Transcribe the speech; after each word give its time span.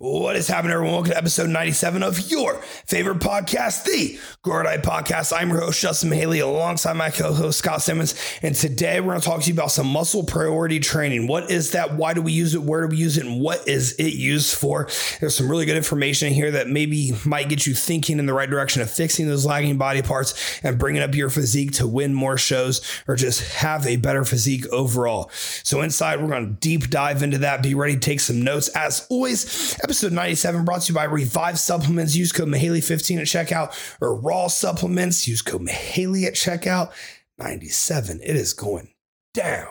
What 0.00 0.36
is 0.36 0.46
happening, 0.46 0.74
everyone? 0.74 0.94
Welcome 0.94 1.10
to 1.10 1.18
episode 1.18 1.50
97 1.50 2.04
of 2.04 2.30
your 2.30 2.62
favorite 2.86 3.18
podcast, 3.18 3.82
the 3.82 4.16
or 4.48 4.62
Podcast. 4.64 5.36
I'm 5.36 5.50
your 5.50 5.60
host, 5.60 5.80
Justin 5.80 6.12
Haley, 6.12 6.38
alongside 6.38 6.92
my 6.94 7.10
co 7.10 7.32
host, 7.34 7.58
Scott 7.58 7.82
Simmons. 7.82 8.14
And 8.40 8.54
today 8.54 9.00
we're 9.00 9.08
going 9.08 9.20
to 9.20 9.26
talk 9.26 9.42
to 9.42 9.48
you 9.48 9.54
about 9.54 9.72
some 9.72 9.88
muscle 9.88 10.22
priority 10.22 10.78
training. 10.78 11.26
What 11.26 11.50
is 11.50 11.72
that? 11.72 11.94
Why 11.94 12.14
do 12.14 12.22
we 12.22 12.32
use 12.32 12.54
it? 12.54 12.62
Where 12.62 12.82
do 12.82 12.88
we 12.88 12.96
use 12.96 13.18
it? 13.18 13.26
And 13.26 13.40
what 13.40 13.66
is 13.66 13.92
it 13.94 14.14
used 14.14 14.56
for? 14.56 14.88
There's 15.20 15.34
some 15.34 15.50
really 15.50 15.66
good 15.66 15.76
information 15.76 16.28
in 16.28 16.34
here 16.34 16.52
that 16.52 16.68
maybe 16.68 17.12
might 17.26 17.48
get 17.48 17.66
you 17.66 17.74
thinking 17.74 18.20
in 18.20 18.26
the 18.26 18.32
right 18.32 18.48
direction 18.48 18.80
of 18.80 18.90
fixing 18.90 19.26
those 19.26 19.44
lagging 19.44 19.78
body 19.78 20.00
parts 20.00 20.60
and 20.62 20.78
bringing 20.78 21.02
up 21.02 21.14
your 21.14 21.28
physique 21.28 21.72
to 21.72 21.86
win 21.88 22.14
more 22.14 22.38
shows 22.38 22.80
or 23.06 23.16
just 23.16 23.52
have 23.52 23.84
a 23.86 23.96
better 23.96 24.24
physique 24.24 24.66
overall. 24.68 25.28
So, 25.32 25.82
inside, 25.82 26.22
we're 26.22 26.28
going 26.28 26.54
to 26.54 26.60
deep 26.60 26.88
dive 26.88 27.22
into 27.22 27.38
that. 27.38 27.64
Be 27.64 27.74
ready 27.74 27.94
to 27.94 28.00
take 28.00 28.20
some 28.20 28.42
notes. 28.42 28.68
As 28.68 29.04
always, 29.10 29.76
Episode 29.88 30.12
97 30.12 30.66
brought 30.66 30.82
to 30.82 30.92
you 30.92 30.94
by 30.94 31.04
Revive 31.04 31.58
Supplements. 31.58 32.14
Use 32.14 32.30
code 32.30 32.48
Mihaly15 32.48 33.20
at 33.20 33.26
checkout 33.26 33.96
or 34.02 34.20
Raw 34.20 34.48
Supplements. 34.48 35.26
Use 35.26 35.40
code 35.40 35.62
Mahaley 35.62 36.26
at 36.26 36.34
checkout. 36.34 36.92
97. 37.38 38.20
It 38.22 38.36
is 38.36 38.52
going 38.52 38.92
down. 39.32 39.66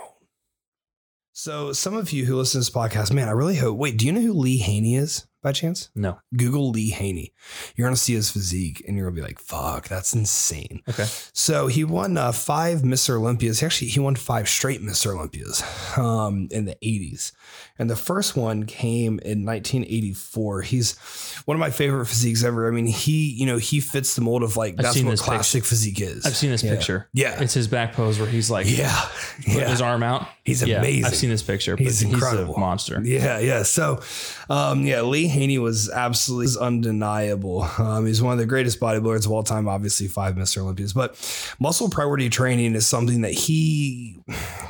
So, 1.33 1.71
some 1.71 1.93
of 1.93 2.11
you 2.11 2.25
who 2.25 2.35
listen 2.35 2.53
to 2.53 2.65
this 2.65 2.69
podcast, 2.71 3.13
man, 3.13 3.27
I 3.27 3.33
really 3.33 3.57
hope. 3.57 3.77
Wait, 3.77 3.95
do 3.95 4.07
you 4.07 4.11
know 4.11 4.21
who 4.21 4.33
Lee 4.33 4.57
Haney 4.57 4.95
is 4.95 5.27
by 5.43 5.51
chance? 5.51 5.91
No. 5.93 6.17
Google 6.35 6.71
Lee 6.71 6.89
Haney. 6.89 7.31
You're 7.75 7.85
going 7.85 7.93
to 7.93 8.01
see 8.01 8.15
his 8.15 8.31
physique 8.31 8.83
and 8.87 8.97
you're 8.97 9.05
going 9.05 9.17
to 9.17 9.21
be 9.21 9.27
like, 9.27 9.37
fuck, 9.39 9.87
that's 9.87 10.15
insane. 10.15 10.81
Okay. 10.89 11.05
So 11.33 11.67
he 11.67 11.83
won 11.83 12.17
uh, 12.17 12.31
five 12.31 12.79
Mr. 12.79 13.17
Olympias. 13.17 13.61
Actually, 13.61 13.89
he 13.89 13.99
won 13.99 14.15
five 14.15 14.49
straight 14.49 14.81
Mr. 14.81 15.15
Olympias 15.15 15.63
um, 15.95 16.47
in 16.49 16.65
the 16.65 16.75
80s. 16.83 17.33
And 17.79 17.89
the 17.89 17.95
first 17.95 18.35
one 18.35 18.65
came 18.65 19.19
in 19.19 19.45
1984. 19.45 20.61
He's 20.63 20.97
one 21.45 21.55
of 21.55 21.59
my 21.59 21.69
favorite 21.69 22.05
physiques 22.05 22.43
ever. 22.43 22.67
I 22.67 22.71
mean, 22.71 22.87
he, 22.87 23.29
you 23.31 23.45
know, 23.45 23.57
he 23.57 23.79
fits 23.79 24.15
the 24.15 24.21
mold 24.21 24.43
of 24.43 24.57
like, 24.57 24.73
I've 24.73 24.83
that's 24.83 25.01
what 25.03 25.17
classic 25.19 25.63
physique 25.65 26.01
is. 26.01 26.25
I've 26.25 26.35
seen 26.35 26.49
this 26.51 26.63
Yeah. 26.63 26.75
picture. 26.75 27.09
Yeah. 27.13 27.41
It's 27.41 27.53
his 27.53 27.67
back 27.67 27.93
pose 27.93 28.19
where 28.19 28.29
he's 28.29 28.49
like 28.49 28.65
yeah. 28.69 28.99
putting 29.45 29.59
Yeah. 29.59 29.69
his 29.69 29.81
arm 29.81 30.03
out. 30.03 30.27
He's 30.43 30.63
Yeah, 30.65 30.77
amazing. 30.79 31.05
I've 31.05 31.15
seen 31.15 31.29
this 31.29 31.43
picture. 31.43 31.75
He's 31.75 31.99
he's, 31.99 32.13
incredible. 32.13 32.55
a 32.55 32.59
monster. 32.59 33.01
Yeah, 33.03 33.39
yeah. 33.39 33.63
So, 33.63 34.01
um, 34.49 34.85
yeah, 34.85 35.01
Lee 35.01 35.27
Haney 35.27 35.59
was 35.59 35.89
absolutely 35.89 36.53
undeniable. 36.61 37.67
Um, 37.77 38.05
he's 38.05 38.21
one 38.21 38.31
of 38.33 38.39
the 38.39 38.45
greatest 38.45 38.79
bodybuilders 38.79 39.25
of 39.25 39.31
all 39.31 39.43
time. 39.43 39.67
Obviously, 39.67 40.07
five 40.07 40.35
Mr. 40.35 40.59
Olympias. 40.59 40.93
But 40.93 41.15
muscle 41.59 41.89
priority 41.89 42.29
training 42.29 42.75
is 42.75 42.87
something 42.87 43.21
that 43.21 43.33
he 43.33 44.19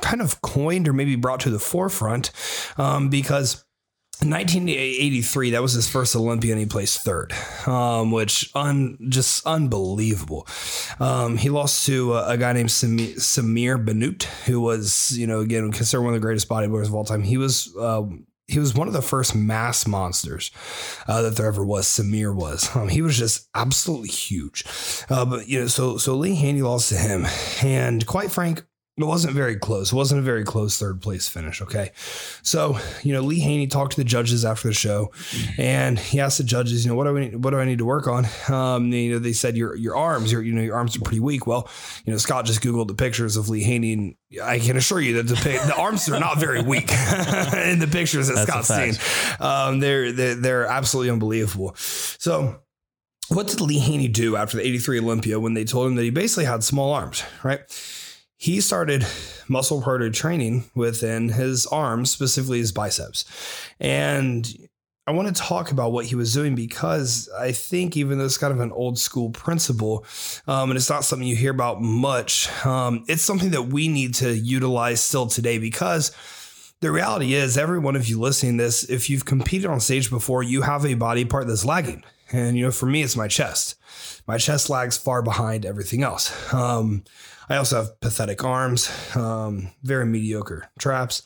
kind 0.02 0.22
of 0.22 0.42
coined 0.42 0.88
or 0.88 0.94
maybe 0.94 1.16
brought 1.16 1.40
to 1.42 1.50
the 1.52 1.60
forefront 1.60 2.32
um, 2.78 2.97
because. 3.10 3.64
1983, 4.20 5.52
that 5.52 5.62
was 5.62 5.74
his 5.74 5.88
first 5.88 6.16
Olympia, 6.16 6.52
and 6.52 6.60
he 6.60 6.66
placed 6.66 7.04
third, 7.04 7.34
um, 7.68 8.10
which 8.10 8.50
un, 8.56 8.98
just 9.10 9.46
unbelievable. 9.46 10.48
Um, 11.00 11.38
he 11.38 11.52
lost 11.52 11.86
to 11.86 12.16
a, 12.16 12.30
a 12.30 12.38
guy 12.38 12.54
named 12.54 12.70
Samir, 12.70 13.14
Samir 13.18 13.86
Bannout, 13.86 14.24
who 14.48 14.60
was, 14.60 15.16
you 15.16 15.28
know, 15.28 15.42
again 15.42 15.72
considered 15.72 16.02
one 16.02 16.16
of 16.16 16.20
the 16.20 16.26
greatest 16.26 16.50
bodybuilders 16.50 16.88
of 16.88 16.96
all 16.96 17.06
time. 17.06 17.22
He 17.22 17.38
was. 17.38 17.72
Um, 17.80 18.26
he 18.48 18.60
was 18.60 18.74
one 18.74 18.88
of 18.88 18.94
the 18.94 19.02
first 19.02 19.36
mass 19.36 19.86
monsters 19.86 20.52
uh, 21.08 21.22
that 21.22 21.36
there 21.36 21.48
ever 21.48 21.66
was. 21.66 21.86
Samir 21.86 22.34
was. 22.34 22.74
Um, 22.76 22.88
he 22.90 23.02
was 23.02 23.18
just 23.18 23.50
absolutely 23.54 24.10
huge. 24.10 24.64
Uh, 25.10 25.26
but 25.26 25.48
you 25.48 25.60
know, 25.60 25.68
so 25.68 25.98
so 25.98 26.16
Lee 26.16 26.36
Haney 26.36 26.62
lost 26.62 26.90
to 26.90 26.96
him, 26.96 27.26
and 27.62 28.06
quite 28.06 28.32
frank, 28.32 28.64
it 28.98 29.06
wasn't 29.06 29.36
very 29.36 29.56
close. 29.56 29.92
It 29.92 29.96
wasn't 29.96 30.20
a 30.20 30.24
very 30.24 30.44
close 30.44 30.80
third 30.80 31.02
place 31.02 31.28
finish. 31.28 31.62
Okay. 31.62 31.92
So, 32.42 32.80
you 33.04 33.14
know, 33.14 33.22
Lee 33.22 33.40
Haney 33.40 33.68
talked 33.68 33.92
to 33.92 33.98
the 33.98 34.04
judges 34.04 34.44
after 34.44 34.70
the 34.70 34.74
show 34.74 35.12
and 35.58 36.00
he 36.00 36.20
asked 36.20 36.40
the 36.40 36.44
judges, 36.44 36.84
you 36.84 36.90
know, 36.90 36.96
what 36.96 37.04
do 37.04 37.16
I 37.16 37.20
need, 37.20 37.44
what 37.44 37.52
do 37.52 37.60
I 37.60 37.66
need 37.66 37.78
to 37.78 37.86
work 37.86 38.08
on? 38.08 38.26
Um, 38.50 38.92
you 38.92 39.14
know, 39.14 39.20
they 39.20 39.34
said 39.34 39.56
your, 39.56 39.76
your 39.76 39.96
arms, 39.96 40.32
your, 40.32 40.42
you 40.42 40.52
know, 40.52 40.64
your 40.64 40.76
arms 40.76 40.98
are 40.98 41.02
pretty 41.02 41.20
weak. 41.20 41.46
Well, 41.46 41.70
you 42.06 42.12
know, 42.12 42.18
Scott 42.18 42.46
just 42.46 42.62
Googled 42.62 42.88
the 42.88 42.96
pictures 42.96 43.38
of 43.38 43.50
Lee 43.50 43.62
Haney 43.62 43.94
and 43.94 44.16
I 44.44 44.58
can 44.58 44.78
assure 44.78 45.00
you 45.00 45.22
that 45.22 45.28
the, 45.28 45.36
the 45.36 45.76
arms 45.78 46.10
are 46.10 46.20
not 46.20 46.40
very 46.40 46.64
weak 46.64 46.90
in 46.92 47.78
the 47.78 47.90
pictures 47.92 48.30
that 48.30 48.48
That's 48.48 48.68
Scott's 48.68 49.00
seen. 49.00 49.38
Um, 49.40 49.80
they're, 49.80 50.12
they're, 50.12 50.36
they're 50.36 50.66
absolutely 50.66 51.12
unbelievable. 51.12 51.76
So, 51.78 52.62
what 53.30 53.48
did 53.48 53.62
Lee 53.62 53.80
Haney 53.80 54.08
do 54.08 54.38
after 54.38 54.58
the 54.58 54.66
83 54.66 55.02
Olympia 55.02 55.40
when 55.40 55.54
they 55.54 55.66
told 55.66 55.88
him 55.88 55.96
that 55.96 56.04
he 56.04 56.10
basically 56.10 56.46
had 56.46 56.64
small 56.64 56.94
arms, 56.94 57.24
right? 57.44 57.60
He 58.38 58.62
started 58.62 59.06
muscle 59.48 59.82
priority 59.82 60.12
training 60.12 60.70
within 60.76 61.30
his 61.30 61.66
arms, 61.68 62.12
specifically 62.12 62.60
his 62.60 62.72
biceps. 62.72 63.26
And 63.80 64.48
I 65.08 65.12
want 65.12 65.34
to 65.34 65.42
talk 65.42 65.72
about 65.72 65.92
what 65.92 66.06
he 66.06 66.16
was 66.16 66.34
doing 66.34 66.54
because 66.54 67.30
I 67.40 67.52
think, 67.52 67.98
even 67.98 68.18
though 68.18 68.26
it's 68.26 68.38
kind 68.38 68.54
of 68.54 68.60
an 68.60 68.72
old 68.72 69.00
school 69.00 69.32
principle 69.32 70.06
um, 70.48 70.70
and 70.70 70.78
it's 70.78 70.90
not 70.90 71.04
something 71.04 71.28
you 71.28 71.36
hear 71.36 71.52
about 71.52 71.82
much, 71.82 72.50
um, 72.66 73.06
it's 73.08 73.24
something 73.24 73.52
that 73.52 73.64
we 73.64 73.88
need 73.88 74.14
to 74.16 74.38
utilize 74.38 75.02
still 75.02 75.26
today 75.28 75.58
because 75.58 76.12
the 76.82 76.92
reality 76.92 77.34
is, 77.34 77.58
every 77.58 77.80
one 77.80 77.96
of 77.96 78.08
you 78.08 78.20
listening 78.20 78.58
this, 78.58 78.84
if 78.84 79.10
you've 79.10 79.26
competed 79.26 79.68
on 79.68 79.80
stage 79.80 80.12
before, 80.12 80.44
you 80.44 80.62
have 80.62 80.86
a 80.86 80.94
body 80.94 81.26
part 81.26 81.48
that's 81.48 81.66
lagging. 81.66 82.04
And, 82.32 82.58
you 82.58 82.66
know, 82.66 82.72
for 82.72 82.86
me, 82.86 83.04
it's 83.04 83.16
my 83.16 83.28
chest. 83.28 83.76
My 84.28 84.38
chest 84.38 84.70
lags 84.70 84.98
far 84.98 85.22
behind 85.22 85.66
everything 85.66 86.04
else. 86.04 86.54
Um, 86.54 87.04
I 87.50 87.56
also 87.58 87.78
have 87.78 88.00
pathetic 88.02 88.44
arms, 88.44 88.92
um, 89.16 89.72
very 89.84 90.06
mediocre 90.06 90.70
traps, 90.80 91.24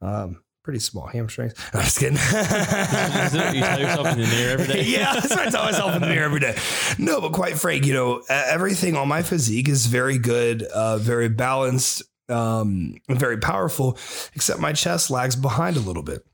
um, 0.00 0.42
pretty 0.62 0.78
small 0.78 1.06
hamstrings. 1.06 1.54
I'm 1.72 1.82
just 1.82 1.98
kidding. 1.98 2.16
You 2.16 3.60
tell 3.60 3.80
yourself 3.80 4.06
in 4.08 4.20
the 4.20 4.26
mirror 4.26 4.52
every 4.52 4.66
day? 4.66 4.82
yeah, 4.86 5.14
that's 5.14 5.30
what 5.30 5.40
I 5.40 5.50
tell 5.50 5.64
myself 5.64 5.94
in 5.96 6.00
the 6.00 6.06
mirror 6.06 6.24
every 6.24 6.40
day. 6.40 6.56
No, 6.98 7.20
but 7.20 7.32
quite 7.32 7.58
frank, 7.58 7.84
you 7.86 7.92
know, 7.92 8.22
everything 8.28 8.96
on 8.96 9.08
my 9.08 9.22
physique 9.22 9.68
is 9.68 9.86
very 9.86 10.18
good, 10.18 10.62
uh, 10.62 10.98
very 10.98 11.28
balanced, 11.28 12.02
um, 12.28 12.94
very 13.08 13.38
powerful, 13.38 13.98
except 14.34 14.60
my 14.60 14.72
chest 14.72 15.10
lags 15.10 15.36
behind 15.36 15.76
a 15.76 15.80
little 15.80 16.04
bit. 16.04 16.24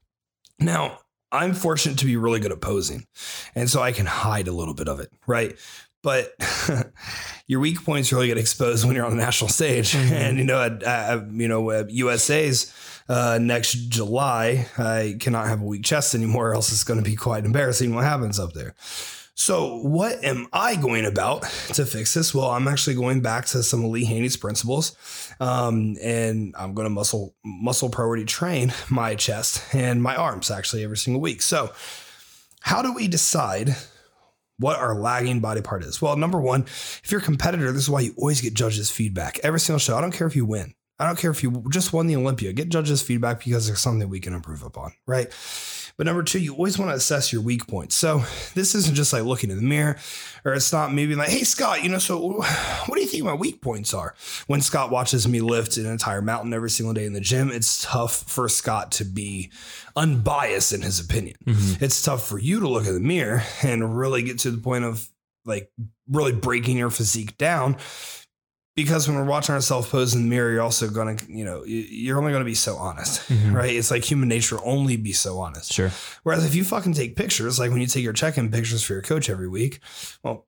Now, 0.58 0.98
I'm 1.32 1.54
fortunate 1.54 1.98
to 1.98 2.06
be 2.06 2.16
really 2.16 2.40
good 2.40 2.52
at 2.52 2.60
posing, 2.60 3.06
and 3.54 3.70
so 3.70 3.82
I 3.82 3.92
can 3.92 4.06
hide 4.06 4.48
a 4.48 4.52
little 4.52 4.74
bit 4.74 4.88
of 4.88 5.00
it, 5.00 5.12
right? 5.26 5.56
But 6.02 6.32
your 7.46 7.60
weak 7.60 7.84
points 7.84 8.12
really 8.12 8.28
get 8.28 8.38
exposed 8.38 8.86
when 8.86 8.96
you're 8.96 9.04
on 9.04 9.16
the 9.16 9.22
national 9.22 9.48
stage, 9.48 9.94
and 9.96 10.38
you 10.38 10.44
know, 10.44 10.62
at, 10.62 10.82
at 10.82 11.30
you 11.30 11.48
know, 11.48 11.70
at 11.70 11.90
USA's 11.90 12.74
uh, 13.08 13.38
next 13.40 13.72
July, 13.88 14.66
I 14.78 15.16
cannot 15.20 15.46
have 15.48 15.60
a 15.60 15.64
weak 15.64 15.84
chest 15.84 16.14
anymore, 16.14 16.50
or 16.50 16.54
else 16.54 16.72
it's 16.72 16.84
going 16.84 17.02
to 17.02 17.08
be 17.08 17.16
quite 17.16 17.44
embarrassing 17.44 17.94
what 17.94 18.04
happens 18.04 18.38
up 18.38 18.52
there. 18.52 18.74
So, 19.34 19.78
what 19.78 20.22
am 20.22 20.48
I 20.52 20.76
going 20.76 21.06
about 21.06 21.42
to 21.74 21.86
fix 21.86 22.12
this? 22.12 22.34
Well, 22.34 22.50
I'm 22.50 22.68
actually 22.68 22.96
going 22.96 23.22
back 23.22 23.46
to 23.46 23.62
some 23.62 23.84
of 23.84 23.90
Lee 23.90 24.04
Haney's 24.04 24.36
principles, 24.36 24.94
um, 25.40 25.96
and 26.02 26.54
I'm 26.58 26.74
going 26.74 26.84
to 26.84 26.90
muscle 26.90 27.34
muscle 27.44 27.88
priority 27.88 28.24
train 28.24 28.72
my 28.90 29.14
chest 29.14 29.74
and 29.74 30.02
my 30.02 30.14
arms 30.16 30.50
actually 30.50 30.84
every 30.84 30.98
single 30.98 31.22
week. 31.22 31.42
So, 31.42 31.72
how 32.60 32.82
do 32.82 32.92
we 32.92 33.08
decide 33.08 33.74
what 34.58 34.78
our 34.78 34.94
lagging 34.94 35.40
body 35.40 35.62
part 35.62 35.84
is? 35.84 36.02
Well, 36.02 36.16
number 36.16 36.40
one, 36.40 36.62
if 36.62 37.10
you're 37.10 37.20
a 37.20 37.24
competitor, 37.24 37.72
this 37.72 37.84
is 37.84 37.90
why 37.90 38.00
you 38.00 38.14
always 38.18 38.42
get 38.42 38.52
judges' 38.54 38.90
feedback 38.90 39.38
every 39.42 39.60
single 39.60 39.78
show. 39.78 39.96
I 39.96 40.02
don't 40.02 40.12
care 40.12 40.26
if 40.26 40.36
you 40.36 40.44
win. 40.44 40.74
I 40.98 41.06
don't 41.06 41.18
care 41.18 41.30
if 41.30 41.42
you 41.42 41.64
just 41.70 41.94
won 41.94 42.08
the 42.08 42.16
Olympia. 42.16 42.52
Get 42.52 42.68
judges' 42.68 43.00
feedback 43.00 43.42
because 43.42 43.66
there's 43.66 43.80
something 43.80 44.06
we 44.10 44.20
can 44.20 44.34
improve 44.34 44.62
upon, 44.62 44.92
right? 45.06 45.32
But 46.00 46.06
number 46.06 46.22
two, 46.22 46.38
you 46.38 46.54
always 46.54 46.78
want 46.78 46.90
to 46.92 46.94
assess 46.94 47.30
your 47.30 47.42
weak 47.42 47.66
points. 47.66 47.94
So 47.94 48.24
this 48.54 48.74
isn't 48.74 48.94
just 48.94 49.12
like 49.12 49.24
looking 49.24 49.50
in 49.50 49.58
the 49.58 49.62
mirror, 49.62 49.98
or 50.46 50.54
it's 50.54 50.72
not 50.72 50.94
maybe 50.94 51.14
like, 51.14 51.28
hey 51.28 51.42
Scott, 51.44 51.84
you 51.84 51.90
know, 51.90 51.98
so 51.98 52.38
what 52.86 52.94
do 52.94 53.02
you 53.02 53.06
think 53.06 53.22
my 53.22 53.34
weak 53.34 53.60
points 53.60 53.92
are? 53.92 54.14
When 54.46 54.62
Scott 54.62 54.90
watches 54.90 55.28
me 55.28 55.42
lift 55.42 55.76
an 55.76 55.84
entire 55.84 56.22
mountain 56.22 56.54
every 56.54 56.70
single 56.70 56.94
day 56.94 57.04
in 57.04 57.12
the 57.12 57.20
gym, 57.20 57.50
it's 57.50 57.82
tough 57.82 58.22
for 58.22 58.48
Scott 58.48 58.92
to 58.92 59.04
be 59.04 59.50
unbiased 59.94 60.72
in 60.72 60.80
his 60.80 61.00
opinion. 61.00 61.36
Mm-hmm. 61.44 61.84
It's 61.84 62.00
tough 62.00 62.26
for 62.26 62.38
you 62.38 62.60
to 62.60 62.68
look 62.68 62.86
in 62.86 62.94
the 62.94 63.00
mirror 63.00 63.42
and 63.62 63.94
really 63.98 64.22
get 64.22 64.38
to 64.38 64.50
the 64.50 64.56
point 64.56 64.84
of 64.84 65.06
like 65.44 65.70
really 66.08 66.32
breaking 66.32 66.78
your 66.78 66.88
physique 66.88 67.36
down 67.36 67.76
because 68.82 69.08
when 69.08 69.16
we're 69.16 69.24
watching 69.24 69.54
ourselves 69.54 69.88
pose 69.88 70.14
in 70.14 70.22
the 70.22 70.28
mirror, 70.28 70.50
you're 70.52 70.62
also 70.62 70.88
going 70.88 71.16
to, 71.16 71.32
you 71.32 71.44
know, 71.44 71.64
you- 71.64 71.76
you're 72.04 72.18
only 72.18 72.30
going 72.32 72.40
to 72.42 72.44
be 72.44 72.54
so 72.54 72.76
honest, 72.76 73.22
Mhm. 73.28 73.52
right? 73.54 73.74
It's 73.74 73.90
like 73.90 74.04
human 74.04 74.28
nature 74.28 74.58
only 74.64 74.96
be 74.96 75.12
so 75.12 75.38
honest. 75.38 75.72
Sure. 75.72 75.90
Whereas 76.22 76.44
if 76.44 76.54
you 76.54 76.64
fucking 76.64 76.94
take 76.94 77.16
pictures, 77.16 77.58
like 77.58 77.70
when 77.70 77.80
you 77.80 77.86
take 77.86 78.04
your 78.04 78.12
check-in 78.12 78.50
pictures 78.50 78.82
for 78.82 78.92
your 78.94 79.02
coach 79.02 79.28
every 79.30 79.48
week, 79.48 79.80
well, 80.22 80.46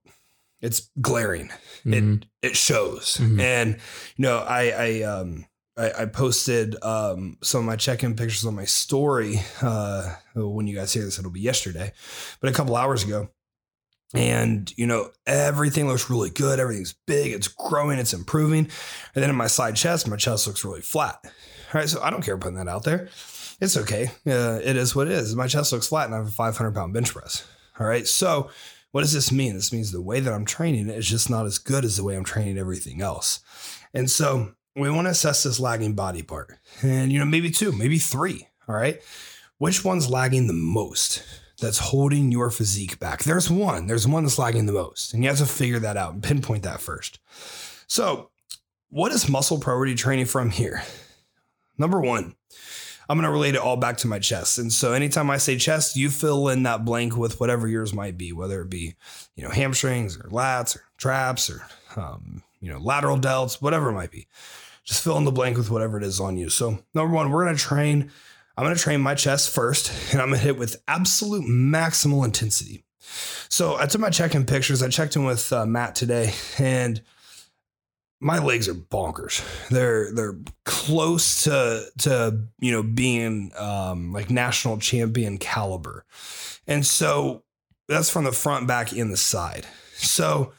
it's 0.60 0.90
glaring. 1.00 1.50
Mhm. 1.84 2.22
It 2.42 2.48
it 2.50 2.56
shows. 2.56 3.18
Mhm. 3.20 3.40
And 3.40 3.68
you 4.16 4.22
know, 4.22 4.38
I 4.38 4.62
I 4.70 5.02
um 5.02 5.46
I, 5.76 6.02
I 6.02 6.04
posted 6.06 6.76
um 6.82 7.38
some 7.42 7.60
of 7.60 7.66
my 7.66 7.76
check-in 7.76 8.14
pictures 8.14 8.44
on 8.44 8.54
my 8.54 8.64
story. 8.66 9.40
Uh 9.60 10.14
when 10.34 10.66
you 10.66 10.74
guys 10.76 10.92
hear 10.92 11.04
this, 11.04 11.18
it'll 11.18 11.30
be 11.30 11.40
yesterday, 11.40 11.92
but 12.40 12.50
a 12.50 12.52
couple 12.52 12.76
hours 12.76 13.02
ago. 13.04 13.28
And 14.14 14.72
you 14.76 14.86
know, 14.86 15.10
everything 15.26 15.88
looks 15.88 16.10
really 16.10 16.30
good. 16.30 16.60
Everything's 16.60 16.94
big, 17.06 17.32
it's 17.32 17.48
growing, 17.48 17.98
it's 17.98 18.12
improving. 18.12 18.68
And 19.14 19.22
then 19.22 19.30
in 19.30 19.36
my 19.36 19.46
side 19.46 19.76
chest, 19.76 20.08
my 20.08 20.16
chest 20.16 20.46
looks 20.46 20.64
really 20.64 20.82
flat. 20.82 21.18
All 21.24 21.80
right. 21.80 21.88
So 21.88 22.02
I 22.02 22.10
don't 22.10 22.22
care 22.22 22.36
putting 22.36 22.56
that 22.56 22.68
out 22.68 22.84
there. 22.84 23.08
It's 23.60 23.76
okay. 23.76 24.10
Uh, 24.26 24.60
it 24.62 24.76
is 24.76 24.94
what 24.94 25.06
it 25.06 25.12
is. 25.12 25.34
My 25.36 25.46
chest 25.46 25.72
looks 25.72 25.88
flat 25.88 26.06
and 26.06 26.14
I 26.14 26.18
have 26.18 26.26
a 26.26 26.30
500 26.30 26.74
pound 26.74 26.92
bench 26.92 27.12
press. 27.12 27.46
All 27.78 27.86
right. 27.86 28.06
So 28.06 28.50
what 28.90 29.00
does 29.00 29.12
this 29.12 29.32
mean? 29.32 29.54
This 29.54 29.72
means 29.72 29.90
the 29.90 30.02
way 30.02 30.20
that 30.20 30.32
I'm 30.32 30.44
training 30.44 30.88
is 30.88 31.08
just 31.08 31.30
not 31.30 31.46
as 31.46 31.58
good 31.58 31.84
as 31.84 31.96
the 31.96 32.04
way 32.04 32.14
I'm 32.14 32.24
training 32.24 32.58
everything 32.58 33.00
else. 33.00 33.40
And 33.94 34.10
so 34.10 34.52
we 34.76 34.90
want 34.90 35.06
to 35.06 35.10
assess 35.12 35.42
this 35.42 35.60
lagging 35.60 35.94
body 35.94 36.22
part. 36.22 36.52
And, 36.82 37.10
you 37.10 37.18
know, 37.18 37.24
maybe 37.24 37.50
two, 37.50 37.72
maybe 37.72 37.98
three. 37.98 38.48
All 38.68 38.74
right. 38.74 39.00
Which 39.58 39.84
one's 39.84 40.10
lagging 40.10 40.46
the 40.46 40.52
most? 40.52 41.22
That's 41.62 41.78
holding 41.78 42.32
your 42.32 42.50
physique 42.50 42.98
back. 42.98 43.22
There's 43.22 43.48
one. 43.48 43.86
There's 43.86 44.06
one 44.06 44.24
that's 44.24 44.38
lagging 44.38 44.66
the 44.66 44.72
most. 44.72 45.14
And 45.14 45.22
you 45.22 45.30
have 45.30 45.38
to 45.38 45.46
figure 45.46 45.78
that 45.78 45.96
out 45.96 46.12
and 46.12 46.22
pinpoint 46.22 46.64
that 46.64 46.80
first. 46.80 47.20
So, 47.86 48.30
what 48.90 49.12
is 49.12 49.28
muscle 49.28 49.58
priority 49.58 49.94
training 49.94 50.26
from 50.26 50.50
here? 50.50 50.82
Number 51.78 52.00
one, 52.00 52.34
I'm 53.08 53.16
going 53.16 53.26
to 53.26 53.32
relate 53.32 53.54
it 53.54 53.60
all 53.60 53.76
back 53.76 53.98
to 53.98 54.06
my 54.06 54.18
chest. 54.18 54.58
And 54.58 54.72
so 54.72 54.92
anytime 54.92 55.30
I 55.30 55.36
say 55.36 55.56
chest, 55.56 55.96
you 55.96 56.10
fill 56.10 56.48
in 56.48 56.64
that 56.64 56.84
blank 56.84 57.16
with 57.16 57.40
whatever 57.40 57.66
yours 57.68 57.94
might 57.94 58.18
be, 58.18 58.32
whether 58.32 58.62
it 58.62 58.70
be, 58.70 58.94
you 59.36 59.44
know, 59.44 59.50
hamstrings 59.50 60.16
or 60.16 60.28
lats 60.30 60.76
or 60.76 60.84
traps 60.96 61.48
or, 61.48 61.66
um, 61.96 62.42
you 62.60 62.72
know, 62.72 62.78
lateral 62.78 63.18
delts, 63.18 63.62
whatever 63.62 63.90
it 63.90 63.94
might 63.94 64.10
be. 64.10 64.26
Just 64.84 65.02
fill 65.02 65.16
in 65.16 65.24
the 65.24 65.32
blank 65.32 65.56
with 65.56 65.70
whatever 65.70 65.96
it 65.96 66.04
is 66.04 66.20
on 66.20 66.36
you. 66.36 66.48
So 66.48 66.78
number 66.94 67.14
one, 67.14 67.30
we're 67.30 67.44
going 67.44 67.56
to 67.56 67.62
train. 67.62 68.10
I'm 68.56 68.64
going 68.64 68.76
to 68.76 68.82
train 68.82 69.00
my 69.00 69.14
chest 69.14 69.50
first 69.50 69.92
and 70.12 70.20
I'm 70.20 70.28
going 70.28 70.40
to 70.40 70.44
hit 70.44 70.58
with 70.58 70.82
absolute 70.88 71.44
maximal 71.44 72.24
intensity. 72.24 72.84
So 73.48 73.76
I 73.76 73.86
took 73.86 74.00
my 74.00 74.10
check-in 74.10 74.46
pictures. 74.46 74.82
I 74.82 74.88
checked 74.88 75.16
in 75.16 75.24
with 75.24 75.52
uh, 75.52 75.66
Matt 75.66 75.94
today 75.94 76.32
and 76.58 77.00
my 78.22 78.38
legs 78.38 78.68
are 78.68 78.74
bonkers. 78.74 79.42
They're 79.68 80.12
they're 80.12 80.36
close 80.64 81.44
to 81.44 81.86
to 81.98 82.38
you 82.60 82.72
know 82.72 82.82
being 82.82 83.50
um, 83.58 84.12
like 84.12 84.30
national 84.30 84.78
champion 84.78 85.38
caliber, 85.38 86.04
and 86.68 86.86
so 86.86 87.42
that's 87.88 88.10
from 88.10 88.24
the 88.24 88.32
front, 88.32 88.68
back, 88.68 88.92
and 88.92 89.12
the 89.12 89.16
side. 89.16 89.66
So 89.94 90.52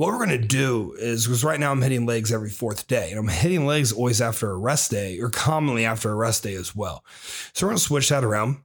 what 0.00 0.08
we're 0.08 0.18
gonna 0.18 0.38
do 0.38 0.94
is 0.98 1.26
because 1.26 1.44
right 1.44 1.60
now 1.60 1.70
I'm 1.70 1.82
hitting 1.82 2.06
legs 2.06 2.32
every 2.32 2.48
fourth 2.48 2.86
day, 2.88 3.10
and 3.10 3.18
I'm 3.18 3.28
hitting 3.28 3.66
legs 3.66 3.92
always 3.92 4.22
after 4.22 4.50
a 4.50 4.56
rest 4.56 4.90
day, 4.90 5.20
or 5.20 5.28
commonly 5.28 5.84
after 5.84 6.10
a 6.10 6.14
rest 6.14 6.42
day 6.42 6.54
as 6.54 6.74
well. 6.74 7.04
So 7.52 7.66
we're 7.66 7.72
gonna 7.72 7.80
switch 7.80 8.08
that 8.08 8.24
around. 8.24 8.62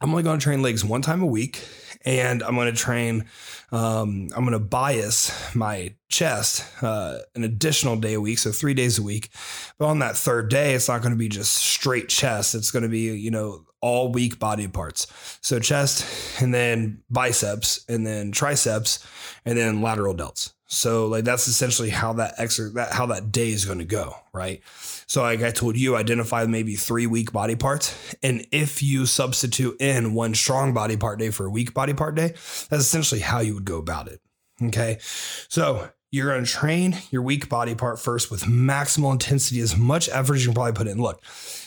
I'm 0.00 0.10
only 0.10 0.24
gonna 0.24 0.40
train 0.40 0.62
legs 0.62 0.84
one 0.84 1.02
time 1.02 1.22
a 1.22 1.26
week, 1.26 1.62
and 2.04 2.42
I'm 2.42 2.56
gonna 2.56 2.72
train 2.72 3.26
um, 3.72 4.28
I'm 4.34 4.44
going 4.44 4.52
to 4.52 4.60
bias 4.60 5.54
my 5.54 5.94
chest 6.08 6.64
uh, 6.82 7.18
an 7.34 7.42
additional 7.42 7.96
day 7.96 8.14
a 8.14 8.20
week, 8.20 8.38
so 8.38 8.52
three 8.52 8.74
days 8.74 8.98
a 8.98 9.02
week. 9.02 9.30
But 9.78 9.86
on 9.86 9.98
that 9.98 10.16
third 10.16 10.50
day, 10.50 10.74
it's 10.74 10.88
not 10.88 11.02
going 11.02 11.12
to 11.12 11.18
be 11.18 11.28
just 11.28 11.56
straight 11.56 12.08
chest. 12.08 12.54
It's 12.54 12.70
going 12.70 12.84
to 12.84 12.88
be, 12.88 13.16
you 13.16 13.30
know, 13.30 13.64
all 13.80 14.12
weak 14.12 14.38
body 14.38 14.68
parts. 14.68 15.06
So 15.42 15.58
chest 15.58 16.40
and 16.40 16.54
then 16.54 17.02
biceps 17.10 17.84
and 17.88 18.06
then 18.06 18.32
triceps 18.32 19.04
and 19.44 19.58
then 19.58 19.82
lateral 19.82 20.14
delts. 20.14 20.52
So 20.66 21.06
like 21.06 21.24
that's 21.24 21.46
essentially 21.46 21.90
how 21.90 22.14
that 22.14 22.36
exer 22.38 22.72
that 22.74 22.92
how 22.92 23.06
that 23.06 23.30
day 23.30 23.50
is 23.50 23.64
going 23.64 23.78
to 23.78 23.84
go, 23.84 24.16
right? 24.32 24.62
So 25.06 25.22
like 25.22 25.42
I 25.42 25.52
told 25.52 25.76
you, 25.76 25.96
identify 25.96 26.44
maybe 26.46 26.74
three 26.74 27.06
weak 27.06 27.32
body 27.32 27.54
parts, 27.54 28.16
and 28.22 28.46
if 28.50 28.82
you 28.82 29.06
substitute 29.06 29.80
in 29.80 30.14
one 30.14 30.34
strong 30.34 30.74
body 30.74 30.96
part 30.96 31.20
day 31.20 31.30
for 31.30 31.46
a 31.46 31.50
weak 31.50 31.72
body 31.72 31.94
part 31.94 32.16
day, 32.16 32.28
that's 32.28 32.82
essentially 32.82 33.20
how 33.20 33.38
you 33.38 33.54
would 33.54 33.64
go 33.64 33.78
about 33.78 34.08
it. 34.08 34.20
Okay, 34.60 34.98
so 35.00 35.88
you're 36.10 36.32
going 36.32 36.44
to 36.44 36.50
train 36.50 36.96
your 37.10 37.22
weak 37.22 37.48
body 37.48 37.74
part 37.74 38.00
first 38.00 38.30
with 38.30 38.44
maximal 38.44 39.12
intensity, 39.12 39.60
as 39.60 39.76
much 39.76 40.08
effort 40.08 40.34
as 40.34 40.42
you 40.42 40.48
can 40.48 40.54
probably 40.54 40.72
put 40.72 40.88
in. 40.88 41.00
Look, 41.00 41.22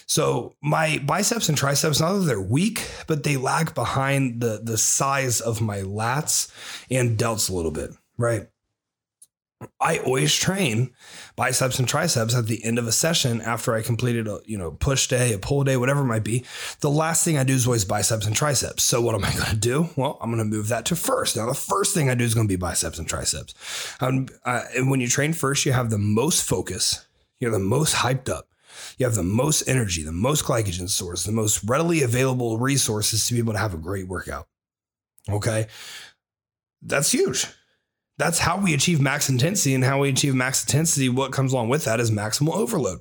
so 0.07 0.55
my 0.61 0.97
biceps 1.05 1.47
and 1.47 1.57
triceps, 1.57 2.01
not 2.01 2.13
that 2.13 2.25
they're 2.25 2.41
weak, 2.41 2.89
but 3.07 3.23
they 3.23 3.37
lag 3.37 3.73
behind 3.73 4.41
the 4.41 4.59
the 4.61 4.77
size 4.77 5.39
of 5.39 5.61
my 5.61 5.79
lats 5.83 6.51
and 6.91 7.17
delts 7.17 7.49
a 7.49 7.53
little 7.53 7.71
bit, 7.71 7.91
right? 8.17 8.47
I 9.81 9.97
always 9.99 10.33
train 10.33 10.91
biceps 11.35 11.79
and 11.79 11.87
triceps 11.87 12.33
at 12.33 12.47
the 12.47 12.63
end 12.63 12.79
of 12.79 12.87
a 12.87 12.93
session 12.93 13.41
after 13.41 13.75
I 13.75 13.81
completed 13.81 14.25
a 14.27 14.39
you 14.45 14.57
know 14.57 14.71
push 14.71 15.07
day, 15.07 15.33
a 15.33 15.39
pull 15.39 15.65
day, 15.65 15.75
whatever 15.75 16.01
it 16.01 16.05
might 16.05 16.23
be. 16.23 16.45
The 16.79 16.89
last 16.89 17.25
thing 17.25 17.37
I 17.37 17.43
do 17.43 17.53
is 17.53 17.65
always 17.65 17.83
biceps 17.83 18.25
and 18.25 18.35
triceps. 18.35 18.83
So 18.83 19.01
what 19.01 19.15
am 19.15 19.25
I 19.25 19.33
going 19.33 19.49
to 19.49 19.57
do? 19.57 19.89
Well, 19.97 20.17
I'm 20.21 20.31
going 20.31 20.43
to 20.43 20.49
move 20.49 20.69
that 20.69 20.85
to 20.85 20.95
first. 20.95 21.35
Now 21.35 21.45
the 21.45 21.53
first 21.53 21.93
thing 21.93 22.09
I 22.09 22.15
do 22.15 22.23
is 22.23 22.33
going 22.33 22.47
to 22.47 22.51
be 22.51 22.55
biceps 22.55 22.99
and 22.99 23.07
triceps. 23.07 23.53
Um, 23.99 24.29
uh, 24.45 24.63
and 24.75 24.89
when 24.89 25.01
you 25.01 25.07
train 25.07 25.33
first, 25.33 25.65
you 25.65 25.73
have 25.73 25.89
the 25.89 25.97
most 25.97 26.47
focus. 26.47 27.05
You're 27.39 27.51
the 27.51 27.59
most 27.59 27.95
hyped 27.95 28.29
up. 28.29 28.47
You 28.97 29.05
have 29.05 29.15
the 29.15 29.23
most 29.23 29.67
energy, 29.67 30.03
the 30.03 30.11
most 30.13 30.45
glycogen 30.45 30.89
stores, 30.89 31.25
the 31.25 31.31
most 31.33 31.63
readily 31.65 32.01
available 32.01 32.57
resources 32.59 33.27
to 33.27 33.33
be 33.33 33.39
able 33.39 33.53
to 33.53 33.59
have 33.59 33.73
a 33.73 33.77
great 33.77 34.07
workout. 34.07 34.47
Okay, 35.29 35.67
that's 36.81 37.11
huge 37.11 37.45
that's 38.19 38.37
how 38.37 38.57
we 38.57 38.73
achieve 38.73 39.01
max 39.01 39.29
intensity 39.29 39.73
and 39.73 39.83
how 39.83 40.01
we 40.01 40.09
achieve 40.09 40.35
max 40.35 40.63
intensity 40.63 41.07
what 41.07 41.31
comes 41.31 41.53
along 41.53 41.69
with 41.69 41.85
that 41.85 41.99
is 41.99 42.11
maximal 42.11 42.53
overload. 42.53 42.99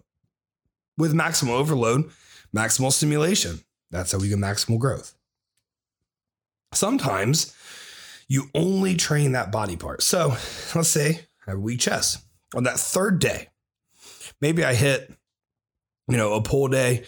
With 0.97 1.12
maximal 1.12 1.59
overload 1.59 2.11
maximal 2.56 2.93
stimulation. 2.93 3.61
That's 3.91 4.12
how 4.12 4.19
we 4.19 4.29
get 4.29 4.38
maximal 4.38 4.79
growth. 4.79 5.15
Sometimes 6.73 7.55
you 8.29 8.44
only 8.55 8.94
train 8.94 9.32
that 9.32 9.50
body 9.53 9.76
part. 9.76 10.03
So 10.03 10.29
let's 10.75 10.88
say 10.88 11.20
i 11.47 11.50
have 11.50 11.59
a 11.59 11.61
weak 11.61 11.81
chest. 11.81 12.23
On 12.55 12.62
that 12.65 12.79
third 12.79 13.19
day 13.19 13.49
maybe 14.41 14.65
i 14.65 14.73
hit 14.73 15.12
you 16.06 16.17
know 16.17 16.35
a 16.35 16.43
pull 16.43 16.69
day 16.69 17.05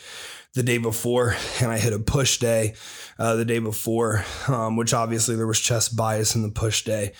the 0.54 0.62
day 0.62 0.78
before 0.78 1.36
and 1.60 1.70
i 1.70 1.78
hit 1.78 1.92
a 1.92 1.98
push 1.98 2.38
day 2.38 2.74
uh, 3.18 3.36
the 3.36 3.44
day 3.44 3.58
before 3.58 4.24
um, 4.48 4.76
which 4.76 4.94
obviously 4.94 5.36
there 5.36 5.46
was 5.46 5.60
chest 5.60 5.96
bias 5.96 6.34
in 6.34 6.42
the 6.42 6.50
push 6.50 6.84
day 6.84 7.12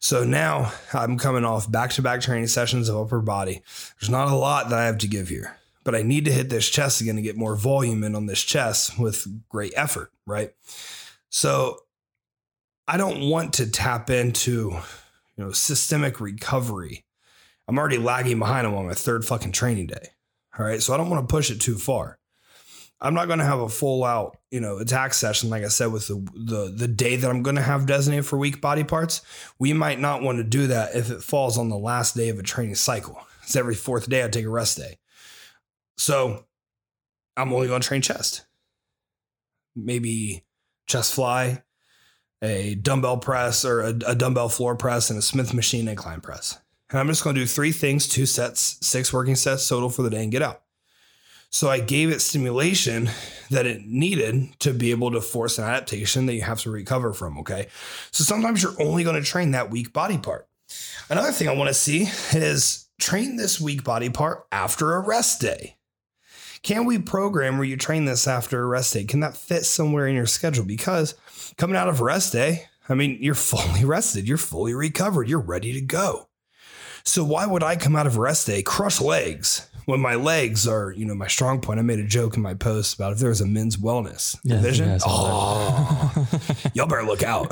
so 0.00 0.24
now 0.24 0.72
I'm 0.92 1.18
coming 1.18 1.44
off 1.44 1.70
back 1.70 1.90
to 1.92 2.02
back 2.02 2.20
training 2.20 2.46
sessions 2.46 2.88
of 2.88 2.96
upper 2.96 3.20
body. 3.20 3.62
There's 4.00 4.10
not 4.10 4.28
a 4.28 4.36
lot 4.36 4.70
that 4.70 4.78
I 4.78 4.86
have 4.86 4.98
to 4.98 5.08
give 5.08 5.28
here, 5.28 5.56
but 5.84 5.94
I 5.94 6.02
need 6.02 6.24
to 6.26 6.32
hit 6.32 6.50
this 6.50 6.68
chest 6.68 7.00
again 7.00 7.16
to 7.16 7.22
get 7.22 7.36
more 7.36 7.56
volume 7.56 8.04
in 8.04 8.14
on 8.14 8.26
this 8.26 8.42
chest 8.42 8.98
with 8.98 9.26
great 9.48 9.72
effort, 9.76 10.12
right? 10.24 10.52
So 11.30 11.80
I 12.86 12.96
don't 12.96 13.28
want 13.28 13.54
to 13.54 13.68
tap 13.68 14.08
into, 14.08 14.78
you 15.36 15.44
know, 15.44 15.52
systemic 15.52 16.20
recovery. 16.20 17.04
I'm 17.66 17.78
already 17.78 17.98
lagging 17.98 18.38
behind 18.38 18.66
on 18.66 18.86
my 18.86 18.94
third 18.94 19.24
fucking 19.24 19.52
training 19.52 19.88
day. 19.88 20.10
All 20.58 20.64
right. 20.64 20.80
So 20.80 20.94
I 20.94 20.96
don't 20.96 21.10
want 21.10 21.28
to 21.28 21.32
push 21.32 21.50
it 21.50 21.60
too 21.60 21.76
far. 21.76 22.17
I'm 23.00 23.14
not 23.14 23.26
going 23.26 23.38
to 23.38 23.44
have 23.44 23.60
a 23.60 23.68
full 23.68 24.04
out, 24.04 24.38
you 24.50 24.60
know, 24.60 24.78
attack 24.78 25.14
session 25.14 25.50
like 25.50 25.62
I 25.62 25.68
said 25.68 25.92
with 25.92 26.08
the 26.08 26.16
the 26.34 26.72
the 26.74 26.88
day 26.88 27.16
that 27.16 27.30
I'm 27.30 27.42
going 27.42 27.56
to 27.56 27.62
have 27.62 27.86
designated 27.86 28.26
for 28.26 28.38
weak 28.38 28.60
body 28.60 28.84
parts. 28.84 29.22
We 29.58 29.72
might 29.72 30.00
not 30.00 30.22
want 30.22 30.38
to 30.38 30.44
do 30.44 30.66
that 30.68 30.96
if 30.96 31.10
it 31.10 31.22
falls 31.22 31.58
on 31.58 31.68
the 31.68 31.78
last 31.78 32.16
day 32.16 32.28
of 32.28 32.38
a 32.38 32.42
training 32.42 32.74
cycle. 32.74 33.20
It's 33.44 33.56
every 33.56 33.76
fourth 33.76 34.08
day 34.08 34.24
I 34.24 34.28
take 34.28 34.44
a 34.44 34.50
rest 34.50 34.76
day. 34.76 34.98
So 35.96 36.44
I'm 37.36 37.52
only 37.52 37.68
going 37.68 37.80
to 37.80 37.86
train 37.86 38.02
chest. 38.02 38.44
Maybe 39.76 40.44
chest 40.88 41.14
fly, 41.14 41.62
a 42.42 42.74
dumbbell 42.74 43.18
press 43.18 43.64
or 43.64 43.80
a, 43.80 43.88
a 44.06 44.14
dumbbell 44.14 44.48
floor 44.48 44.74
press 44.74 45.10
and 45.10 45.18
a 45.18 45.22
Smith 45.22 45.54
machine 45.54 45.86
incline 45.86 46.20
press. 46.20 46.58
And 46.90 46.98
I'm 46.98 47.06
just 47.06 47.22
going 47.22 47.36
to 47.36 47.42
do 47.42 47.46
three 47.46 47.72
things, 47.72 48.08
two 48.08 48.26
sets, 48.26 48.78
six 48.80 49.12
working 49.12 49.36
sets 49.36 49.68
total 49.68 49.88
for 49.88 50.02
the 50.02 50.10
day 50.10 50.22
and 50.22 50.32
get 50.32 50.42
out. 50.42 50.62
So 51.50 51.70
I 51.70 51.80
gave 51.80 52.10
it 52.10 52.20
stimulation 52.20 53.10
that 53.50 53.66
it 53.66 53.86
needed 53.86 54.58
to 54.60 54.72
be 54.72 54.90
able 54.90 55.10
to 55.12 55.20
force 55.20 55.58
an 55.58 55.64
adaptation 55.64 56.26
that 56.26 56.34
you 56.34 56.42
have 56.42 56.60
to 56.60 56.70
recover 56.70 57.12
from. 57.12 57.38
Okay. 57.38 57.68
So 58.10 58.24
sometimes 58.24 58.62
you're 58.62 58.80
only 58.80 59.04
going 59.04 59.16
to 59.16 59.28
train 59.28 59.52
that 59.52 59.70
weak 59.70 59.92
body 59.92 60.18
part. 60.18 60.46
Another 61.08 61.32
thing 61.32 61.48
I 61.48 61.54
want 61.54 61.68
to 61.68 61.74
see 61.74 62.08
is 62.36 62.88
train 63.00 63.36
this 63.36 63.60
weak 63.60 63.84
body 63.84 64.10
part 64.10 64.46
after 64.52 64.94
a 64.94 65.00
rest 65.00 65.40
day. 65.40 65.76
Can 66.62 66.84
we 66.84 66.98
program 66.98 67.56
where 67.56 67.66
you 67.66 67.76
train 67.76 68.04
this 68.04 68.26
after 68.26 68.62
a 68.62 68.66
rest 68.66 68.92
day? 68.92 69.04
Can 69.04 69.20
that 69.20 69.36
fit 69.36 69.64
somewhere 69.64 70.06
in 70.06 70.14
your 70.14 70.26
schedule? 70.26 70.64
Because 70.64 71.14
coming 71.56 71.76
out 71.76 71.88
of 71.88 72.00
rest 72.00 72.32
day, 72.32 72.66
I 72.88 72.94
mean, 72.94 73.18
you're 73.22 73.34
fully 73.34 73.84
rested, 73.84 74.28
you're 74.28 74.36
fully 74.36 74.74
recovered, 74.74 75.28
you're 75.28 75.38
ready 75.38 75.72
to 75.72 75.80
go. 75.80 76.28
So 77.04 77.24
why 77.24 77.46
would 77.46 77.62
I 77.62 77.76
come 77.76 77.96
out 77.96 78.06
of 78.06 78.18
rest 78.18 78.46
day, 78.46 78.62
crush 78.62 79.00
legs 79.00 79.67
when 79.88 80.00
my 80.00 80.16
legs 80.16 80.68
are, 80.68 80.92
you 80.92 81.06
know, 81.06 81.14
my 81.14 81.28
strong 81.28 81.62
point? 81.62 81.78
I 81.78 81.82
made 81.82 81.98
a 81.98 82.04
joke 82.04 82.36
in 82.36 82.42
my 82.42 82.52
post 82.52 82.94
about 82.96 83.14
if 83.14 83.20
there 83.20 83.30
was 83.30 83.40
a 83.40 83.46
men's 83.46 83.78
wellness 83.78 84.36
Yeah, 84.44 84.56
division. 84.56 84.98
Oh, 85.06 86.28
y'all 86.74 86.86
better 86.86 87.04
look 87.04 87.22
out. 87.22 87.46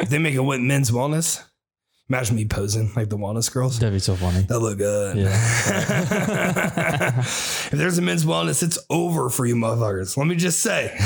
If 0.00 0.08
they 0.08 0.16
make 0.16 0.34
it 0.34 0.40
with 0.40 0.60
men's 0.60 0.90
wellness, 0.90 1.44
imagine 2.08 2.36
me 2.36 2.46
posing 2.46 2.90
like 2.96 3.10
the 3.10 3.18
wellness 3.18 3.52
girls. 3.52 3.78
That'd 3.78 3.92
be 3.92 3.98
so 3.98 4.16
funny. 4.16 4.40
That 4.40 4.60
look 4.60 4.78
good. 4.78 5.18
if 7.18 7.70
there's 7.72 7.98
a 7.98 8.02
men's 8.02 8.24
wellness, 8.24 8.62
it's 8.62 8.78
over 8.88 9.28
for 9.28 9.44
you 9.44 9.54
motherfuckers. 9.54 10.16
Let 10.16 10.26
me 10.26 10.36
just 10.36 10.60
say. 10.60 10.96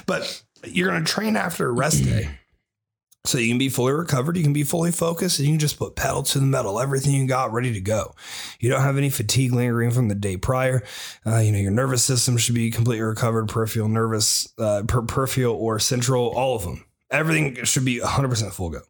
but 0.06 0.44
you're 0.62 0.90
going 0.90 1.04
to 1.04 1.12
train 1.12 1.34
after 1.34 1.68
a 1.68 1.72
rest 1.72 2.04
day. 2.04 2.30
So 3.26 3.38
you 3.38 3.48
can 3.48 3.58
be 3.58 3.68
fully 3.68 3.92
recovered, 3.92 4.36
you 4.36 4.42
can 4.42 4.52
be 4.52 4.62
fully 4.62 4.92
focused, 4.92 5.38
and 5.38 5.48
you 5.48 5.54
can 5.54 5.60
just 5.60 5.78
put 5.78 5.96
pedal 5.96 6.22
to 6.24 6.38
the 6.38 6.46
metal, 6.46 6.80
everything 6.80 7.14
you 7.14 7.26
got 7.26 7.52
ready 7.52 7.72
to 7.72 7.80
go. 7.80 8.14
You 8.60 8.70
don't 8.70 8.82
have 8.82 8.96
any 8.96 9.10
fatigue 9.10 9.52
lingering 9.52 9.90
from 9.90 10.08
the 10.08 10.14
day 10.14 10.36
prior. 10.36 10.82
Uh, 11.26 11.38
you 11.38 11.52
know 11.52 11.58
your 11.58 11.72
nervous 11.72 12.04
system 12.04 12.36
should 12.36 12.54
be 12.54 12.70
completely 12.70 13.02
recovered, 13.02 13.48
peripheral, 13.48 13.88
nervous, 13.88 14.52
uh, 14.58 14.82
per- 14.86 15.02
peripheral 15.02 15.54
or 15.54 15.78
central, 15.78 16.28
all 16.28 16.56
of 16.56 16.62
them. 16.62 16.84
Everything 17.10 17.64
should 17.64 17.84
be 17.84 18.00
100% 18.00 18.52
full 18.52 18.70
go. 18.70 18.80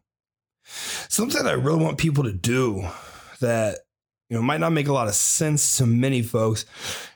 Something 1.09 1.43
that 1.43 1.49
I 1.49 1.53
really 1.53 1.83
want 1.83 1.97
people 1.97 2.23
to 2.23 2.33
do 2.33 2.87
that 3.39 3.79
you 4.29 4.35
know 4.35 4.43
might 4.43 4.59
not 4.59 4.71
make 4.71 4.87
a 4.87 4.93
lot 4.93 5.07
of 5.07 5.15
sense 5.15 5.77
to 5.77 5.85
many 5.85 6.21
folks. 6.21 6.65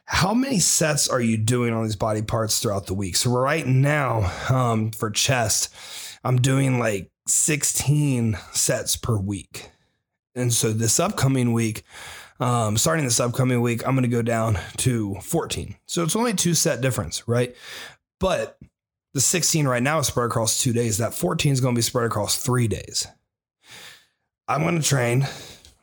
How 0.06 0.34
many 0.34 0.60
sets 0.60 1.08
are 1.08 1.22
you 1.22 1.38
doing 1.38 1.74
on 1.74 1.84
these 1.84 1.96
body 1.96 2.22
parts 2.22 2.60
throughout 2.60 2.88
the 2.88 2.94
week? 2.94 3.16
So 3.16 3.32
right 3.32 3.66
now, 3.66 4.32
um, 4.50 4.92
for 4.92 5.10
chest, 5.10 5.74
I'm 6.24 6.42
doing 6.42 6.80
like 6.80 7.10
16 7.28 8.38
sets 8.52 8.96
per 8.96 9.18
week. 9.18 9.70
And 10.36 10.54
so 10.54 10.72
this 10.72 11.00
upcoming 11.00 11.54
week, 11.54 11.84
um, 12.40 12.78
starting 12.78 13.06
this 13.06 13.20
upcoming 13.20 13.62
week, 13.62 13.86
I'm 13.86 13.96
going 13.96 14.04
to 14.04 14.10
go 14.10 14.22
down 14.22 14.58
to 14.78 15.16
14. 15.16 15.76
So 15.86 16.04
it's 16.04 16.16
only 16.16 16.34
two 16.34 16.54
set 16.54 16.82
difference, 16.82 17.28
right? 17.28 17.56
But 18.20 18.58
the 19.14 19.22
16 19.22 19.68
right 19.68 19.84
now 19.84 20.00
is 20.00 20.08
spread 20.08 20.28
across 20.28 20.60
two 20.60 20.74
days. 20.74 20.98
That 20.98 21.14
14 21.14 21.52
is 21.52 21.62
going 21.62 21.76
to 21.76 21.80
be 21.80 21.84
spread 21.84 22.06
across 22.06 22.38
three 22.38 22.68
days. 22.68 23.08
I'm 24.48 24.62
going 24.62 24.82
to 24.82 24.88
train 24.88 25.28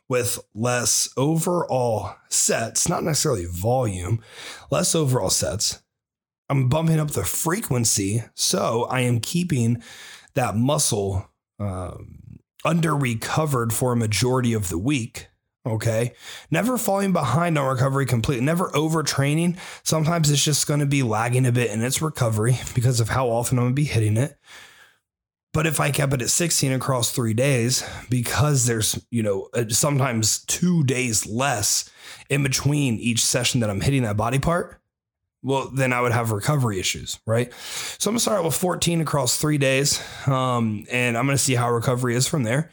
with 0.07 0.39
less 0.55 1.09
overall 1.15 2.15
sets, 2.29 2.89
not 2.89 3.03
necessarily 3.03 3.45
volume, 3.45 4.21
less 4.71 4.95
overall 4.95 5.29
sets. 5.29 5.81
I'm 6.49 6.67
bumping 6.67 6.99
up 6.99 7.11
the 7.11 7.23
frequency. 7.23 8.23
So 8.33 8.85
I 8.85 9.01
am 9.01 9.19
keeping 9.19 9.83
that 10.39 10.55
muscle 10.55 11.29
um, 11.59 12.39
under 12.63 12.95
recovered 12.95 13.73
for 13.73 13.91
a 13.91 13.97
majority 13.97 14.53
of 14.53 14.69
the 14.69 14.77
week. 14.77 15.27
Okay. 15.65 16.13
Never 16.49 16.77
falling 16.77 17.11
behind 17.11 17.57
on 17.57 17.67
recovery 17.67 18.05
completely, 18.05 18.45
never 18.45 18.69
overtraining. 18.69 19.57
Sometimes 19.83 20.31
it's 20.31 20.43
just 20.43 20.65
going 20.65 20.79
to 20.79 20.85
be 20.85 21.03
lagging 21.03 21.45
a 21.45 21.51
bit 21.51 21.71
in 21.71 21.83
its 21.83 22.01
recovery 22.01 22.57
because 22.73 23.01
of 23.01 23.09
how 23.09 23.27
often 23.27 23.57
I'm 23.57 23.65
going 23.65 23.75
to 23.75 23.81
be 23.81 23.83
hitting 23.83 24.15
it. 24.15 24.37
But 25.51 25.67
if 25.67 25.81
I 25.81 25.91
kept 25.91 26.13
it 26.13 26.21
at 26.21 26.29
16 26.29 26.71
across 26.71 27.11
three 27.11 27.33
days, 27.33 27.83
because 28.09 28.65
there's, 28.65 29.03
you 29.11 29.23
know, 29.23 29.49
uh, 29.53 29.65
sometimes 29.67 30.45
two 30.45 30.83
days 30.85 31.27
less 31.27 31.89
in 32.29 32.43
between 32.43 32.95
each 32.95 33.25
session 33.25 33.59
that 33.59 33.69
I'm 33.69 33.81
hitting 33.81 34.03
that 34.03 34.15
body 34.15 34.39
part, 34.39 34.78
well, 35.41 35.69
then 35.69 35.93
I 35.93 36.01
would 36.01 36.11
have 36.11 36.31
recovery 36.31 36.79
issues, 36.79 37.19
right? 37.25 37.53
So 37.97 38.09
I'm 38.09 38.13
gonna 38.13 38.19
start 38.19 38.43
with 38.43 38.55
14 38.55 39.01
across 39.01 39.37
three 39.37 39.57
days, 39.57 40.01
um, 40.27 40.85
and 40.91 41.17
I'm 41.17 41.25
gonna 41.25 41.37
see 41.37 41.55
how 41.55 41.71
recovery 41.71 42.15
is 42.15 42.27
from 42.27 42.43
there. 42.43 42.71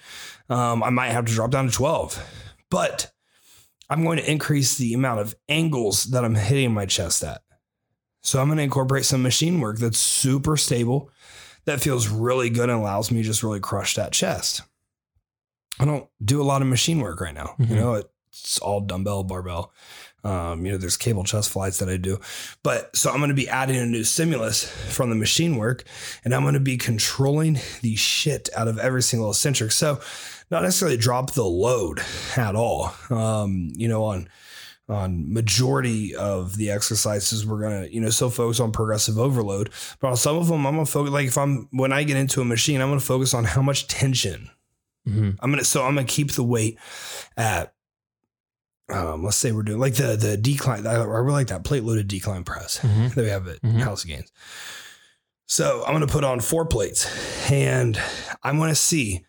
Um, 0.48 0.82
I 0.82 0.90
might 0.90 1.10
have 1.10 1.26
to 1.26 1.32
drop 1.32 1.50
down 1.50 1.66
to 1.66 1.72
12, 1.72 2.22
but 2.70 3.10
I'm 3.90 4.04
going 4.04 4.18
to 4.18 4.30
increase 4.30 4.76
the 4.76 4.94
amount 4.94 5.20
of 5.20 5.34
angles 5.48 6.04
that 6.06 6.24
I'm 6.24 6.34
hitting 6.34 6.72
my 6.74 6.86
chest 6.86 7.22
at. 7.22 7.42
So 8.22 8.40
I'm 8.40 8.48
going 8.48 8.56
to 8.58 8.64
incorporate 8.64 9.04
some 9.04 9.22
machine 9.22 9.60
work 9.60 9.78
that's 9.78 9.98
super 9.98 10.56
stable, 10.56 11.10
that 11.66 11.80
feels 11.80 12.08
really 12.08 12.50
good 12.50 12.68
and 12.68 12.78
allows 12.80 13.10
me 13.12 13.22
to 13.22 13.26
just 13.28 13.44
really 13.44 13.60
crush 13.60 13.94
that 13.94 14.12
chest. 14.12 14.62
I 15.78 15.84
don't 15.84 16.08
do 16.24 16.40
a 16.40 16.44
lot 16.44 16.62
of 16.62 16.68
machine 16.68 17.00
work 17.00 17.20
right 17.20 17.34
now. 17.34 17.54
Mhm. 17.60 17.70
You 17.70 17.76
know, 17.76 18.02
it's 18.28 18.58
all 18.58 18.80
dumbbell, 18.80 19.22
barbell. 19.24 19.72
Um, 20.26 20.66
you 20.66 20.72
know, 20.72 20.78
there's 20.78 20.96
cable 20.96 21.22
chest 21.22 21.50
flights 21.50 21.78
that 21.78 21.88
I 21.88 21.96
do. 21.96 22.18
But 22.64 22.94
so 22.96 23.10
I'm 23.10 23.18
going 23.18 23.28
to 23.28 23.34
be 23.34 23.48
adding 23.48 23.76
a 23.76 23.86
new 23.86 24.02
stimulus 24.02 24.68
from 24.92 25.08
the 25.08 25.16
machine 25.16 25.56
work 25.56 25.84
and 26.24 26.34
I'm 26.34 26.42
going 26.42 26.54
to 26.54 26.60
be 26.60 26.76
controlling 26.76 27.58
the 27.82 27.94
shit 27.94 28.48
out 28.56 28.66
of 28.66 28.78
every 28.78 29.02
single 29.02 29.30
eccentric. 29.30 29.70
So 29.70 30.00
not 30.50 30.64
necessarily 30.64 30.96
drop 30.96 31.34
the 31.34 31.44
load 31.44 32.00
at 32.36 32.56
all. 32.56 32.92
Um, 33.10 33.70
you 33.76 33.86
know, 33.86 34.04
on 34.04 34.28
on 34.88 35.32
majority 35.32 36.14
of 36.14 36.56
the 36.56 36.70
exercises 36.70 37.44
we're 37.44 37.60
gonna 37.60 37.86
you 37.86 38.00
know 38.00 38.08
still 38.08 38.30
focus 38.30 38.60
on 38.60 38.70
progressive 38.70 39.18
overload 39.18 39.68
but 39.98 40.08
on 40.08 40.16
some 40.16 40.36
of 40.36 40.46
them 40.46 40.64
i'm 40.64 40.74
gonna 40.74 40.86
focus 40.86 41.12
like 41.12 41.26
if 41.26 41.36
i'm 41.36 41.66
when 41.72 41.92
i 41.92 42.04
get 42.04 42.16
into 42.16 42.40
a 42.40 42.44
machine 42.44 42.80
i'm 42.80 42.88
gonna 42.88 43.00
focus 43.00 43.34
on 43.34 43.42
how 43.42 43.60
much 43.60 43.88
tension 43.88 44.48
hmm 45.04 45.30
i'm 45.40 45.50
gonna 45.50 45.64
so 45.64 45.82
i'm 45.82 45.96
gonna 45.96 46.06
keep 46.06 46.30
the 46.30 46.44
weight 46.44 46.78
at 47.36 47.74
um 48.88 49.24
let's 49.24 49.36
say 49.36 49.50
we're 49.52 49.62
doing 49.62 49.80
like 49.80 49.94
the 49.94 50.16
the 50.16 50.36
decline 50.36 50.86
i 50.86 50.92
I 50.94 51.02
really 51.04 51.32
like 51.32 51.48
that 51.48 51.64
plate 51.64 51.82
loaded 51.84 52.08
decline 52.08 52.44
press 52.44 52.78
Mhm. 52.78 53.14
that 53.14 53.22
we 53.22 53.28
have 53.30 53.48
at 53.48 53.60
Mhm. 53.62 53.80
house 53.80 54.04
gains 54.04 54.30
so 55.46 55.82
i'm 55.86 55.92
gonna 55.92 56.06
put 56.06 56.24
on 56.24 56.40
four 56.40 56.64
plates 56.66 57.06
and 57.50 58.00
i'm 58.42 58.58
gonna 58.58 58.74
see 58.74 59.24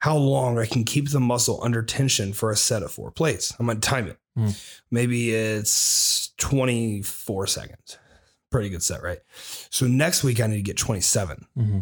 how 0.00 0.16
long 0.16 0.58
i 0.58 0.66
can 0.66 0.84
keep 0.84 1.10
the 1.10 1.20
muscle 1.20 1.58
under 1.62 1.82
tension 1.82 2.32
for 2.32 2.50
a 2.50 2.56
set 2.56 2.82
of 2.82 2.90
four 2.92 3.10
plates. 3.10 3.52
I'm 3.58 3.66
gonna 3.66 3.80
time 3.80 4.06
it. 4.08 4.18
Mm. 4.38 4.56
maybe 4.90 5.34
it's 5.34 6.30
24 6.38 7.46
seconds. 7.48 7.98
Pretty 8.50 8.68
good 8.68 8.82
set 8.82 9.02
right? 9.02 9.18
So 9.70 9.86
next 9.86 10.22
week 10.24 10.40
i 10.40 10.46
need 10.46 10.56
to 10.56 10.62
get 10.62 10.76
27 10.76 11.46
hmm 11.54 11.80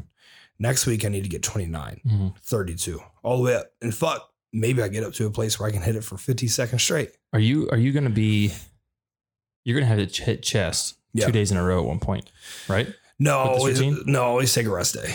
next 0.59 0.87
week 0.87 1.05
i 1.05 1.09
need 1.09 1.23
to 1.23 1.29
get 1.29 1.43
29 1.43 2.01
hmm 2.03 2.29
32 2.43 3.01
all 3.23 3.37
the 3.37 3.43
way 3.43 3.55
up. 3.57 3.67
And 3.83 3.95
fuck 3.95 4.33
maybe 4.57 4.83
i 4.83 4.89
get 4.89 5.05
up 5.05 5.13
to 5.13 5.27
a 5.27 5.31
place 5.31 5.59
where 5.61 5.69
i 5.69 5.73
can 5.73 5.83
hit 5.83 5.95
it 5.97 6.03
for 6.05 6.17
50 6.17 6.49
seconds 6.49 6.83
straight 6.83 7.11
Are 7.33 7.39
you 7.41 7.69
are 7.71 7.79
you 7.79 7.93
gonna 7.93 8.11
be? 8.11 8.53
You're 9.65 9.79
gonna 9.79 9.87
have 9.95 9.99
to 9.99 10.07
ch- 10.07 10.21
hit 10.23 10.43
chest 10.43 10.95
Yeah. 11.13 11.27
two 11.27 11.33
days 11.33 11.51
in 11.51 11.57
a 11.57 11.63
row 11.65 11.81
at 11.81 11.87
one 11.87 11.99
point, 12.01 12.31
right? 12.69 12.89
no 13.19 13.37
always, 13.39 13.81
no 14.07 14.23
always 14.23 14.53
take 14.55 14.67
a 14.67 14.71
rest 14.71 14.95
day 14.95 15.15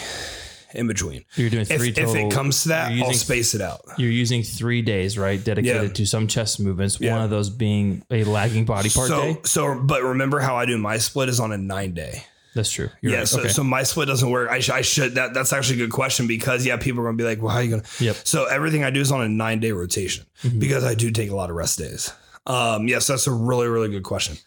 in 0.73 0.87
between 0.87 1.23
You're 1.35 1.49
doing 1.49 1.61
if, 1.69 1.77
three 1.79 1.89
if 1.89 1.95
total. 1.95 2.15
it 2.15 2.31
comes 2.31 2.63
to 2.63 2.69
that 2.69 2.91
you're 2.93 3.03
i'll 3.05 3.11
using- 3.11 3.25
space 3.25 3.53
it 3.53 3.61
out 3.61 3.81
you're 3.97 4.09
using 4.11 4.41
three 4.43 4.81
days, 4.81 5.17
right? 5.17 5.43
Dedicated 5.43 5.83
Yeah. 5.89 5.93
to 5.93 6.05
some 6.05 6.27
chest 6.27 6.59
movements. 6.59 6.97
Yeah. 6.99 7.13
One 7.15 7.21
of 7.23 7.29
those 7.29 7.49
being 7.49 8.03
a 8.09 8.23
lagging 8.23 8.65
body 8.65 8.89
part 8.89 9.07
so 9.09 9.21
day. 9.33 9.39
so 9.45 9.79
but 9.83 10.01
remember 10.03 10.39
how 10.39 10.55
i 10.55 10.65
do 10.65 10.77
my 10.77 10.97
split 10.97 11.29
is 11.29 11.39
on 11.39 11.51
a 11.51 11.57
nine 11.57 11.93
day 11.93 12.23
That's 12.53 12.71
true. 12.71 12.89
You're 13.01 13.13
yeah, 13.13 13.17
right. 13.19 13.27
so, 13.27 13.39
okay. 13.39 13.49
so 13.49 13.63
my 13.63 13.83
split 13.83 14.07
doesn't 14.07 14.29
work. 14.29 14.49
I, 14.49 14.59
sh- 14.59 14.69
I 14.71 14.81
should 14.81 15.15
that 15.15 15.33
that's 15.33 15.53
actually 15.53 15.75
a 15.81 15.85
good 15.85 15.93
question 15.93 16.27
because 16.27 16.65
yeah, 16.65 16.75
people 16.77 17.01
are 17.01 17.05
gonna 17.05 17.17
be 17.17 17.23
like, 17.23 17.41
well, 17.41 17.49
how 17.51 17.59
are 17.59 17.63
you 17.63 17.69
gonna? 17.71 17.83
Yep. 17.99 18.15
So 18.25 18.45
everything 18.45 18.83
I 18.83 18.89
do 18.89 18.99
is 18.99 19.11
on 19.11 19.21
a 19.21 19.29
nine 19.29 19.59
day 19.59 19.71
rotation 19.71 20.25
Mhm. 20.43 20.59
because 20.59 20.83
I 20.83 20.93
do 20.93 21.11
take 21.11 21.29
a 21.31 21.35
lot 21.35 21.49
of 21.49 21.55
rest 21.55 21.79
days. 21.79 22.11
Um, 22.45 22.87
yes, 22.87 23.07
that's 23.07 23.27
a 23.27 23.31
really 23.31 23.67
really 23.67 23.89
good 23.89 24.03
question. 24.03 24.37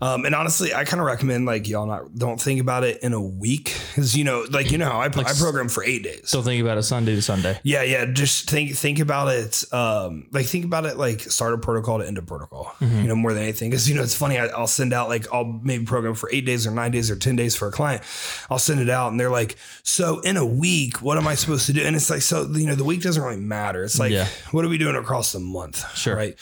Um, 0.00 0.24
and 0.24 0.34
honestly, 0.34 0.74
I 0.74 0.84
kind 0.84 1.00
of 1.00 1.06
recommend 1.06 1.46
like 1.46 1.68
y'all 1.68 1.86
not 1.86 2.14
don't 2.14 2.40
think 2.40 2.60
about 2.60 2.84
it 2.84 3.02
in 3.02 3.12
a 3.12 3.20
week 3.20 3.74
because 3.88 4.16
you 4.16 4.24
know 4.24 4.44
like 4.50 4.70
you 4.70 4.78
know 4.78 4.86
how 4.90 5.00
I, 5.00 5.06
Like 5.08 5.28
I 5.28 5.32
program 5.32 5.68
for 5.68 5.82
eight 5.84 6.02
days. 6.02 6.22
Still 6.28 6.42
think 6.42 6.62
about 6.62 6.78
it 6.78 6.82
Sunday 6.82 7.14
to 7.14 7.22
Sunday. 7.22 7.58
Yeah, 7.62 7.82
yeah. 7.82 8.04
Just 8.06 8.50
think 8.50 8.74
think 8.76 8.98
about 8.98 9.28
it. 9.28 9.64
Um, 9.72 10.26
like 10.32 10.46
think 10.46 10.64
about 10.64 10.84
it 10.86 10.96
like 10.98 11.20
start 11.20 11.54
a 11.54 11.58
protocol 11.58 11.98
to 11.98 12.06
end 12.06 12.18
a 12.18 12.22
protocol. 12.22 12.74
Mhm. 12.80 13.02
You 13.02 13.08
know, 13.08 13.16
more 13.16 13.32
than 13.32 13.42
anything, 13.42 13.70
because 13.70 13.88
you 13.88 13.94
know 13.94 14.02
it's 14.02 14.14
funny. 14.14 14.38
I, 14.38 14.46
I'll 14.48 14.66
send 14.66 14.92
out 14.92 15.08
like 15.08 15.26
I'll 15.32 15.44
maybe 15.62 15.84
program 15.84 16.14
for 16.14 16.30
eight 16.32 16.44
days 16.46 16.66
or 16.66 16.70
nine 16.70 16.90
days 16.90 17.10
or 17.10 17.16
ten 17.16 17.36
days 17.36 17.56
for 17.56 17.68
a 17.68 17.72
client. 17.72 18.02
I'll 18.50 18.58
send 18.58 18.80
it 18.80 18.90
out, 18.90 19.10
and 19.12 19.18
they're 19.20 19.30
like, 19.30 19.56
"So 19.82 20.20
in 20.20 20.36
a 20.36 20.44
week, 20.44 21.00
what 21.02 21.16
am 21.18 21.26
I 21.26 21.34
supposed 21.36 21.66
to 21.66 21.72
do?" 21.72 21.82
And 21.82 21.96
it's 21.96 22.10
like, 22.10 22.22
so 22.22 22.46
you 22.52 22.66
know, 22.66 22.74
the 22.74 22.84
week 22.84 23.02
doesn't 23.02 23.22
really 23.22 23.36
matter. 23.40 23.84
It's 23.84 23.98
like, 23.98 24.12
Yeah. 24.12 24.26
what 24.50 24.64
are 24.64 24.68
we 24.68 24.78
doing 24.78 24.96
across 24.96 25.32
the 25.32 25.40
month? 25.40 25.84
Sure. 25.96 26.16
Right. 26.16 26.36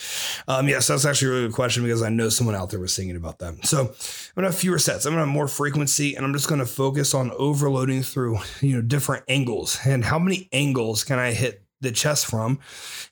Um, 0.49 0.69
yeah. 0.69 0.81
So 0.81 0.95
that's 0.95 1.05
actually 1.05 1.29
a 1.29 1.31
really 1.33 1.47
good 1.49 1.55
question 1.55 1.83
because 1.85 2.03
I 2.03 2.09
know 2.09 2.29
someone 2.29 2.55
out 2.57 2.71
there 2.71 2.81
was 2.81 2.97
thinking 2.97 3.17
about 3.17 3.39
that. 3.39 3.44
So 3.63 3.81
I'm 3.81 4.35
gonna 4.35 4.49
have 4.49 4.57
fewer 4.57 4.79
sets. 4.79 5.07
I'm 5.07 5.13
gonna 5.13 5.27
have 5.27 5.29
more 5.29 5.49
frequency, 5.49 6.15
and 6.15 6.25
I'm 6.25 6.33
just 6.33 6.49
gonna 6.49 6.67
focus 6.67 7.15
on 7.15 7.31
overloading 7.33 8.03
through 8.03 8.39
you 8.61 8.77
know 8.77 8.83
different 8.83 9.25
angles 9.29 9.79
and 9.85 10.05
how 10.05 10.19
many 10.19 10.49
angles 10.53 11.05
can 11.05 11.19
I 11.19 11.33
hit 11.33 11.63
the 11.81 11.93
chest 11.93 12.27
from? 12.27 12.59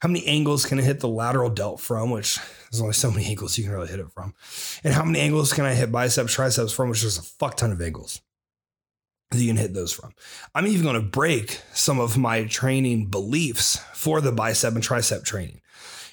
How 0.01 0.09
many 0.09 0.27
angles 0.27 0.67
can 0.67 0.79
I 0.79 0.83
hit 0.83 1.01
the 1.01 1.09
lateral 1.09 1.51
delt 1.51 1.81
from? 1.81 2.11
Which 2.11 2.39
there's 2.71 2.81
only 2.81 2.95
so 2.95 3.11
many 3.11 3.27
angles 3.27 3.57
you 3.59 3.65
can 3.65 3.73
really 3.73 3.89
hit 3.89 4.01
it 4.01 4.11
from, 4.11 4.35
and 4.83 4.95
how 4.95 5.05
many 5.05 5.21
angles 5.21 5.53
can 5.53 5.65
I 5.65 5.75
hit 5.75 5.93
biceps, 5.93 6.33
triceps 6.33 6.73
from? 6.73 6.89
Which 6.89 7.05
is 7.05 7.19
a 7.19 7.23
fuck 7.23 7.57
ton 7.57 7.73
of 7.73 7.81
angles 7.81 8.21
that 9.33 9.39
you 9.39 9.49
can 9.49 9.57
hit 9.57 9.75
those 9.75 9.93
from. 9.93 10.13
I'm 10.55 10.67
even 10.67 10.83
going 10.83 11.01
to 11.01 11.09
break 11.09 11.61
some 11.73 11.99
of 11.99 12.19
my 12.19 12.45
training 12.45 13.07
beliefs 13.07 13.79
for 13.95 14.21
the 14.21 14.33
bicep 14.33 14.75
and 14.75 14.83
tricep 14.83 15.25
training. 15.25 15.61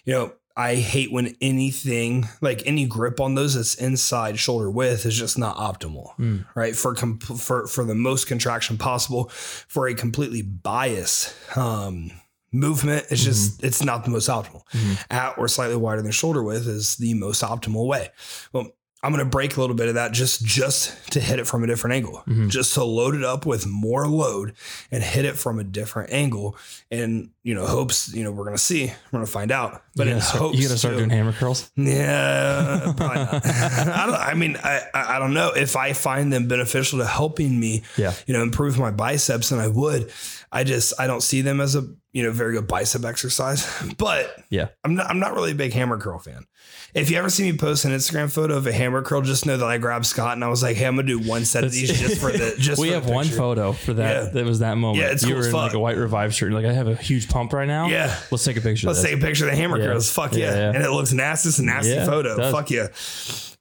You 0.06 0.14
know, 0.14 0.34
I 0.58 0.76
hate 0.76 1.12
when 1.12 1.36
anything 1.42 2.28
like 2.42 2.64
any 2.66 2.86
grip 2.86 3.20
on 3.22 3.36
those 3.36 3.56
that's 3.56 3.76
inside 3.76 4.38
shoulder 4.40 4.70
width 4.70 5.06
is 5.06 5.18
just 5.18 5.38
not 5.38 5.56
optimal, 5.58 6.16
Mm. 6.18 6.46
right? 6.56 6.76
For 6.76 6.94
com- 6.96 7.20
for 7.20 7.66
for 7.68 7.86
the 7.86 7.96
most 7.96 8.28
contraction 8.28 8.78
possible, 8.78 9.30
for 9.30 9.88
a 9.88 9.94
completely 9.94 10.42
bias 10.42 11.34
um, 11.56 12.12
movement. 12.52 13.06
It's 13.10 13.24
just 13.24 13.64
it's 13.64 13.84
not 13.84 14.04
the 14.04 14.10
most 14.10 14.28
optimal. 14.28 14.64
Mhm. 14.74 14.98
At 15.12 15.38
or 15.38 15.48
slightly 15.48 15.78
wider 15.78 16.02
than 16.02 16.12
shoulder 16.12 16.44
width 16.44 16.68
is 16.68 16.96
the 16.98 17.14
most 17.14 17.42
optimal 17.44 17.88
way. 17.88 18.10
Well, 18.52 18.72
I'm 19.02 19.14
going 19.14 19.24
to 19.24 19.30
break 19.30 19.56
a 19.56 19.62
little 19.62 19.76
bit 19.78 19.88
of 19.88 19.94
that 19.94 20.12
just 20.12 20.44
just 20.44 21.12
to 21.14 21.22
hit 21.22 21.40
it 21.40 21.48
from 21.48 21.64
a 21.64 21.68
different 21.68 21.96
angle, 21.96 22.22
Mhm. 22.28 22.50
just 22.50 22.74
to 22.74 22.84
load 22.84 23.16
it 23.16 23.24
up 23.24 23.46
with 23.46 23.66
more 23.66 24.06
load 24.08 24.54
and 24.92 25.02
hit 25.02 25.24
it 25.24 25.38
from 25.38 25.58
a 25.58 25.64
different 25.64 26.12
angle. 26.12 26.58
And 26.92 27.30
you 27.44 27.54
know, 27.56 27.66
hopes 27.66 28.14
you 28.14 28.24
know 28.24 28.32
we're 28.32 28.44
going 28.44 28.58
to 28.58 28.62
see, 28.62 28.88
we're 28.88 29.12
going 29.20 29.26
to 29.26 29.32
find 29.32 29.52
out. 29.52 29.84
But 29.96 30.08
you 30.08 30.14
in 30.14 30.20
gotta 30.20 30.28
start, 30.28 30.42
hopes 30.44 30.58
you 30.58 30.64
gotta 30.68 30.78
start 30.78 30.98
doing 30.98 31.10
hammer 31.10 31.32
curls. 31.32 31.72
yeah, 31.78 32.94
probably 32.98 33.18
not. 33.24 33.46
I 33.46 34.06
don't. 34.06 34.16
I 34.16 34.34
mean, 34.34 34.58
I 34.64 34.82
I 34.94 35.16
I 35.16 35.20
don't 35.20 35.34
know 35.34 35.52
if 35.56 35.76
I 35.76 35.94
find 35.94 36.32
them 36.34 36.48
beneficial 36.48 37.00
to 37.00 37.06
helping 37.08 37.60
me, 37.60 37.84
Yeah. 37.98 38.14
you 38.28 38.34
know, 38.34 38.42
improve 38.42 38.78
my 38.78 38.92
biceps, 38.92 39.52
and 39.52 39.62
I 39.62 39.68
would. 39.68 40.12
I 40.52 40.64
just 40.64 40.94
I 41.00 41.08
don't 41.08 41.22
see 41.22 41.42
them 41.42 41.62
as 41.62 41.76
a 41.76 41.88
you 42.12 42.24
know 42.24 42.32
very 42.32 42.54
good 42.54 42.68
bicep 42.68 43.06
exercise. 43.06 43.68
But 43.98 44.36
Yeah. 44.50 44.70
I'm 44.84 44.96
not 44.96 45.10
I'm 45.10 45.20
not 45.20 45.34
really 45.34 45.52
a 45.52 45.56
big 45.56 45.74
hammer 45.74 45.98
curl 45.98 46.20
fan. 46.20 46.46
If 46.94 47.12
you 47.12 47.18
ever 47.18 47.30
see 47.30 47.44
me 47.52 47.56
post 47.58 47.86
an 47.86 47.92
Instagram 47.92 48.32
photo 48.32 48.56
of 48.56 48.66
a 48.66 48.72
hammer 48.72 49.04
curl, 49.04 49.22
just 49.22 49.46
know 49.46 49.58
that 49.58 49.66
I 49.66 49.78
grabbed 49.78 50.08
Scott 50.08 50.34
and 50.34 50.44
I 50.44 50.48
was 50.48 50.64
like, 50.64 50.76
hey, 50.76 50.86
I'm 50.86 50.96
gonna 50.96 51.08
do 51.08 51.20
one 51.20 51.46
set 51.46 51.64
of 51.64 51.72
these 51.72 51.90
just 52.00 52.20
for 52.20 52.32
the 52.32 52.56
just. 52.60 52.82
we 52.82 52.90
have 52.90 53.08
one 53.08 53.28
photo 53.28 53.74
for 53.74 53.94
that. 53.94 54.24
Yeah. 54.26 54.30
That 54.32 54.46
was 54.46 54.60
that 54.60 54.76
moment. 54.76 55.04
Yeah, 55.06 55.12
it's 55.12 55.22
you 55.24 55.30
cool 55.30 55.38
were 55.42 55.48
in 55.48 55.54
like 55.54 55.74
a 55.74 55.80
white 55.80 55.98
revive 55.98 56.34
shirt. 56.34 56.52
You're 56.52 56.60
like, 56.60 56.70
I 56.70 56.74
have 56.74 56.88
a 56.88 56.96
huge 56.96 57.30
pump 57.30 57.54
right 57.54 57.68
now. 57.68 57.88
Yeah. 57.90 58.18
Let's 58.32 58.44
take 58.44 58.58
a 58.58 58.62
picture. 58.62 58.88
Let's 58.88 59.04
take 59.04 59.16
a 59.16 59.22
picture 59.22 59.46
of 59.46 59.52
the 59.52 59.58
hammer 59.58 59.78
Yeah. 59.78 59.86
curls. 59.86 60.12
Fuck 60.12 60.34
yeah. 60.34 60.56
Yeah. 60.56 60.70
And 60.74 60.84
it 60.84 60.90
looks 60.90 61.14
nasty. 61.14 61.50
It's 61.50 61.60
a 61.60 61.64
nasty 61.64 61.96
photo. 62.06 62.52
Fuck 62.52 62.72
yeah. 62.72 62.88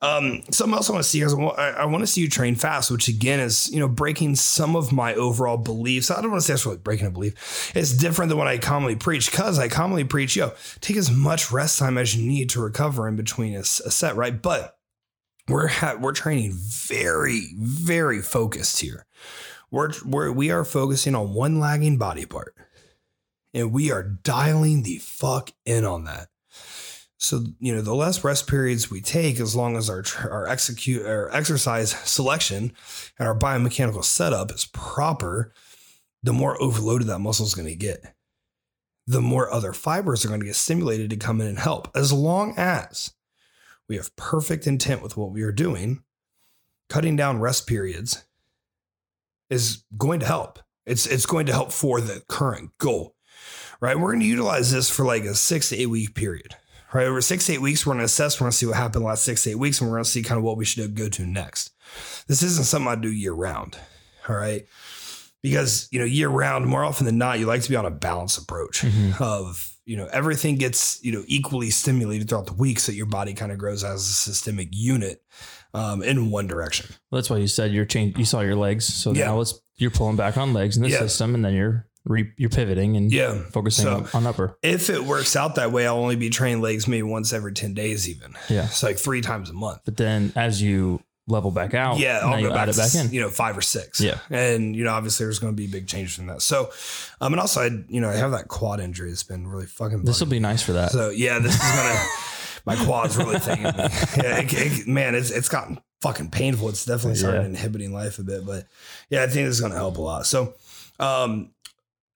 Um, 0.00 0.44
something 0.52 0.74
else 0.76 0.88
I 0.88 0.92
want 0.92 1.02
to 1.02 1.10
see 1.10 1.22
is 1.22 1.34
I 1.34 1.36
want, 1.36 1.58
I 1.58 1.84
want 1.86 2.02
to 2.02 2.06
see 2.06 2.20
you 2.20 2.28
train 2.28 2.54
fast, 2.54 2.88
which 2.88 3.08
again 3.08 3.40
is, 3.40 3.68
you 3.72 3.80
know, 3.80 3.88
breaking 3.88 4.36
some 4.36 4.76
of 4.76 4.92
my 4.92 5.12
overall 5.14 5.56
beliefs. 5.56 6.08
I 6.12 6.20
don't 6.22 6.30
want 6.30 6.40
to 6.40 6.46
say 6.46 6.52
that's 6.52 6.64
really 6.64 6.78
breaking 6.78 7.08
a 7.08 7.10
belief. 7.10 7.72
It's 7.74 7.92
different 7.92 8.28
than 8.28 8.37
what 8.38 8.46
I 8.46 8.58
commonly 8.58 8.96
preach 8.96 9.30
because 9.30 9.58
I 9.58 9.68
commonly 9.68 10.04
preach, 10.04 10.36
yo, 10.36 10.52
take 10.80 10.96
as 10.96 11.10
much 11.10 11.52
rest 11.52 11.78
time 11.78 11.98
as 11.98 12.16
you 12.16 12.26
need 12.26 12.50
to 12.50 12.60
recover 12.60 13.06
in 13.08 13.16
between 13.16 13.54
a 13.54 13.64
set, 13.64 14.16
right? 14.16 14.40
But 14.40 14.76
we're 15.48 15.68
ha- 15.68 15.96
we're 16.00 16.12
training 16.12 16.52
very, 16.54 17.48
very 17.56 18.22
focused 18.22 18.80
here. 18.80 19.06
We're, 19.70 19.92
we're 20.04 20.32
we 20.32 20.50
are 20.50 20.64
focusing 20.64 21.14
on 21.14 21.34
one 21.34 21.60
lagging 21.60 21.98
body 21.98 22.24
part 22.24 22.54
and 23.54 23.72
we 23.72 23.90
are 23.90 24.02
dialing 24.02 24.82
the 24.82 24.98
fuck 24.98 25.50
in 25.64 25.84
on 25.84 26.04
that. 26.04 26.28
So 27.18 27.44
you 27.58 27.74
know, 27.74 27.82
the 27.82 27.94
less 27.94 28.22
rest 28.22 28.46
periods 28.46 28.90
we 28.90 29.00
take, 29.00 29.40
as 29.40 29.56
long 29.56 29.76
as 29.76 29.90
our 29.90 30.04
our 30.24 30.46
execute 30.46 31.04
our 31.04 31.34
exercise 31.34 31.90
selection 31.90 32.72
and 33.18 33.28
our 33.28 33.36
biomechanical 33.36 34.04
setup 34.04 34.52
is 34.52 34.66
proper, 34.66 35.52
the 36.22 36.32
more 36.32 36.60
overloaded 36.62 37.08
that 37.08 37.18
muscle 37.18 37.46
is 37.46 37.54
going 37.54 37.68
to 37.68 37.74
get. 37.74 38.14
The 39.08 39.20
more 39.20 39.50
other 39.50 39.72
fibers 39.72 40.24
are 40.24 40.28
going 40.28 40.40
to 40.40 40.46
get 40.46 40.54
stimulated 40.54 41.10
to 41.10 41.16
come 41.16 41.40
in 41.40 41.48
and 41.48 41.58
help. 41.58 41.90
As 41.96 42.12
long 42.12 42.54
as 42.56 43.14
we 43.88 43.96
have 43.96 44.14
perfect 44.14 44.66
intent 44.66 45.02
with 45.02 45.16
what 45.16 45.32
we 45.32 45.42
are 45.42 45.50
doing, 45.50 46.04
cutting 46.88 47.16
down 47.16 47.40
rest 47.40 47.66
periods 47.66 48.24
is 49.50 49.82
going 49.96 50.20
to 50.20 50.26
help. 50.26 50.60
It's 50.86 51.06
it's 51.06 51.26
going 51.26 51.46
to 51.46 51.52
help 51.52 51.72
for 51.72 52.00
the 52.00 52.22
current 52.28 52.70
goal 52.78 53.16
right? 53.80 53.98
We're 53.98 54.12
going 54.12 54.20
to 54.20 54.26
utilize 54.26 54.72
this 54.72 54.90
for 54.90 55.04
like 55.04 55.24
a 55.24 55.34
six 55.34 55.70
to 55.70 55.76
eight 55.76 55.86
week 55.86 56.14
period, 56.14 56.56
right? 56.92 57.06
Over 57.06 57.20
six 57.20 57.46
to 57.46 57.54
eight 57.54 57.60
weeks, 57.60 57.86
we're 57.86 57.92
going 57.92 58.00
to 58.00 58.04
assess, 58.04 58.40
we're 58.40 58.44
going 58.44 58.52
to 58.52 58.56
see 58.56 58.66
what 58.66 58.76
happened 58.76 59.04
last 59.04 59.24
six 59.24 59.44
to 59.44 59.50
eight 59.50 59.58
weeks, 59.58 59.80
and 59.80 59.88
we're 59.88 59.96
going 59.96 60.04
to 60.04 60.10
see 60.10 60.22
kind 60.22 60.38
of 60.38 60.44
what 60.44 60.56
we 60.56 60.64
should 60.64 60.94
go 60.94 61.08
to 61.08 61.26
next. 61.26 61.72
This 62.26 62.42
isn't 62.42 62.64
something 62.64 62.88
I 62.88 62.96
do 62.96 63.12
year 63.12 63.32
round, 63.32 63.78
all 64.28 64.36
right? 64.36 64.66
Because, 65.42 65.88
you 65.92 65.98
know, 65.98 66.04
year 66.04 66.28
round, 66.28 66.66
more 66.66 66.82
often 66.84 67.06
than 67.06 67.18
not, 67.18 67.38
you 67.38 67.46
like 67.46 67.62
to 67.62 67.70
be 67.70 67.76
on 67.76 67.86
a 67.86 67.90
balanced 67.90 68.38
approach 68.38 68.80
Mhm. 68.82 69.20
of, 69.20 69.72
you 69.86 69.96
know, 69.96 70.08
everything 70.12 70.56
gets, 70.56 70.98
you 71.02 71.12
know, 71.12 71.22
equally 71.28 71.70
stimulated 71.70 72.28
throughout 72.28 72.46
the 72.46 72.52
week 72.52 72.80
so 72.80 72.90
that 72.92 72.96
your 72.96 73.06
body 73.06 73.34
kind 73.34 73.52
of 73.52 73.58
grows 73.58 73.84
as 73.84 74.00
a 74.00 74.12
systemic 74.12 74.68
unit 74.72 75.22
um, 75.74 76.02
in 76.02 76.30
one 76.30 76.46
direction. 76.46 76.86
Well, 77.10 77.20
that's 77.20 77.30
why 77.30 77.36
you 77.36 77.46
said 77.46 77.72
you're 77.72 77.84
change. 77.84 78.18
You 78.18 78.24
saw 78.24 78.40
your 78.40 78.56
legs, 78.56 78.86
so 78.86 79.12
Yeah. 79.12 79.26
now 79.26 79.36
let's 79.38 79.54
you're 79.76 79.90
pulling 79.92 80.16
back 80.16 80.36
on 80.36 80.52
legs 80.52 80.76
in 80.76 80.82
the 80.82 80.88
Yeah. 80.88 80.98
system, 80.98 81.34
and 81.36 81.44
then 81.44 81.54
you're 81.54 81.86
re, 82.04 82.30
you're 82.38 82.48
pivoting 82.50 82.96
and 82.96 83.12
Yeah. 83.12 83.38
focusing 83.52 83.84
So- 83.84 83.94
on, 83.96 84.08
on 84.14 84.26
upper. 84.26 84.56
If 84.62 84.88
it 84.90 85.04
works 85.04 85.36
out 85.36 85.54
that 85.56 85.70
way, 85.70 85.86
I'll 85.86 85.98
only 85.98 86.16
be 86.16 86.30
training 86.30 86.62
legs 86.62 86.88
maybe 86.88 87.02
once 87.02 87.32
every 87.34 87.52
10 87.52 87.74
days, 87.74 88.08
even. 88.08 88.32
Yeah. 88.48 88.64
It's 88.64 88.82
like 88.82 88.98
three 88.98 89.20
times 89.20 89.50
a 89.50 89.52
month. 89.52 89.80
But 89.84 89.98
then 89.98 90.32
as 90.34 90.60
you 90.62 91.00
level 91.28 91.50
back 91.50 91.74
out, 91.74 91.98
yeah, 91.98 92.20
I'll 92.22 92.40
go 92.42 92.50
back, 92.52 92.68
it 92.68 92.76
back 92.76 92.94
in. 92.94 93.12
you 93.12 93.20
know, 93.20 93.28
five 93.30 93.56
or 93.56 93.60
six. 93.62 94.00
Yeah. 94.00 94.18
And, 94.30 94.74
you 94.74 94.82
know, 94.84 94.92
obviously 94.92 95.26
there's 95.26 95.38
going 95.38 95.52
to 95.52 95.56
be 95.56 95.66
big 95.66 95.86
changes 95.86 96.16
from 96.16 96.26
that. 96.26 96.42
So, 96.42 96.70
um, 97.20 97.32
and 97.32 97.40
also 97.40 97.60
I, 97.60 97.70
you 97.88 98.00
know, 98.00 98.08
I 98.10 98.16
have 98.16 98.30
that 98.32 98.48
quad 98.48 98.80
injury. 98.80 99.10
It's 99.10 99.22
been 99.22 99.46
really 99.46 99.66
fucking, 99.66 100.02
This 100.04 100.18
will 100.20 100.26
be 100.28 100.40
nice 100.40 100.62
for 100.62 100.72
that. 100.72 100.90
so 100.90 101.10
yeah, 101.10 101.38
this 101.38 101.54
is 101.54 101.60
gonna. 101.60 102.06
my 102.66 102.76
quads 102.84 103.16
really 103.16 103.38
thinking. 103.38 103.64
Yeah, 104.24 104.40
it, 104.40 104.52
it- 104.52 104.88
man, 104.88 105.14
it's 105.14 105.30
it's 105.30 105.48
gotten 105.48 105.78
fucking 106.02 106.30
painful. 106.30 106.68
It's 106.70 106.84
definitely 106.84 107.16
started 107.16 107.40
Yeah. 107.42 107.46
inhibiting 107.46 107.92
life 107.92 108.18
a 108.18 108.22
bit, 108.22 108.44
but 108.44 108.66
yeah, 109.10 109.22
I 109.22 109.26
think 109.26 109.46
this 109.46 109.54
is 109.54 109.60
gonna 109.60 109.74
help 109.76 109.96
a 109.98 110.02
lot. 110.02 110.26
So, 110.26 110.54
um, 111.00 111.50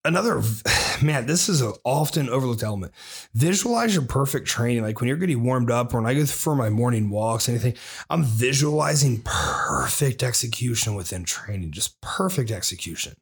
another 0.04 0.42
man, 1.02 1.26
this 1.26 1.48
is 1.48 1.60
an 1.60 1.72
often 1.84 2.28
overlooked 2.28 2.62
element. 2.62 2.92
Visualize 3.34 3.94
your 3.94 4.04
perfect 4.04 4.46
training. 4.46 4.82
Like 4.82 5.00
when 5.00 5.08
you're 5.08 5.16
getting 5.16 5.44
warmed 5.44 5.70
up, 5.70 5.92
or 5.92 6.00
when 6.00 6.10
I 6.10 6.14
go 6.14 6.26
for 6.26 6.54
my 6.54 6.70
morning 6.70 7.10
walks, 7.10 7.48
anything, 7.48 7.74
I'm 8.10 8.24
visualizing 8.24 9.22
perfect 9.24 10.22
execution 10.22 10.94
within 10.94 11.24
training, 11.24 11.72
just 11.72 12.00
perfect 12.00 12.50
execution. 12.50 13.14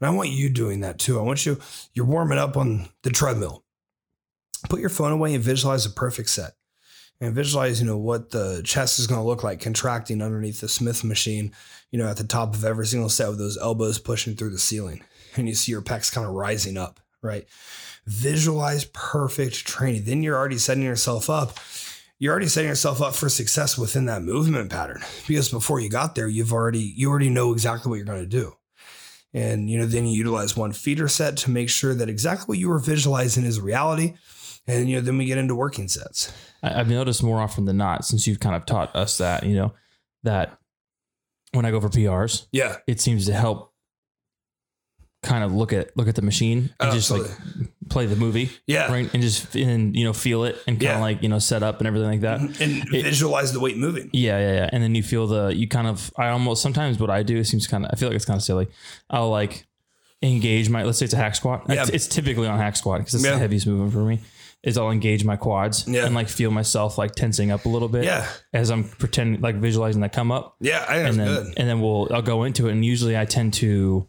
And 0.00 0.08
I 0.08 0.10
want 0.10 0.30
you 0.30 0.48
doing 0.48 0.80
that 0.80 0.98
too. 0.98 1.18
I 1.18 1.22
want 1.22 1.46
you, 1.46 1.60
you're 1.92 2.06
warming 2.06 2.38
up 2.38 2.56
on 2.56 2.88
the 3.02 3.10
treadmill 3.10 3.64
put 4.68 4.80
your 4.80 4.90
phone 4.90 5.12
away 5.12 5.34
and 5.34 5.44
visualize 5.44 5.86
a 5.86 5.90
perfect 5.90 6.30
set 6.30 6.52
and 7.20 7.34
visualize 7.34 7.80
you 7.80 7.86
know 7.86 7.98
what 7.98 8.30
the 8.30 8.60
chest 8.64 8.98
is 8.98 9.06
going 9.06 9.20
to 9.20 9.26
look 9.26 9.42
like 9.42 9.60
contracting 9.60 10.22
underneath 10.22 10.60
the 10.60 10.68
smith 10.68 11.04
machine 11.04 11.52
you 11.90 11.98
know 11.98 12.08
at 12.08 12.16
the 12.16 12.24
top 12.24 12.54
of 12.54 12.64
every 12.64 12.86
single 12.86 13.08
set 13.08 13.28
with 13.28 13.38
those 13.38 13.58
elbows 13.58 13.98
pushing 13.98 14.34
through 14.34 14.50
the 14.50 14.58
ceiling 14.58 15.02
and 15.36 15.48
you 15.48 15.54
see 15.54 15.72
your 15.72 15.82
pecs 15.82 16.12
kind 16.12 16.26
of 16.26 16.32
rising 16.32 16.76
up 16.76 17.00
right? 17.24 17.46
Visualize 18.04 18.84
perfect 18.92 19.66
training. 19.66 20.04
Then 20.04 20.22
you're 20.22 20.36
already 20.36 20.58
setting 20.58 20.84
yourself 20.84 21.30
up 21.30 21.58
you're 22.18 22.30
already 22.30 22.46
setting 22.46 22.68
yourself 22.68 23.02
up 23.02 23.14
for 23.14 23.28
success 23.28 23.76
within 23.76 24.06
that 24.06 24.22
movement 24.22 24.70
pattern 24.70 25.02
because 25.26 25.48
before 25.50 25.80
you 25.80 25.90
got 25.90 26.14
there 26.14 26.28
you've 26.28 26.52
already 26.52 26.94
you 26.96 27.10
already 27.10 27.28
know 27.28 27.52
exactly 27.52 27.90
what 27.90 27.96
you're 27.96 28.06
going 28.06 28.22
to 28.22 28.26
do. 28.26 28.56
And 29.34 29.68
you 29.68 29.78
know 29.78 29.84
then 29.84 30.06
you 30.06 30.16
utilize 30.16 30.56
one 30.56 30.72
feeder 30.72 31.08
set 31.08 31.36
to 31.38 31.50
make 31.50 31.68
sure 31.68 31.94
that 31.94 32.08
exactly 32.08 32.46
what 32.46 32.58
you 32.58 32.68
were 32.68 32.78
visualizing 32.78 33.44
is 33.44 33.60
reality 33.60 34.14
and 34.66 34.88
you 34.88 34.96
know 34.96 35.02
then 35.02 35.18
we 35.18 35.26
get 35.26 35.38
into 35.38 35.54
working 35.54 35.88
sets. 35.88 36.32
I've 36.62 36.88
noticed 36.88 37.22
more 37.22 37.40
often 37.40 37.64
than 37.64 37.76
not 37.76 38.06
since 38.06 38.26
you've 38.26 38.40
kind 38.40 38.54
of 38.54 38.64
taught 38.64 38.94
us 38.94 39.18
that 39.18 39.42
you 39.44 39.56
know 39.56 39.74
that 40.22 40.56
when 41.52 41.66
I 41.66 41.72
go 41.72 41.80
for 41.80 41.88
PRs, 41.90 42.46
yeah. 42.52 42.78
it 42.86 43.00
seems 43.00 43.26
to 43.26 43.34
help 43.34 43.73
kind 45.24 45.42
of 45.44 45.52
look 45.52 45.72
at 45.72 45.96
look 45.96 46.08
at 46.08 46.14
the 46.14 46.22
machine 46.22 46.70
and 46.80 46.90
Oh, 46.90 46.92
just 46.94 47.10
like 47.10 47.22
play 47.88 48.06
the 48.06 48.16
movie 48.16 48.50
yeah. 48.66 48.90
right? 48.90 49.12
And 49.12 49.22
just 49.22 49.54
and 49.56 49.94
you 49.96 50.04
know 50.04 50.12
feel 50.12 50.44
it 50.44 50.56
and 50.66 50.80
kind 50.80 50.94
of 50.94 51.00
like 51.00 51.22
you 51.22 51.28
know 51.28 51.38
set 51.38 51.62
up 51.62 51.78
and 51.78 51.86
everything 51.86 52.08
like 52.10 52.20
that. 52.20 52.40
Mm-hmm. 52.40 52.62
And 52.62 52.94
It- 52.94 53.02
visualize 53.04 53.52
the 53.52 53.60
weight 53.60 53.76
moving. 53.76 54.10
Yeah 54.12 54.38
yeah 54.38 54.52
yeah. 54.54 54.70
And 54.72 54.82
then 54.82 54.94
you 54.94 55.02
feel 55.02 55.26
the 55.26 55.48
you 55.54 55.66
kind 55.68 55.86
of 55.86 56.10
i 56.16 56.28
almost 56.28 56.62
sometimes 56.62 56.98
what 56.98 57.10
i 57.10 57.22
do 57.22 57.36
it 57.38 57.44
seems 57.44 57.66
kind 57.66 57.84
of 57.84 57.90
i 57.92 57.96
feel 57.96 58.08
like 58.08 58.16
it's 58.16 58.24
kind 58.24 58.36
of 58.38 58.42
silly. 58.42 58.68
I'll 59.10 59.30
like 59.30 59.66
engage 60.22 60.70
my 60.70 60.82
let's 60.84 60.98
say 60.98 61.04
it's 61.04 61.14
a 61.14 61.18
hack 61.18 61.34
squat. 61.34 61.64
Yeah. 61.68 61.82
it's, 61.82 61.90
it's 61.90 62.06
typically 62.08 62.46
on 62.48 62.58
hack 62.58 62.76
squat 62.76 63.00
because 63.00 63.14
it's 63.14 63.24
Yeah. 63.24 63.32
the 63.32 63.38
heaviest 63.38 63.66
movement 63.66 63.92
for 63.92 64.04
me 64.04 64.20
is 64.62 64.78
i'll 64.78 64.90
engage 64.90 65.22
my 65.26 65.36
quads 65.36 65.86
Yeah. 65.86 66.06
and 66.06 66.14
like 66.14 66.28
feel 66.30 66.50
myself 66.50 66.96
like 66.96 67.14
tensing 67.14 67.50
up 67.50 67.66
a 67.66 67.68
little 67.68 67.88
bit 67.88 68.04
yeah. 68.04 68.26
as 68.54 68.70
i'm 68.70 68.84
pretending 68.84 69.42
like 69.42 69.56
visualizing 69.56 70.00
that 70.00 70.14
come 70.14 70.32
up. 70.32 70.56
Yeah 70.60 70.82
i 70.88 70.94
think 70.94 71.08
and 71.10 71.20
that's 71.20 71.30
then 71.34 71.44
good. 71.44 71.54
and 71.58 71.68
then 71.68 71.80
we'll 71.82 72.08
i'll 72.14 72.22
go 72.22 72.44
into 72.44 72.68
it 72.68 72.72
and 72.72 72.82
usually 72.82 73.18
i 73.18 73.26
tend 73.26 73.52
to 73.54 74.08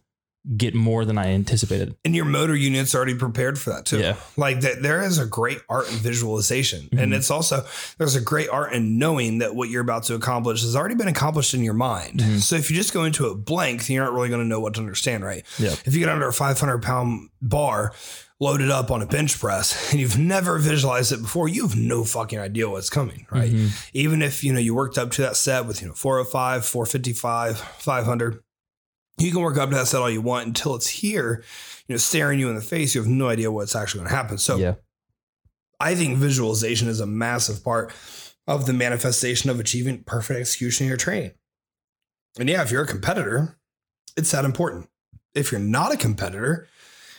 get 0.58 0.76
more 0.76 1.06
than 1.06 1.18
i 1.18 1.28
anticipated 1.28 1.96
and 2.06 2.16
your 2.16 2.26
motor 2.26 2.56
unit's 2.56 2.94
already 2.94 3.16
prepared 3.16 3.58
for 3.58 3.72
that 3.72 3.86
too 3.86 4.00
Yeah. 4.00 4.16
like 4.38 4.62
that 4.62 4.82
there 4.84 5.02
is 5.02 5.18
a 5.18 5.26
great 5.26 5.60
art 5.70 5.90
in 5.92 5.98
visualization 5.98 6.88
and 6.92 7.12
Mhm. 7.12 7.16
it's 7.18 7.32
also 7.32 7.66
there's 7.98 8.16
a 8.16 8.22
great 8.22 8.50
art 8.50 8.74
in 8.74 9.00
knowing 9.00 9.40
that 9.40 9.56
what 9.56 9.70
you're 9.70 9.82
about 9.82 10.04
to 10.04 10.14
accomplish 10.16 10.62
has 10.62 10.76
already 10.76 10.96
been 10.96 11.08
accomplished 11.08 11.54
in 11.54 11.64
your 11.64 11.74
mind 11.74 12.20
Mhm. 12.20 12.42
so 12.42 12.56
if 12.56 12.70
you 12.70 12.78
just 12.78 12.94
go 12.94 13.06
into 13.06 13.28
it 13.32 13.44
blank 13.46 13.88
then 13.88 13.96
you're 13.96 14.06
not 14.06 14.14
really 14.14 14.30
going 14.30 14.42
to 14.42 14.48
know 14.48 14.60
what 14.60 14.76
to 14.76 14.80
understand 14.82 15.24
right 15.26 15.44
Yeah. 15.58 15.74
if 15.86 15.94
you 15.94 16.00
get 16.00 16.10
under 16.10 16.28
a 16.28 16.34
500 16.34 16.80
pound 16.82 17.30
bar 17.42 17.94
loaded 18.40 18.70
up 18.70 18.92
on 18.92 19.02
a 19.02 19.06
bench 19.06 19.40
press 19.40 19.74
and 19.92 20.00
you've 20.00 20.18
never 20.18 20.60
visualized 20.60 21.12
it 21.12 21.22
before 21.22 21.48
you 21.48 21.64
have 21.68 21.76
no 21.78 22.04
fucking 22.04 22.38
idea 22.38 22.70
what's 22.70 22.90
coming 22.90 23.26
right 23.32 23.52
Mhm. 23.52 23.70
even 23.94 24.22
if 24.22 24.44
you 24.44 24.54
know 24.54 24.60
you 24.60 24.76
worked 24.76 24.98
up 24.98 25.10
to 25.12 25.22
that 25.22 25.38
set 25.38 25.66
with 25.66 25.82
you 25.82 25.88
know 25.88 25.94
405 25.96 26.66
455 26.66 27.58
500 27.80 28.40
you 29.18 29.32
can 29.32 29.42
work 29.42 29.58
up 29.58 29.70
to 29.70 29.76
that 29.76 29.88
set 29.88 30.02
all 30.02 30.10
you 30.10 30.22
want 30.22 30.48
until 30.48 30.76
it's 30.76 30.88
here 30.88 31.44
you 31.88 31.94
know 31.94 31.98
staring 31.98 32.40
you 32.40 32.50
in 32.50 32.56
the 32.56 32.62
face. 32.62 32.96
You 32.96 33.02
have 33.02 33.10
no 33.10 33.30
idea 33.30 33.52
what's 33.52 33.76
actually 33.76 34.00
going 34.00 34.10
to 34.10 34.16
happen. 34.16 34.38
So 34.38 34.58
yeah. 34.58 34.76
I 35.80 35.96
think 35.96 36.18
visualization 36.18 36.88
is 36.88 37.00
a 37.00 37.06
massive 37.06 37.64
part 37.64 37.94
of 38.48 38.66
the 38.66 38.74
manifestation 38.74 39.50
of 39.50 39.60
achieving 39.60 40.04
perfect 40.04 40.40
execution 40.40 40.86
in 40.86 40.90
your 40.90 40.98
training. 40.98 41.32
And 42.40 42.50
yeah 42.50 42.62
if 42.62 42.72
you're 42.72 42.84
a 42.84 42.88
competitor 42.88 43.58
it's 44.18 44.32
that 44.32 44.46
important. 44.46 44.90
If 45.34 45.52
you're 45.52 45.62
not 45.62 45.94
a 45.94 45.98
competitor 45.98 46.68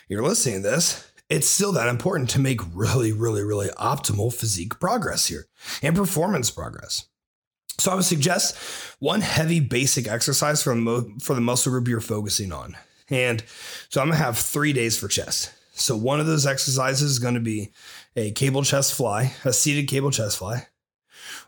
you're 0.08 0.22
listening 0.22 0.62
to 0.62 0.68
this 0.68 1.10
it's 1.28 1.48
still 1.48 1.72
that 1.72 1.88
important 1.88 2.30
to 2.30 2.38
make 2.38 2.60
really, 2.72 3.12
really, 3.12 3.42
really 3.42 3.68
optimal 3.70 4.32
physique 4.32 4.78
progress 4.78 5.26
here 5.26 5.46
and 5.82 5.96
performance 5.96 6.50
progress. 6.50 7.08
So 7.78 7.92
I 7.92 7.94
would 7.94 8.04
suggest 8.04 8.56
one 9.00 9.20
heavy 9.20 9.60
basic 9.60 10.08
exercise 10.08 10.62
for 10.62 10.70
the, 10.70 10.80
mo- 10.80 11.10
for 11.20 11.34
the 11.34 11.40
muscle 11.40 11.70
group 11.72 11.88
you're 11.88 12.00
focusing 12.00 12.52
on. 12.52 12.76
And 13.10 13.42
so 13.88 14.00
I'm 14.00 14.08
gonna 14.08 14.18
have 14.18 14.38
three 14.38 14.72
days 14.72 14.98
for 14.98 15.08
chest. 15.08 15.52
So 15.72 15.96
one 15.96 16.20
of 16.20 16.26
those 16.26 16.46
exercises 16.46 17.10
is 17.10 17.18
gonna 17.18 17.40
be 17.40 17.72
a 18.16 18.30
cable 18.32 18.62
chest 18.62 18.94
fly, 18.94 19.34
a 19.44 19.52
seated 19.52 19.88
cable 19.88 20.10
chest 20.10 20.38
fly. 20.38 20.66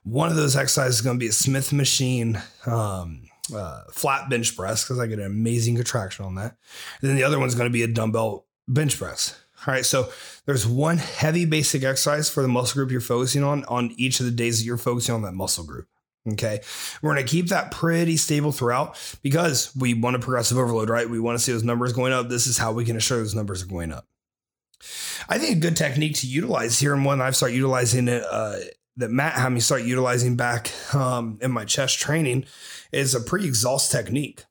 One 0.04 0.28
of 0.28 0.36
those 0.36 0.54
exercises 0.54 0.96
is 0.96 1.00
gonna 1.00 1.18
be 1.18 1.28
a 1.28 1.32
Smith 1.32 1.72
machine 1.72 2.40
um, 2.66 3.22
uh, 3.54 3.84
flat 3.90 4.28
bench 4.28 4.54
press 4.54 4.84
because 4.84 4.98
I 4.98 5.06
get 5.06 5.18
an 5.18 5.24
amazing 5.26 5.76
contraction 5.76 6.24
on 6.24 6.34
that. 6.34 6.56
And 7.00 7.10
then 7.10 7.16
the 7.16 7.24
other 7.24 7.38
one's 7.38 7.54
gonna 7.54 7.70
be 7.70 7.82
a 7.82 7.88
dumbbell 7.88 8.46
bench 8.68 8.98
press. 8.98 9.34
All 9.66 9.74
right, 9.74 9.84
so 9.84 10.12
there's 10.46 10.66
one 10.66 10.98
heavy 10.98 11.44
basic 11.44 11.82
exercise 11.82 12.30
for 12.30 12.42
the 12.42 12.48
muscle 12.48 12.74
group 12.74 12.92
you're 12.92 13.00
focusing 13.00 13.42
on 13.42 13.64
on 13.64 13.92
each 13.96 14.20
of 14.20 14.26
the 14.26 14.32
days 14.32 14.58
that 14.58 14.64
you're 14.64 14.76
focusing 14.76 15.14
on 15.14 15.22
that 15.22 15.32
muscle 15.32 15.64
group. 15.64 15.88
Okay. 16.32 16.60
We're 17.02 17.14
going 17.14 17.24
to 17.24 17.30
keep 17.30 17.48
that 17.48 17.70
pretty 17.70 18.16
stable 18.16 18.52
throughout 18.52 18.98
because 19.22 19.74
we 19.76 19.94
want 19.94 20.16
a 20.16 20.18
progressive 20.18 20.58
overload, 20.58 20.88
right? 20.88 21.08
We 21.08 21.20
want 21.20 21.38
to 21.38 21.44
see 21.44 21.52
those 21.52 21.64
numbers 21.64 21.92
going 21.92 22.12
up. 22.12 22.28
This 22.28 22.46
is 22.46 22.58
how 22.58 22.72
we 22.72 22.84
can 22.84 22.96
assure 22.96 23.18
those 23.18 23.34
numbers 23.34 23.62
are 23.62 23.66
going 23.66 23.92
up. 23.92 24.06
I 25.28 25.38
think 25.38 25.56
a 25.56 25.60
good 25.60 25.76
technique 25.76 26.16
to 26.16 26.26
utilize 26.26 26.78
here, 26.78 26.94
and 26.94 27.04
one 27.04 27.20
I've 27.20 27.36
started 27.36 27.56
utilizing 27.56 28.08
it, 28.08 28.22
uh, 28.30 28.58
that 28.96 29.10
Matt 29.10 29.34
had 29.34 29.50
me 29.50 29.60
start 29.60 29.82
utilizing 29.82 30.36
back 30.36 30.70
um, 30.94 31.38
in 31.40 31.50
my 31.50 31.64
chest 31.64 31.98
training, 31.98 32.44
is 32.92 33.14
a 33.14 33.20
pre 33.20 33.44
exhaust 33.44 33.90
technique. 33.90 34.44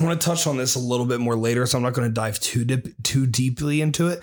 I 0.00 0.04
want 0.04 0.20
to 0.20 0.24
touch 0.24 0.46
on 0.46 0.56
this 0.56 0.74
a 0.74 0.80
little 0.80 1.06
bit 1.06 1.20
more 1.20 1.36
later, 1.36 1.66
so 1.66 1.78
I'm 1.78 1.84
not 1.84 1.94
going 1.94 2.08
to 2.08 2.14
dive 2.14 2.40
too 2.40 2.64
dip, 2.64 2.88
too 3.02 3.26
deeply 3.26 3.80
into 3.80 4.08
it. 4.08 4.22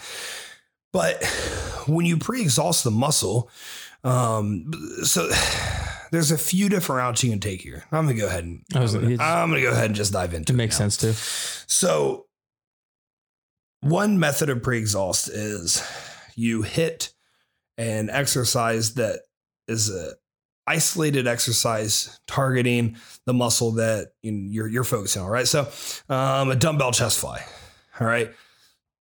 But 0.91 1.23
when 1.87 2.05
you 2.05 2.17
pre 2.17 2.41
exhaust 2.41 2.83
the 2.83 2.91
muscle, 2.91 3.49
um, 4.03 4.71
so 5.03 5.29
there's 6.11 6.31
a 6.31 6.37
few 6.37 6.69
different 6.69 6.97
routes 6.99 7.23
you 7.23 7.29
can 7.29 7.39
take 7.39 7.61
here. 7.61 7.83
I'm 7.91 8.05
gonna 8.05 8.17
go 8.17 8.27
ahead 8.27 8.43
and 8.43 8.63
I 8.75 8.79
was- 8.81 8.93
I'm, 8.95 9.01
gonna, 9.01 9.23
I'm 9.23 9.49
gonna 9.49 9.61
go 9.61 9.71
ahead 9.71 9.85
and 9.85 9.95
just 9.95 10.13
dive 10.13 10.33
into 10.33 10.51
It 10.51 10.55
it. 10.55 10.57
makes 10.57 10.75
now. 10.79 10.87
sense 10.89 10.97
too. 10.97 11.13
So, 11.67 12.25
one 13.81 14.19
method 14.19 14.49
of 14.49 14.61
pre 14.61 14.77
exhaust 14.77 15.29
is 15.29 15.83
you 16.35 16.61
hit 16.61 17.13
an 17.77 18.09
exercise 18.09 18.93
that 18.95 19.21
is 19.67 19.89
a 19.89 20.13
isolated 20.67 21.27
exercise 21.27 22.19
targeting 22.27 22.95
the 23.25 23.33
muscle 23.33 23.71
that 23.73 24.09
you're 24.21 24.67
you're 24.67 24.83
focusing 24.83 25.21
on. 25.23 25.29
Right. 25.29 25.47
So, 25.47 25.69
um, 26.09 26.51
a 26.51 26.55
dumbbell 26.55 26.91
chest 26.91 27.19
fly. 27.19 27.43
All 27.99 28.07
right. 28.07 28.31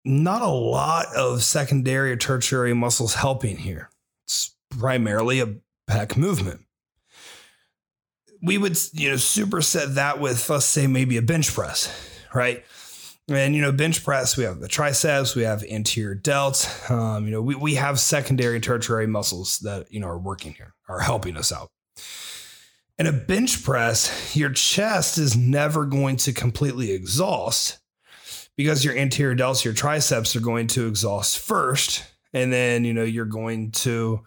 Not 0.03 0.41
a 0.41 0.47
lot 0.47 1.05
of 1.15 1.43
secondary 1.43 2.11
or 2.11 2.15
tertiary 2.15 2.73
muscles 2.73 3.13
helping 3.13 3.57
here. 3.57 3.89
It's 4.25 4.55
primarily 4.71 5.39
a 5.41 5.55
pec 5.89 6.17
movement. 6.17 6.61
We 8.41 8.57
would, 8.57 8.77
you 8.93 9.09
know, 9.09 9.15
superset 9.15 9.95
that 9.95 10.19
with, 10.19 10.49
let's 10.49 10.65
say, 10.65 10.87
maybe 10.87 11.17
a 11.17 11.21
bench 11.21 11.53
press, 11.53 11.93
right? 12.33 12.63
And 13.27 13.55
you 13.55 13.61
know, 13.61 13.71
bench 13.71 14.03
press, 14.03 14.35
we 14.35 14.43
have 14.43 14.59
the 14.59 14.67
triceps, 14.67 15.35
we 15.35 15.43
have 15.43 15.63
anterior 15.63 16.15
delts. 16.15 16.89
Um, 16.89 17.25
you 17.25 17.31
know, 17.31 17.41
we, 17.41 17.55
we 17.55 17.75
have 17.75 17.99
secondary 17.99 18.55
and 18.55 18.63
tertiary 18.63 19.07
muscles 19.07 19.59
that 19.59 19.91
you 19.91 19.99
know 19.99 20.07
are 20.07 20.17
working 20.17 20.53
here, 20.53 20.73
are 20.89 20.99
helping 20.99 21.37
us 21.37 21.51
out. 21.51 21.69
In 22.97 23.07
a 23.07 23.11
bench 23.11 23.63
press, 23.63 24.35
your 24.35 24.51
chest 24.51 25.17
is 25.17 25.37
never 25.37 25.85
going 25.85 26.17
to 26.17 26.33
completely 26.33 26.91
exhaust 26.91 27.79
because 28.57 28.83
your 28.83 28.95
anterior 28.97 29.35
delts, 29.35 29.63
your 29.63 29.73
triceps 29.73 30.35
are 30.35 30.41
going 30.41 30.67
to 30.67 30.87
exhaust 30.87 31.39
first, 31.39 32.03
and 32.33 32.51
then 32.51 32.83
you 32.83 32.93
know 32.93 33.03
you're 33.03 33.25
going 33.25 33.71
to 33.71 34.21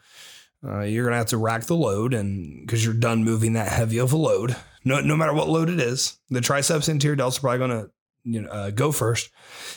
uh, 0.67 0.81
you're 0.81 1.05
gonna 1.05 1.17
have 1.17 1.27
to 1.27 1.37
rack 1.37 1.65
the 1.65 1.77
load, 1.77 2.15
and 2.15 2.61
because 2.61 2.85
you're 2.85 2.95
done 2.95 3.25
moving 3.25 3.53
that 3.55 3.73
heavy 3.73 3.99
of 3.99 4.13
a 4.13 4.17
load, 4.17 4.57
no 4.85 5.01
no 5.01 5.17
matter 5.17 5.35
what 5.35 5.49
load 5.49 5.69
it 5.69 5.81
is, 5.81 6.19
the 6.31 6.41
triceps, 6.41 6.89
anterior 6.89 7.17
delts 7.17 7.39
are 7.39 7.41
probably 7.41 7.59
gonna 7.59 7.87
you 8.25 8.43
know 8.43 8.49
uh, 8.49 8.71
go 8.71 8.91
first. 8.91 9.31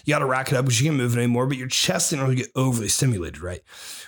You 0.06 0.14
got 0.14 0.20
to 0.20 0.26
rack 0.26 0.52
it 0.52 0.56
up 0.56 0.66
because 0.66 0.80
you 0.80 0.88
can't 0.88 0.98
move 0.98 1.16
it 1.16 1.20
anymore, 1.20 1.48
but 1.48 1.58
your 1.58 1.68
chest 1.68 2.10
didn't 2.10 2.24
really 2.24 2.38
get 2.38 2.52
overly 2.56 2.88
stimulated, 2.88 3.42
right? 3.42 3.62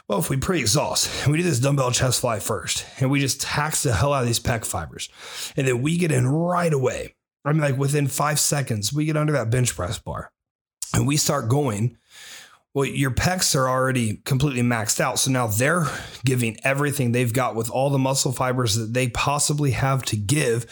Well, 0.07 0.19
if 0.19 0.29
we 0.29 0.37
pre-exhaust 0.37 1.23
and 1.23 1.31
we 1.31 1.37
do 1.37 1.43
this 1.43 1.59
dumbbell 1.59 1.91
chest 1.91 2.21
fly 2.21 2.39
first, 2.39 2.85
and 2.99 3.11
we 3.11 3.19
just 3.19 3.41
tax 3.41 3.83
the 3.83 3.93
hell 3.93 4.13
out 4.13 4.21
of 4.21 4.27
these 4.27 4.39
pec 4.39 4.65
fibers, 4.65 5.09
and 5.55 5.67
then 5.67 5.81
we 5.81 5.97
get 5.97 6.11
in 6.11 6.27
right 6.27 6.73
away. 6.73 7.15
I 7.45 7.51
mean, 7.51 7.61
like 7.61 7.77
within 7.77 8.07
five 8.07 8.39
seconds, 8.39 8.91
we 8.93 9.05
get 9.05 9.17
under 9.17 9.33
that 9.33 9.49
bench 9.49 9.75
press 9.75 9.99
bar, 9.99 10.31
and 10.93 11.05
we 11.05 11.17
start 11.17 11.49
going. 11.49 11.97
Well, 12.73 12.85
your 12.85 13.11
pecs 13.11 13.55
are 13.55 13.67
already 13.67 14.17
completely 14.25 14.61
maxed 14.61 14.99
out. 14.99 15.17
So 15.19 15.31
now 15.31 15.47
they're 15.47 15.87
giving 16.23 16.57
everything 16.63 17.11
they've 17.11 17.33
got 17.33 17.55
with 17.55 17.69
all 17.69 17.89
the 17.89 17.97
muscle 17.97 18.31
fibers 18.31 18.75
that 18.75 18.93
they 18.93 19.09
possibly 19.09 19.71
have 19.71 20.03
to 20.05 20.15
give 20.15 20.65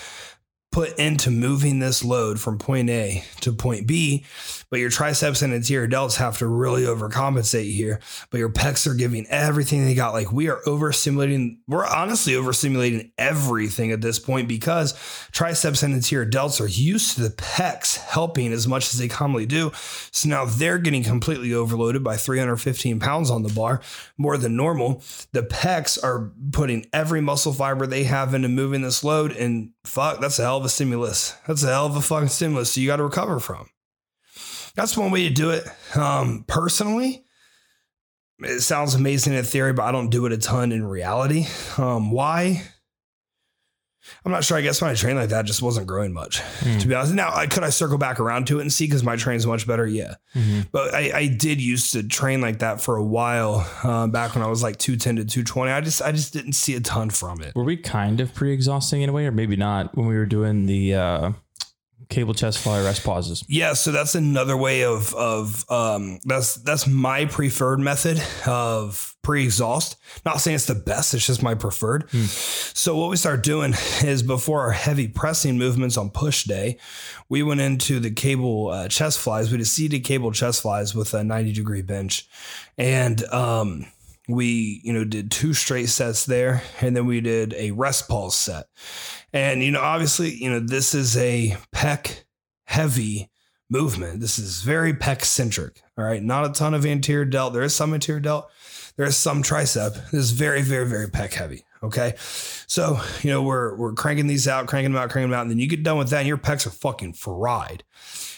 put 0.78 1.00
into 1.00 1.32
moving 1.32 1.80
this 1.80 2.06
load 2.06 2.40
from 2.40 2.60
point 2.60 2.88
A 2.88 3.24
to 3.40 3.52
point 3.52 3.88
B, 3.88 4.24
but 4.70 4.80
your 4.80 4.92
triceps 4.92 5.42
and 5.42 5.52
anterior 5.52 5.88
delts 5.88 6.18
have 6.18 6.38
to 6.38 6.46
really 6.46 6.84
overcompensate 6.84 7.74
here. 7.74 8.00
But 8.30 8.38
your 8.38 8.52
pecs 8.52 8.86
are 8.86 8.94
giving 8.94 9.26
everything 9.26 9.86
they 9.86 9.96
got. 9.96 10.14
Like 10.14 10.32
we 10.32 10.50
are 10.50 10.60
overstimulating, 10.68 11.58
we're 11.68 11.88
honestly 11.88 12.34
overstimulating 12.34 13.12
everything 13.18 13.92
at 13.92 14.02
this 14.02 14.20
point 14.20 14.48
because 14.48 14.94
triceps 15.32 15.82
and 15.82 15.96
anterior 15.96 16.30
delts 16.30 16.62
are 16.62 16.68
used 16.68 17.16
to 17.16 17.24
the 17.24 17.36
pecs 17.38 17.98
helping 17.98 18.54
as 18.54 18.68
much 18.68 18.94
as 18.94 19.00
they 19.00 19.08
commonly 19.08 19.48
do. 19.48 19.72
So 20.12 20.30
now 20.30 20.46
they're 20.46 20.78
getting 20.78 21.02
completely 21.02 21.56
overloaded 21.56 22.04
by 22.04 22.18
315 22.18 23.00
pounds 23.00 23.32
on 23.32 23.42
the 23.42 23.50
bar, 23.50 23.82
more 24.16 24.38
than 24.38 24.56
normal. 24.56 25.02
The 25.32 25.42
pecs 25.42 25.98
are 26.04 26.32
putting 26.52 26.86
every 26.94 27.22
muscle 27.22 27.52
fiber 27.52 27.88
they 27.88 28.04
have 28.04 28.36
into 28.36 28.48
moving 28.48 28.84
this 28.84 29.04
load, 29.04 29.32
and 29.32 29.72
fuck, 29.88 30.20
that's 30.20 30.40
a 30.40 30.44
hell 30.44 30.58
of 30.58 30.66
a 30.66 30.70
stimulus. 30.70 31.36
That's 31.48 31.64
a 31.64 31.68
hell 31.68 31.86
of 31.86 31.96
a 31.96 32.02
fucking 32.02 32.30
stimulus. 32.30 32.74
So 32.74 32.82
you 32.82 32.88
got 32.88 32.98
to 32.98 33.04
recover 33.04 33.40
from. 33.40 33.70
That's 34.76 34.96
one 34.96 35.12
way 35.12 35.28
to 35.28 35.34
do 35.34 35.50
it. 35.50 35.66
Um, 35.96 36.46
personally, 36.48 37.26
it 38.40 38.62
sounds 38.62 38.94
amazing 38.94 39.34
in 39.34 39.44
theory, 39.44 39.74
but 39.74 39.84
I 39.84 39.92
don't 39.92 40.10
do 40.10 40.26
it 40.28 40.32
a 40.32 40.38
ton 40.38 40.72
in 40.72 40.86
reality. 40.86 41.46
Um, 41.78 42.12
why? 42.12 42.64
I'm 44.26 44.32
not 44.32 44.44
sure. 44.44 44.58
I 44.58 44.62
guess 44.62 44.82
when 44.82 44.90
I 44.92 44.94
trained 44.96 45.18
like 45.18 45.30
that, 45.30 45.46
just 45.46 45.62
wasn't 45.62 45.88
growing 45.88 46.14
much, 46.14 46.40
Hmm. 46.42 46.78
to 46.80 46.88
be 46.88 46.94
honest. 46.96 47.14
Now, 47.14 47.32
I, 47.34 47.48
could 47.48 47.64
I 47.64 47.70
circle 47.70 47.98
back 47.98 48.20
around 48.20 48.48
to 48.48 48.60
it 48.60 48.62
and 48.62 48.72
see 48.74 48.86
because 48.86 49.04
my 49.04 49.16
train's 49.16 49.46
much 49.46 49.66
better? 49.68 49.86
Yeah. 49.88 50.16
Mhm. 50.36 50.68
But 50.72 50.94
I, 50.94 51.12
I 51.14 51.28
did 51.28 51.62
used 51.62 51.94
to 51.94 52.04
train 52.04 52.42
like 52.42 52.60
that 52.60 52.82
for 52.82 52.98
a 52.98 53.04
while 53.04 53.68
uh, 53.84 54.08
back 54.08 54.36
when 54.36 54.44
I 54.44 54.48
was 54.48 54.62
like 54.64 54.78
210 54.78 55.16
to 55.18 55.26
220. 55.26 55.72
I 55.72 55.82
just 55.82 56.02
I 56.02 56.12
just 56.12 56.34
didn't 56.34 56.54
see 56.54 56.76
a 56.76 56.80
ton 56.80 57.10
from 57.10 57.42
it. 57.42 57.56
Were 57.56 57.64
we 57.64 57.78
kind 57.78 58.20
of 58.20 58.34
pre-exhausting 58.34 59.02
in 59.02 59.10
a 59.10 59.14
way, 59.14 59.26
or 59.26 59.32
maybe 59.32 59.56
not 59.56 59.96
when 59.98 60.08
we 60.08 60.16
were 60.16 60.26
doing 60.26 60.66
the 60.66 60.96
uh, 60.96 61.32
cable 62.10 62.34
chest 62.34 62.60
fly 62.60 62.84
rest 62.84 63.04
pauses? 63.04 63.44
Yeah, 63.48 63.74
so 63.74 63.92
that's 63.92 64.16
another 64.16 64.56
way 64.56 64.84
of 64.84 65.14
of 65.16 65.70
um 65.70 66.20
that's 66.26 66.56
that's 66.56 66.88
my 66.88 67.26
preferred 67.26 67.80
method 67.80 68.22
of 68.46 69.16
pre-exhaust. 69.22 69.98
Not 70.26 70.40
saying 70.40 70.56
it's 70.56 70.68
the 70.68 70.76
best, 70.76 71.14
it's 71.14 71.28
just 71.28 71.44
my 71.44 71.54
preferred. 71.54 72.10
So 72.12 72.96
what 72.96 73.10
we 73.10 73.18
start 73.18 73.44
doing 73.44 73.74
is 74.02 74.24
before 74.24 74.62
our 74.62 74.72
heavy 74.72 75.10
pressing 75.10 75.58
movements 75.58 75.98
on 75.98 76.12
push 76.12 76.46
day, 76.46 76.78
we 77.28 77.44
went 77.44 77.60
into 77.60 78.00
the 78.00 78.12
cable 78.12 78.70
uh, 78.70 78.88
chest 78.88 79.20
flies. 79.20 79.52
We 79.52 79.58
did 79.58 79.68
seated 79.68 80.06
cable 80.06 80.32
chest 80.32 80.62
flies 80.62 80.96
with 80.96 81.14
a 81.14 81.26
90 81.26 81.52
degree 81.52 81.82
bench. 81.82 82.28
And 82.78 83.24
um 83.34 83.88
we, 84.28 84.82
you 84.84 84.94
know, 84.94 85.04
did 85.04 85.32
two 85.32 85.54
straight 85.54 85.90
sets 85.90 86.26
there, 86.26 86.62
and 86.82 86.96
then 86.96 87.06
we 87.06 87.22
did 87.22 87.54
a 87.54 87.72
rest 87.72 88.08
pause 88.10 88.36
set. 88.36 88.66
And 89.34 89.64
you 89.64 89.72
know, 89.72 89.82
obviously, 89.82 90.34
you 90.34 90.50
know, 90.50 90.60
this 90.60 90.94
is 90.94 91.16
a 91.18 91.58
pec 91.74 92.24
heavy 92.66 93.30
movement. 93.70 94.20
This 94.20 94.40
is 94.40 94.62
very 94.62 94.94
pec 94.94 95.24
centric. 95.24 95.82
All 95.98 96.06
right. 96.06 96.22
Not 96.22 96.46
a 96.46 96.54
ton 96.54 96.74
of 96.74 96.86
anterior 96.86 97.26
delt. 97.26 97.54
There 97.54 97.64
is 97.64 97.76
some 97.76 97.94
anterior 97.94 98.20
delt. 98.20 98.50
There 98.96 99.06
is 99.06 99.18
some 99.18 99.44
tricep. 99.44 99.94
This 100.12 100.24
is 100.24 100.32
very, 100.32 100.62
very, 100.62 100.88
very 100.88 101.08
pec 101.08 101.34
heavy. 101.34 101.64
Okay. 101.84 102.14
So, 102.18 103.00
you 103.22 103.30
know, 103.30 103.44
we're 103.44 103.76
we're 103.76 103.94
cranking 103.94 104.28
these 104.28 104.48
out, 104.48 104.68
cranking 104.68 104.92
them 104.92 105.02
out, 105.02 105.10
cranking 105.10 105.30
them 105.30 105.40
out. 105.40 105.44
And 105.44 105.52
then 105.52 105.60
you 105.60 105.68
get 105.68 105.84
done 105.84 105.98
with 105.98 106.10
that 106.10 106.20
and 106.20 106.28
your 106.28 106.38
pecs 106.38 106.66
are 106.66 106.72
fucking 106.72 107.14
fried. 107.14 107.84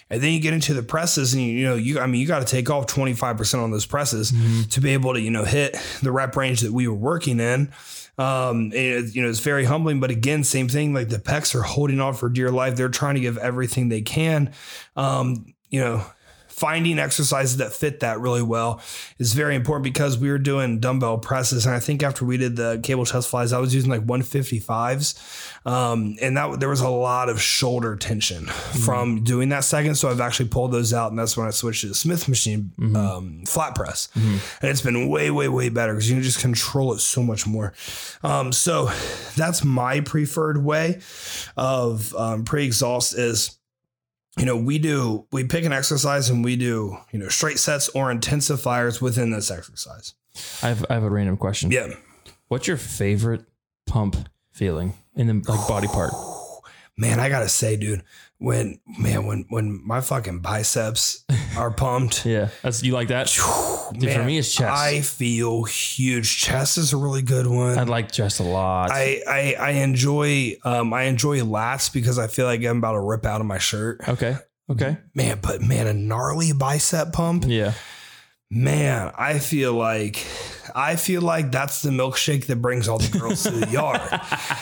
And 0.09 0.21
then 0.21 0.33
you 0.33 0.39
get 0.39 0.53
into 0.53 0.73
the 0.73 0.81
presses 0.83 1.33
and 1.33 1.43
you, 1.43 1.49
you 1.49 1.65
know, 1.65 1.75
you 1.75 1.99
I 1.99 2.07
mean 2.07 2.19
you 2.21 2.27
got 2.27 2.39
to 2.39 2.45
take 2.45 2.69
off 2.69 2.87
25% 2.87 3.63
on 3.63 3.71
those 3.71 3.85
presses 3.85 4.33
to 4.71 4.81
be 4.81 4.93
able 4.93 5.13
to, 5.13 5.21
you 5.21 5.29
know, 5.29 5.43
hit 5.43 5.77
the 6.01 6.11
rep 6.11 6.35
range 6.35 6.61
that 6.61 6.71
we 6.71 6.87
were 6.87 6.95
working 6.95 7.39
in. 7.39 7.71
Um, 8.17 8.71
it, 8.73 9.15
you 9.15 9.21
know, 9.21 9.29
it's 9.29 9.39
very 9.39 9.63
humbling, 9.63 9.99
but 10.01 10.11
again, 10.11 10.43
same 10.43 10.67
thing. 10.67 10.93
Like 10.93 11.07
the 11.07 11.19
pecs 11.19 11.55
are 11.55 11.61
holding 11.61 12.01
on 12.01 12.15
for 12.15 12.27
dear 12.27 12.51
life. 12.51 12.75
They're 12.75 12.89
trying 12.89 13.15
to 13.15 13.21
give 13.21 13.37
everything 13.37 13.87
they 13.87 14.01
can. 14.01 14.51
Um, 14.97 15.53
you 15.69 15.79
know, 15.79 16.05
finding 16.59 16.99
exercises 16.99 17.57
that 17.57 17.71
fit 17.71 18.01
that 18.01 18.19
really 18.19 18.41
well 18.41 18.81
is 19.17 19.33
very 19.33 19.55
important 19.55 19.83
because 19.83 20.17
we 20.17 20.29
were 20.29 20.37
doing 20.37 20.79
dumbbell 20.79 21.17
presses. 21.17 21.65
And 21.65 21.73
I 21.73 21.79
think 21.79 22.03
after 22.03 22.25
we 22.25 22.35
did 22.35 22.57
the 22.57 22.81
cable 22.83 23.05
chest 23.05 23.29
flies, 23.29 23.53
I 23.53 23.59
was 23.59 23.73
using 23.73 23.89
like 23.89 24.05
155s. 24.05 25.65
Um, 25.65 26.17
and 26.21 26.35
that 26.35 26.59
there 26.59 26.67
was 26.67 26.81
a 26.81 26.89
lot 26.89 27.29
of 27.29 27.41
shoulder 27.41 27.95
tension 27.95 28.45
from 28.45 29.23
doing 29.23 29.49
that 29.49 29.63
second. 29.63 29.95
So 29.95 30.09
I've 30.09 30.19
actually 30.19 30.49
pulled 30.49 30.73
those 30.73 30.93
out. 30.93 31.11
And 31.11 31.19
that's 31.19 31.37
when 31.37 31.47
I 31.47 31.51
switched 31.51 31.81
to 31.81 31.87
the 31.87 31.95
Smith 31.95 32.27
machine 32.27 32.71
um, 32.95 33.43
flat 33.45 33.73
press. 33.75 34.09
And 34.15 34.69
it's 34.69 34.81
been 34.81 35.07
way, 35.09 35.31
way, 35.31 35.47
way 35.47 35.69
better 35.69 35.93
because 35.93 36.09
you 36.09 36.15
can 36.15 36.23
just 36.23 36.41
control 36.41 36.93
it 36.93 36.99
so 36.99 37.23
much 37.23 37.47
more. 37.47 37.73
Um, 38.21 38.51
so 38.51 38.91
that's 39.37 39.63
my 39.63 40.01
preferred 40.01 40.63
way 40.63 40.99
of 41.55 42.13
um, 42.15 42.43
pre 42.43 42.65
exhaust 42.65 43.13
is 43.17 43.58
you 44.39 44.45
know, 44.45 44.55
we 44.55 44.79
do, 44.79 45.27
we 45.31 45.43
pick 45.43 45.65
an 45.65 45.73
exercise 45.73 46.29
and 46.29 46.43
we 46.43 46.55
do, 46.55 46.97
you 47.11 47.19
know, 47.19 47.27
straight 47.27 47.59
sets 47.59 47.89
or 47.89 48.11
intensifiers 48.11 49.01
within 49.01 49.31
this 49.31 49.51
exercise. 49.51 50.13
I 50.63 50.69
have, 50.69 50.85
I 50.89 50.93
have 50.93 51.03
a 51.03 51.09
random 51.09 51.35
question. 51.35 51.71
Yeah. 51.71 51.89
What's 52.47 52.65
your 52.65 52.77
favorite 52.77 53.43
pump 53.85 54.29
feeling 54.51 54.93
in 55.15 55.27
the 55.27 55.33
like 55.51 55.67
body 55.67 55.87
part? 55.87 56.13
Man, 56.97 57.19
I 57.19 57.29
gotta 57.29 57.49
say, 57.49 57.75
dude, 57.75 58.03
when 58.39 58.79
man, 58.97 59.25
when 59.25 59.45
when 59.49 59.85
my 59.85 60.01
fucking 60.01 60.39
biceps 60.39 61.23
are 61.57 61.71
pumped, 61.71 62.25
Yeah, 62.25 62.49
that's 62.63 62.81
you 62.83 62.93
like 62.93 63.09
that. 63.09 63.27
Dude, 63.93 64.11
for 64.11 64.23
me, 64.23 64.37
it's 64.37 64.53
chest. 64.53 64.71
I 64.71 65.01
feel 65.01 65.63
huge. 65.63 66.37
Chest 66.37 66.77
is 66.77 66.93
a 66.93 66.97
really 66.97 67.21
good 67.21 67.47
one. 67.47 67.77
I 67.77 67.83
like 67.83 68.11
chest 68.11 68.39
a 68.39 68.43
lot. 68.43 68.91
I, 68.91 69.21
I 69.27 69.55
I 69.59 69.69
enjoy 69.71 70.55
um 70.63 70.93
I 70.93 71.03
enjoy 71.03 71.39
lats 71.41 71.91
because 71.91 72.17
I 72.17 72.27
feel 72.27 72.45
like 72.45 72.63
I'm 72.63 72.77
about 72.77 72.93
to 72.93 73.01
rip 73.01 73.25
out 73.25 73.41
of 73.41 73.47
my 73.47 73.57
shirt. 73.57 74.01
okay. 74.07 74.37
Okay. 74.69 74.97
Man, 75.15 75.39
but 75.41 75.61
man, 75.61 75.87
a 75.87 75.93
gnarly 75.93 76.53
bicep 76.53 77.11
pump. 77.11 77.43
Yeah. 77.47 77.73
Man, 78.51 79.11
I 79.17 79.39
feel 79.39 79.73
like 79.73 80.25
I 80.75 80.95
feel 80.95 81.21
like 81.21 81.51
that's 81.51 81.81
the 81.81 81.89
milkshake 81.89 82.45
that 82.47 82.57
brings 82.57 82.87
all 82.87 82.97
the 82.99 83.17
girls 83.17 83.43
to 83.43 83.51
the 83.51 83.67
yard. 83.69 84.01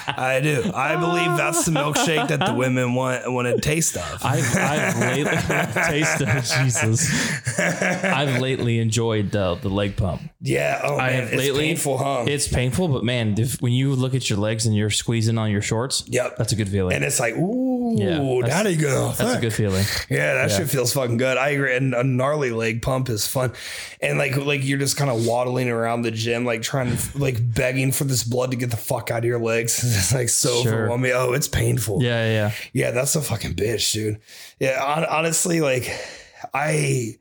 I 0.07 0.39
do. 0.41 0.71
I 0.73 0.95
believe 0.95 1.37
that's 1.37 1.65
the 1.65 1.71
milkshake 1.71 2.27
that 2.29 2.39
the 2.45 2.53
women 2.53 2.93
want 2.93 3.31
want 3.31 3.47
a 3.47 3.59
taste 3.59 3.95
of. 3.97 4.25
I've, 4.25 4.55
I've 4.55 4.97
lately 4.99 5.37
taste 5.83 6.21
of 6.21 6.27
Jesus. 6.65 7.59
I've 7.59 8.41
lately 8.41 8.79
enjoyed 8.79 9.31
the 9.31 9.55
the 9.55 9.69
leg 9.69 9.95
pump. 9.95 10.21
yeah. 10.41 10.81
Oh 10.83 10.97
I 10.97 11.07
man, 11.11 11.23
have 11.23 11.33
it's 11.33 11.37
lately. 11.41 11.59
painful, 11.67 11.97
huh? 11.97 12.25
It's 12.27 12.47
painful, 12.47 12.87
but 12.87 13.03
man, 13.03 13.35
if, 13.37 13.61
when 13.61 13.73
you 13.73 13.93
look 13.95 14.13
at 14.15 14.29
your 14.29 14.39
legs 14.39 14.65
and 14.65 14.75
you're 14.75 14.89
squeezing 14.89 15.37
on 15.37 15.51
your 15.51 15.61
shorts, 15.61 16.03
Yep. 16.07 16.37
that's 16.37 16.51
a 16.51 16.55
good 16.55 16.69
feeling. 16.69 16.95
and 16.95 17.03
it's 17.03 17.19
like, 17.19 17.35
ooh, 17.35 17.76
Yeah, 17.95 18.17
that's- 18.17 18.49
that'd 18.53 18.77
be 18.77 18.81
good. 18.81 19.15
that's 19.15 19.35
a 19.35 19.39
good 19.39 19.53
feeling. 19.53 19.85
Yeah, 20.09 20.33
that 20.33 20.49
Yeah. 20.51 20.57
shit 20.57 20.69
feels 20.69 20.93
fucking 20.93 21.17
good. 21.17 21.37
I 21.37 21.49
agree. 21.49 21.75
And 21.75 21.93
a 21.93 22.03
gnarly 22.03 22.51
leg 22.51 22.81
pump 22.81 23.09
is 23.09 23.25
fun. 23.27 23.53
And 24.01 24.17
like 24.17 24.35
like 24.37 24.63
you're 24.63 24.79
just 24.79 24.97
kind 24.97 25.09
of 25.11 25.25
waddling 25.25 25.69
around 25.69 26.01
the 26.01 26.11
gym, 26.11 26.45
like 26.45 26.61
trying 26.61 26.95
to 26.95 27.17
like 27.17 27.37
begging 27.53 27.91
for 27.91 28.03
this 28.03 28.23
blood 28.23 28.51
to 28.51 28.57
get 28.57 28.71
the 28.71 28.77
fuck 28.77 29.11
out 29.11 29.19
of 29.19 29.25
your 29.25 29.39
legs. 29.39 29.83
It's 29.83 30.13
like 30.13 30.29
so 30.29 30.63
Sure. 30.63 30.73
overwhelming. 30.73 31.11
Oh, 31.13 31.33
it's 31.33 31.47
painful. 31.47 32.01
Yeah, 32.03 32.25
yeah, 32.25 32.31
yeah. 32.31 32.51
Yeah, 32.73 32.91
that's 32.91 33.15
a 33.15 33.21
fucking 33.21 33.53
bitch, 33.55 33.91
dude. 33.93 34.19
Yeah, 34.59 34.79
hon- 34.79 35.05
honestly, 35.05 35.61
like 35.61 35.91
I 36.53 37.15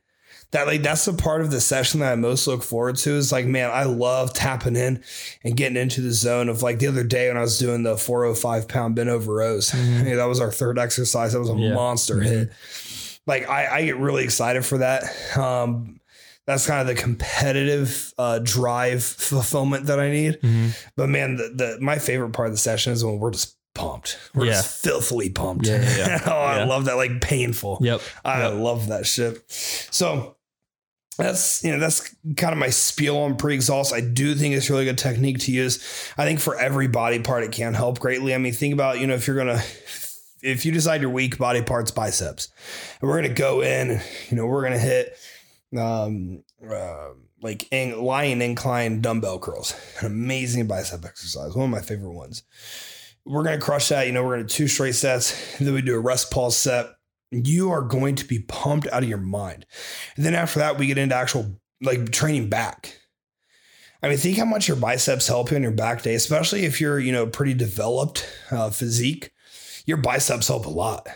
that 0.53 0.67
like 0.67 0.83
that's 0.83 1.05
the 1.05 1.13
part 1.13 1.41
of 1.41 1.51
the 1.51 1.61
session 1.61 2.01
that 2.01 2.13
I 2.13 2.15
most 2.17 2.47
look 2.47 2.63
forward 2.63 2.97
to 2.99 3.11
is 3.11 3.33
like, 3.33 3.47
man, 3.47 3.71
I 3.71 3.85
love 3.85 4.33
tapping 4.33 4.77
in 4.77 5.03
and 5.45 5.57
getting 5.57 5.77
into 5.77 6.01
the 6.01 6.13
zone 6.13 6.49
of 6.49 6.63
like 6.63 6.79
the 6.79 6.87
other 6.87 7.05
day 7.05 7.29
when 7.29 7.37
I 7.37 7.41
was 7.41 7.59
doing 7.59 7.83
the 7.83 7.97
405 7.97 8.69
pound 8.69 8.95
bent 8.95 9.09
over 9.09 9.35
rows. 9.35 9.75
Yeah, 9.75 10.15
that 10.17 10.25
was 10.27 10.41
our 10.41 10.53
third 10.53 10.79
exercise. 10.79 11.33
That 11.33 11.41
was 11.41 11.51
a 11.51 11.53
Mm-hmm. 11.53 11.75
Monster 11.75 12.21
hit. 12.21 12.51
Like 13.27 13.49
I, 13.49 13.79
I 13.79 13.85
get 13.85 13.97
really 13.99 14.25
excited 14.25 14.65
for 14.65 14.79
that. 14.79 15.05
Um 15.37 16.01
that's 16.47 16.65
kind 16.65 16.81
of 16.81 16.87
the 16.87 16.95
competitive 17.03 18.15
uh, 18.19 18.39
drive 18.39 19.03
fulfillment 19.03 19.87
that 19.87 19.99
I 19.99 20.11
need. 20.13 20.41
Mhm. 20.41 20.77
But 20.97 21.09
man, 21.09 21.35
the, 21.37 21.49
the 21.55 21.79
my 21.81 21.99
favorite 21.99 22.31
part 22.35 22.47
of 22.47 22.55
the 22.55 22.59
session 22.59 22.93
is 22.93 23.05
when 23.05 23.19
we're 23.19 23.33
just 23.33 23.56
pumped. 23.77 24.19
We're 24.35 24.47
Yeah. 24.47 24.53
just 24.53 24.85
filthily 24.85 25.33
pumped. 25.33 25.67
Yeah, 25.67 25.83
yeah, 25.97 26.23
oh, 26.27 26.31
I 26.33 26.65
love 26.65 26.87
that. 26.87 26.97
Like 26.97 27.21
painful. 27.21 27.79
Yep. 27.81 28.01
I 28.25 28.49
Yep. 28.49 28.55
love 28.61 28.89
that 28.89 29.07
shit. 29.07 29.43
So 29.49 30.37
that's 31.19 31.65
you 31.65 31.73
know 31.73 31.79
that's 31.79 32.15
kind 32.37 32.53
of 32.53 32.59
my 32.59 32.69
spiel 32.71 33.17
on 33.19 33.37
pre-exhaust. 33.37 33.93
I 33.95 34.01
do 34.01 34.35
think 34.35 34.55
it's 34.55 34.69
really 34.69 34.85
good 34.85 34.99
technique 34.99 35.39
to 35.41 35.53
use. 35.53 35.79
I 36.19 36.25
think 36.25 36.41
for 36.41 36.59
every 36.59 36.89
body 36.89 37.21
part 37.21 37.45
it 37.45 37.53
can 37.53 37.73
help 37.75 37.99
greatly. 38.01 38.35
I 38.35 38.39
mean, 38.39 38.53
think 38.53 38.75
about 38.75 38.99
you 39.01 39.07
know 39.07 39.15
if 39.15 39.27
you're 39.27 39.37
gonna 39.37 39.63
if 40.43 40.67
you 40.67 40.73
decide 40.73 41.01
your 41.01 41.11
weak 41.11 41.39
body 41.39 41.63
parts 41.63 41.91
biceps, 41.91 42.49
and 43.01 43.09
we're 43.09 43.17
gonna 43.23 43.35
go 43.35 43.63
in, 43.63 44.01
you 44.31 44.37
know 44.37 44.47
we're 44.47 44.63
gonna 44.63 44.79
hit 44.79 45.17
um 45.77 46.43
uh, 46.71 47.09
like 47.43 47.71
in, 47.73 48.01
lying 48.03 48.41
incline 48.43 49.01
dumbbell 49.01 49.39
curls, 49.39 49.75
an 50.01 50.07
amazing 50.07 50.67
bicep 50.67 51.05
exercise, 51.05 51.55
one 51.55 51.65
of 51.67 51.71
my 51.71 51.81
favorite 51.81 52.13
ones. 52.13 52.43
We're 53.27 53.43
gonna 53.43 53.59
crush 53.59 53.89
that. 53.89 54.07
You 54.07 54.13
know 54.13 54.25
we're 54.25 54.37
gonna 54.37 54.49
two 54.49 54.69
straight 54.69 54.95
sets, 54.95 55.59
then 55.59 55.75
we 55.75 55.83
do 55.83 55.97
a 55.97 56.01
rest 56.01 56.31
pause 56.31 56.57
set 56.57 56.97
you 57.31 57.71
are 57.71 57.83
going 57.83 58.15
to 58.17 58.25
be 58.25 58.41
pumped 58.41 58.87
out 58.89 59.03
of 59.03 59.09
your 59.09 59.19
mind. 59.19 59.67
And 60.17 60.25
then 60.25 60.35
after 60.35 60.59
that, 60.61 60.79
we 60.79 60.87
get 60.87 60.99
into 60.99 61.15
actual 61.15 61.59
like 61.83 62.11
training 62.13 62.49
back. 62.49 62.99
I 64.03 64.09
mean, 64.09 64.19
think 64.19 64.39
how 64.39 64.45
much 64.45 64.69
your 64.69 64.77
biceps 64.77 65.27
help 65.27 65.51
you 65.51 65.57
on 65.57 65.63
your 65.63 65.73
back 65.73 66.03
day, 66.03 66.15
especially 66.15 66.65
if 66.65 66.81
you're, 66.81 66.99
you 66.99 67.13
know, 67.13 67.27
pretty 67.27 67.55
developed 67.55 68.27
uh, 68.51 68.71
physique. 68.71 69.33
Your 69.87 69.97
biceps 69.97 70.49
help 70.49 70.67
a 70.67 70.71
lot. 70.71 71.09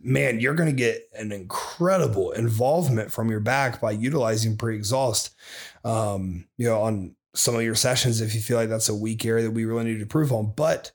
Man, 0.00 0.40
you're 0.40 0.54
going 0.54 0.68
to 0.68 0.74
get 0.74 1.08
an 1.14 1.30
incredible 1.30 2.32
involvement 2.32 3.12
from 3.12 3.30
your 3.30 3.40
back 3.40 3.80
by 3.80 3.92
utilizing 3.92 4.56
pre-exhaust. 4.56 5.34
Um, 5.84 6.48
you 6.56 6.66
know, 6.66 6.82
on 6.82 7.14
some 7.34 7.54
of 7.54 7.62
your 7.62 7.76
sessions, 7.76 8.20
if 8.20 8.34
you 8.34 8.40
feel 8.40 8.56
like 8.56 8.68
that's 8.68 8.88
a 8.88 8.94
weak 8.94 9.24
area 9.24 9.44
that 9.44 9.52
we 9.52 9.64
really 9.64 9.84
need 9.84 9.96
to 9.96 10.02
improve 10.02 10.32
on, 10.32 10.52
but 10.56 10.90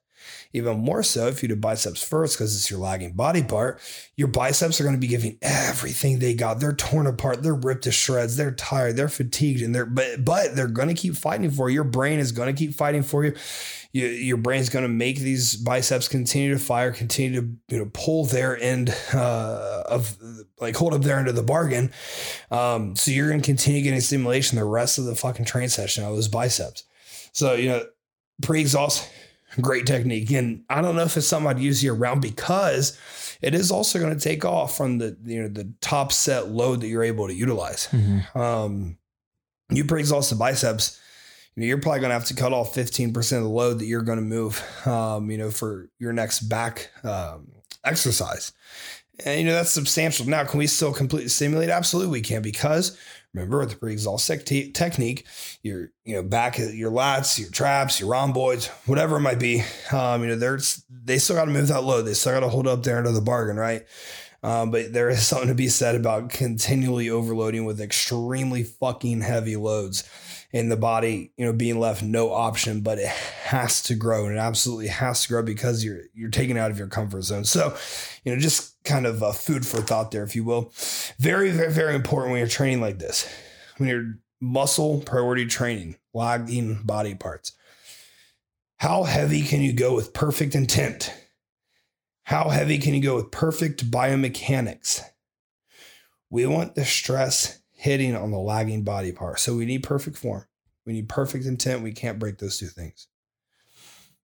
even 0.53 0.79
more 0.79 1.03
so 1.03 1.27
if 1.27 1.41
you 1.41 1.49
do 1.49 1.55
biceps 1.55 2.01
first 2.01 2.37
because 2.37 2.55
it's 2.55 2.69
your 2.69 2.79
lagging 2.79 3.13
body 3.13 3.43
part. 3.43 3.79
Your 4.15 4.27
biceps 4.27 4.79
are 4.79 4.83
going 4.83 4.95
to 4.95 4.99
be 4.99 5.07
giving 5.07 5.37
everything 5.41 6.19
they 6.19 6.33
got. 6.33 6.59
They're 6.59 6.73
torn 6.73 7.07
apart 7.07 7.43
they're 7.43 7.53
ripped 7.53 7.83
to 7.83 7.91
shreds 7.91 8.37
they're 8.37 8.51
tired 8.51 8.95
they're 8.95 9.09
fatigued 9.09 9.61
and 9.61 9.73
they're 9.73 9.85
but 9.85 10.23
but 10.23 10.55
they're 10.55 10.67
going 10.67 10.87
to 10.87 10.93
keep 10.93 11.15
fighting 11.15 11.51
for 11.51 11.69
you. 11.69 11.75
Your 11.75 11.83
brain 11.83 12.19
is 12.19 12.31
going 12.31 12.53
to 12.53 12.57
keep 12.57 12.73
fighting 12.75 13.03
for 13.03 13.25
you, 13.25 13.35
you 13.91 14.07
your 14.07 14.37
brain's 14.37 14.69
going 14.69 14.83
to 14.83 14.89
make 14.89 15.19
these 15.19 15.55
biceps 15.55 16.07
continue 16.07 16.53
to 16.53 16.59
fire 16.59 16.91
continue 16.91 17.41
to 17.41 17.47
you 17.69 17.79
know 17.79 17.89
pull 17.93 18.25
their 18.25 18.57
end 18.59 18.95
uh, 19.13 19.83
of 19.85 20.17
like 20.59 20.75
hold 20.75 20.93
up 20.93 21.01
their 21.01 21.19
end 21.19 21.27
of 21.27 21.35
the 21.35 21.43
bargain. 21.43 21.91
Um, 22.51 22.95
so 22.95 23.11
you're 23.11 23.29
going 23.29 23.41
to 23.41 23.45
continue 23.45 23.81
getting 23.81 24.01
stimulation 24.01 24.57
the 24.57 24.65
rest 24.65 24.97
of 24.97 25.05
the 25.05 25.15
fucking 25.15 25.45
train 25.45 25.69
session 25.69 26.03
out 26.03 26.09
of 26.09 26.15
those 26.15 26.27
biceps. 26.27 26.83
So 27.31 27.53
you 27.53 27.69
know 27.69 27.85
pre-exhaust 28.41 29.09
great 29.61 29.85
technique. 29.85 30.31
And 30.31 30.63
I 30.69 30.81
don't 30.81 30.95
know 30.95 31.03
if 31.03 31.17
it's 31.17 31.27
something 31.27 31.49
I'd 31.49 31.59
use 31.59 31.83
year 31.83 31.93
round 31.93 32.21
because 32.21 32.97
it 33.41 33.53
is 33.53 33.71
also 33.71 33.99
going 33.99 34.13
to 34.13 34.19
take 34.19 34.45
off 34.45 34.75
from 34.77 34.97
the 34.97 35.17
you 35.23 35.41
know 35.41 35.47
the 35.47 35.71
top 35.81 36.11
set 36.11 36.49
load 36.49 36.81
that 36.81 36.87
you're 36.87 37.03
able 37.03 37.27
to 37.27 37.33
utilize. 37.33 37.87
Mhm. 37.91 38.35
Um, 38.35 38.97
you 39.69 39.83
pre-exhaust 39.85 40.29
the 40.29 40.35
biceps, 40.35 40.99
you 41.55 41.61
know, 41.61 41.67
you're 41.67 41.81
probably 41.81 41.99
going 41.99 42.09
to 42.09 42.13
have 42.13 42.25
to 42.25 42.33
cut 42.35 42.53
off 42.53 42.73
15% 42.73 43.15
of 43.37 43.43
the 43.43 43.49
load 43.49 43.79
that 43.79 43.85
you're 43.85 44.01
going 44.01 44.19
to 44.19 44.23
move, 44.23 44.63
um, 44.87 45.29
you 45.29 45.37
know, 45.37 45.51
for 45.51 45.89
your 45.99 46.13
next 46.13 46.41
back 46.41 46.89
um, 47.03 47.51
exercise. 47.83 48.53
And, 49.25 49.39
you 49.39 49.45
know, 49.45 49.53
that's 49.53 49.71
substantial. 49.71 50.27
Now, 50.27 50.43
can 50.43 50.59
we 50.59 50.67
still 50.67 50.93
completely 50.93 51.29
simulate? 51.29 51.69
Absolutely, 51.69 52.11
we 52.11 52.21
can 52.21 52.41
because 52.41 52.97
remember 53.33 53.59
with 53.59 53.71
the 53.71 53.75
pre-exhaust 53.75 54.29
te- 54.45 54.71
technique, 54.71 55.25
your, 55.63 55.91
you 56.05 56.15
know, 56.15 56.23
back, 56.23 56.57
your 56.57 56.91
lats, 56.91 57.39
your 57.39 57.49
traps, 57.49 57.99
your 57.99 58.09
rhomboids, 58.09 58.67
whatever 58.85 59.17
it 59.17 59.21
might 59.21 59.39
be, 59.39 59.63
um, 59.91 60.21
you 60.21 60.29
know, 60.29 60.35
there's, 60.35 60.83
they 60.89 61.17
still 61.17 61.35
got 61.35 61.45
to 61.45 61.51
move 61.51 61.67
that 61.67 61.83
load. 61.83 62.03
They 62.03 62.13
still 62.13 62.33
got 62.33 62.41
to 62.41 62.49
hold 62.49 62.67
up 62.67 62.83
there 62.83 62.97
into 62.97 63.11
the 63.11 63.21
bargain, 63.21 63.57
right? 63.57 63.85
Um, 64.43 64.71
but 64.71 64.93
there 64.93 65.09
is 65.09 65.25
something 65.27 65.49
to 65.49 65.55
be 65.55 65.67
said 65.67 65.95
about 65.95 66.29
continually 66.29 67.09
overloading 67.09 67.65
with 67.65 67.81
extremely 67.81 68.63
fucking 68.63 69.21
heavy 69.21 69.55
loads 69.55 70.09
in 70.51 70.69
the 70.69 70.77
body, 70.77 71.33
you 71.37 71.45
know, 71.45 71.53
being 71.53 71.79
left 71.79 72.01
no 72.01 72.31
option, 72.31 72.81
but 72.81 72.99
it 72.99 73.11
has 73.47 73.81
to 73.83 73.95
grow 73.95 74.25
and 74.25 74.35
it 74.35 74.39
absolutely 74.39 74.87
has 74.87 75.23
to 75.23 75.29
grow 75.29 75.41
because 75.41 75.83
you're 75.83 76.01
you're 76.13 76.29
taken 76.29 76.57
out 76.57 76.69
of 76.69 76.77
your 76.77 76.87
comfort 76.87 77.23
zone. 77.23 77.45
So, 77.45 77.75
you 78.23 78.33
know, 78.33 78.39
just 78.39 78.81
kind 78.83 79.05
of 79.05 79.37
food 79.37 79.65
for 79.65 79.77
thought 79.77 80.11
there, 80.11 80.23
if 80.23 80.35
you 80.35 80.43
will. 80.43 80.73
Very, 81.17 81.51
very, 81.51 81.71
very 81.71 81.95
important 81.95 82.31
when 82.31 82.39
you're 82.39 82.47
training 82.47 82.81
like 82.81 82.99
this. 82.99 83.27
When 83.77 83.87
you're 83.89 84.17
muscle 84.41 84.99
priority 84.99 85.45
training, 85.45 85.95
lagging 86.13 86.81
body 86.83 87.15
parts. 87.15 87.53
How 88.77 89.03
heavy 89.03 89.41
can 89.41 89.61
you 89.61 89.73
go 89.73 89.95
with 89.95 90.13
perfect 90.13 90.53
intent? 90.53 91.13
How 92.23 92.49
heavy 92.49 92.77
can 92.77 92.93
you 92.93 93.01
go 93.01 93.15
with 93.15 93.31
perfect 93.31 93.89
biomechanics? 93.89 95.01
We 96.29 96.45
want 96.45 96.75
the 96.75 96.83
stress 96.83 97.61
hitting 97.71 98.15
on 98.15 98.31
the 98.31 98.37
lagging 98.37 98.83
body 98.83 99.13
part. 99.13 99.39
So 99.39 99.55
we 99.55 99.65
need 99.65 99.83
perfect 99.83 100.17
form. 100.17 100.45
We 100.85 100.93
need 100.93 101.07
perfect 101.07 101.45
intent. 101.45 101.81
We 101.81 101.93
can't 101.93 102.19
break 102.19 102.37
those 102.39 102.57
two 102.57 102.67
things. 102.67 103.07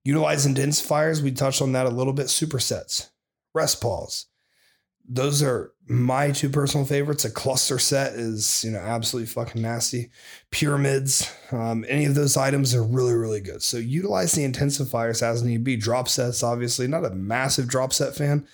Utilize 0.03 0.45
intensifiers. 0.45 1.21
We 1.21 1.31
touched 1.31 1.61
on 1.61 1.71
that 1.73 1.85
a 1.85 1.89
little 1.89 2.13
bit. 2.13 2.27
Supersets, 2.27 3.09
rest 3.53 3.81
pause, 3.81 4.27
those 5.07 5.43
are 5.43 5.73
my 5.87 6.31
two 6.31 6.49
personal 6.49 6.85
favorites. 6.85 7.25
A 7.25 7.31
cluster 7.31 7.77
set 7.77 8.13
is, 8.13 8.63
you 8.63 8.71
know, 8.71 8.79
absolutely 8.79 9.27
fucking 9.27 9.61
nasty. 9.61 10.09
Pyramids, 10.49 11.31
um, 11.51 11.85
any 11.89 12.05
of 12.05 12.15
those 12.15 12.37
items 12.37 12.73
are 12.73 12.83
really, 12.83 13.13
really 13.13 13.41
good. 13.41 13.61
So 13.61 13.77
utilize 13.77 14.31
the 14.31 14.47
intensifiers 14.47 15.21
as 15.21 15.43
need 15.43 15.63
be. 15.63 15.75
Drop 15.75 16.07
sets, 16.07 16.41
obviously, 16.41 16.87
not 16.87 17.05
a 17.05 17.09
massive 17.09 17.67
drop 17.67 17.91
set 17.91 18.15
fan. 18.15 18.47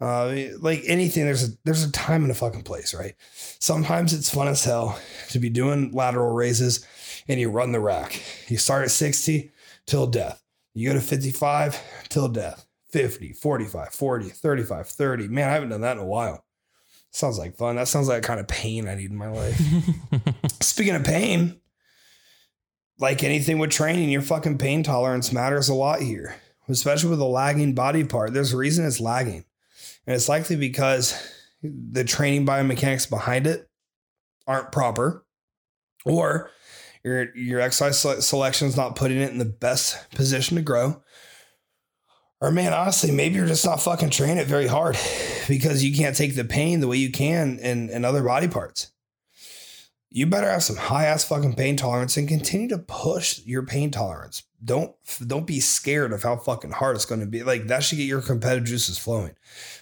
Uh, 0.00 0.34
like 0.58 0.82
anything, 0.86 1.26
there's 1.26 1.48
a 1.48 1.52
there's 1.64 1.84
a 1.84 1.92
time 1.92 2.22
and 2.22 2.30
a 2.32 2.34
fucking 2.34 2.62
place, 2.62 2.92
right? 2.94 3.14
Sometimes 3.60 4.12
it's 4.12 4.30
fun 4.30 4.48
as 4.48 4.64
hell 4.64 4.98
to 5.28 5.38
be 5.38 5.48
doing 5.48 5.92
lateral 5.92 6.32
raises 6.32 6.84
and 7.28 7.38
you 7.38 7.50
run 7.50 7.70
the 7.70 7.78
rack. 7.78 8.20
You 8.48 8.56
start 8.56 8.82
at 8.82 8.90
60 8.90 9.52
till 9.86 10.08
death. 10.08 10.41
You 10.74 10.88
go 10.88 10.94
to 10.94 11.00
55 11.00 11.80
till 12.08 12.28
death. 12.28 12.66
50, 12.90 13.32
45, 13.32 13.88
40, 13.88 14.28
35, 14.28 14.86
30. 14.86 15.28
Man, 15.28 15.48
I 15.48 15.52
haven't 15.52 15.70
done 15.70 15.80
that 15.80 15.96
in 15.96 16.02
a 16.02 16.06
while. 16.06 16.44
Sounds 17.10 17.38
like 17.38 17.56
fun. 17.56 17.76
That 17.76 17.88
sounds 17.88 18.08
like 18.08 18.22
kind 18.22 18.40
of 18.40 18.48
pain 18.48 18.88
I 18.88 18.94
need 18.94 19.10
in 19.10 19.16
my 19.16 19.28
life. 19.28 19.60
Speaking 20.62 20.94
of 20.94 21.04
pain, 21.04 21.60
like 22.98 23.22
anything 23.22 23.58
with 23.58 23.70
training, 23.70 24.10
your 24.10 24.22
fucking 24.22 24.58
pain 24.58 24.82
tolerance 24.82 25.32
matters 25.32 25.68
a 25.68 25.74
lot 25.74 26.00
here, 26.00 26.36
especially 26.68 27.10
with 27.10 27.20
a 27.20 27.26
lagging 27.26 27.74
body 27.74 28.04
part. 28.04 28.32
There's 28.32 28.52
a 28.52 28.58
reason 28.58 28.86
it's 28.86 29.00
lagging. 29.00 29.44
And 30.06 30.14
it's 30.14 30.28
likely 30.28 30.56
because 30.56 31.14
the 31.62 32.04
training 32.04 32.46
biomechanics 32.46 33.08
behind 33.08 33.46
it 33.46 33.68
aren't 34.46 34.72
proper 34.72 35.24
or 36.04 36.50
your 37.04 37.34
your 37.36 37.60
exercise 37.60 38.26
selection 38.26 38.68
is 38.68 38.76
not 38.76 38.96
putting 38.96 39.18
it 39.18 39.30
in 39.30 39.38
the 39.38 39.44
best 39.44 40.10
position 40.10 40.56
to 40.56 40.62
grow 40.62 41.02
or 42.42 42.50
man, 42.50 42.72
honestly, 42.72 43.12
maybe 43.12 43.36
you're 43.36 43.46
just 43.46 43.64
not 43.64 43.80
fucking 43.80 44.10
training 44.10 44.38
it 44.38 44.48
very 44.48 44.66
hard 44.66 44.98
because 45.48 45.84
you 45.84 45.96
can't 45.96 46.16
take 46.16 46.34
the 46.34 46.44
pain 46.44 46.80
the 46.80 46.88
way 46.88 46.96
you 46.96 47.12
can 47.12 47.60
in, 47.60 47.88
in 47.88 48.04
other 48.04 48.22
body 48.22 48.48
parts. 48.48 48.88
You 50.10 50.26
better 50.26 50.50
have 50.50 50.64
some 50.64 50.76
high 50.76 51.06
ass 51.06 51.24
fucking 51.24 51.54
pain 51.54 51.76
tolerance 51.76 52.16
and 52.16 52.28
continue 52.28 52.68
to 52.68 52.78
push 52.78 53.40
your 53.46 53.64
pain 53.64 53.92
tolerance. 53.92 54.42
Don't 54.62 54.94
don't 55.26 55.46
be 55.46 55.60
scared 55.60 56.12
of 56.12 56.22
how 56.22 56.36
fucking 56.36 56.72
hard 56.72 56.96
it's 56.96 57.06
going 57.06 57.20
to 57.20 57.26
be. 57.26 57.42
Like 57.44 57.68
that 57.68 57.82
should 57.82 57.96
get 57.96 58.04
your 58.04 58.20
competitive 58.20 58.64
juices 58.64 58.98
flowing. 58.98 59.34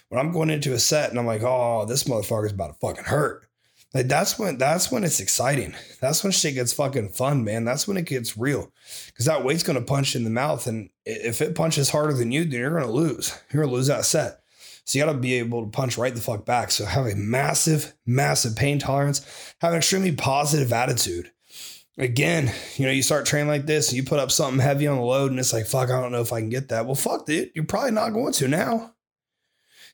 When 0.07 0.21
I'm 0.21 0.31
going 0.31 0.51
into 0.51 0.73
a 0.73 0.79
set 0.79 1.09
and 1.09 1.19
I'm 1.19 1.25
like, 1.25 1.41
oh, 1.43 1.85
this 1.85 2.05
motherfucker's 2.05 2.53
about 2.53 2.67
to 2.67 2.87
fucking 2.87 3.05
hurt. 3.05 3.45
Like 3.93 4.07
that's 4.07 4.39
when 4.39 4.57
that's 4.57 4.89
when 4.89 5.03
it's 5.03 5.19
exciting. 5.19 5.75
That's 5.99 6.23
when 6.23 6.31
shit 6.31 6.53
gets 6.53 6.71
fucking 6.71 7.09
fun, 7.09 7.43
man. 7.43 7.65
That's 7.65 7.87
when 7.87 7.97
it 7.97 8.05
gets 8.05 8.37
real. 8.37 8.71
Cause 9.17 9.25
that 9.25 9.43
weight's 9.43 9.63
gonna 9.63 9.81
punch 9.81 10.15
in 10.15 10.23
the 10.23 10.29
mouth. 10.29 10.65
And 10.65 10.89
if 11.05 11.41
it 11.41 11.55
punches 11.55 11.89
harder 11.89 12.13
than 12.13 12.31
you, 12.31 12.45
then 12.45 12.59
you're 12.59 12.79
gonna 12.79 12.91
lose. 12.91 13.37
You're 13.51 13.63
gonna 13.63 13.75
lose 13.75 13.87
that 13.87 14.05
set. 14.05 14.39
So 14.85 14.97
you 14.97 15.05
gotta 15.05 15.17
be 15.17 15.35
able 15.35 15.65
to 15.65 15.69
punch 15.69 15.97
right 15.97 16.15
the 16.15 16.21
fuck 16.21 16.45
back. 16.45 16.71
So 16.71 16.85
have 16.85 17.05
a 17.05 17.15
massive, 17.15 17.93
massive 18.05 18.55
pain 18.55 18.79
tolerance, 18.79 19.25
have 19.59 19.73
an 19.73 19.79
extremely 19.79 20.13
positive 20.13 20.71
attitude. 20.71 21.31
Again, 21.97 22.51
you 22.77 22.85
know, 22.85 22.91
you 22.91 23.03
start 23.03 23.25
training 23.25 23.49
like 23.49 23.65
this 23.65 23.89
and 23.89 23.97
you 23.97 24.03
put 24.03 24.19
up 24.19 24.31
something 24.31 24.61
heavy 24.61 24.87
on 24.87 24.97
the 24.97 25.03
load 25.03 25.31
and 25.31 25.39
it's 25.39 25.51
like, 25.51 25.67
fuck, 25.67 25.89
I 25.89 25.99
don't 25.99 26.13
know 26.13 26.21
if 26.21 26.31
I 26.31 26.39
can 26.39 26.49
get 26.49 26.69
that. 26.69 26.85
Well, 26.85 26.95
fuck, 26.95 27.25
dude. 27.25 27.51
You're 27.53 27.65
probably 27.65 27.91
not 27.91 28.13
going 28.13 28.31
to 28.33 28.47
now. 28.47 28.93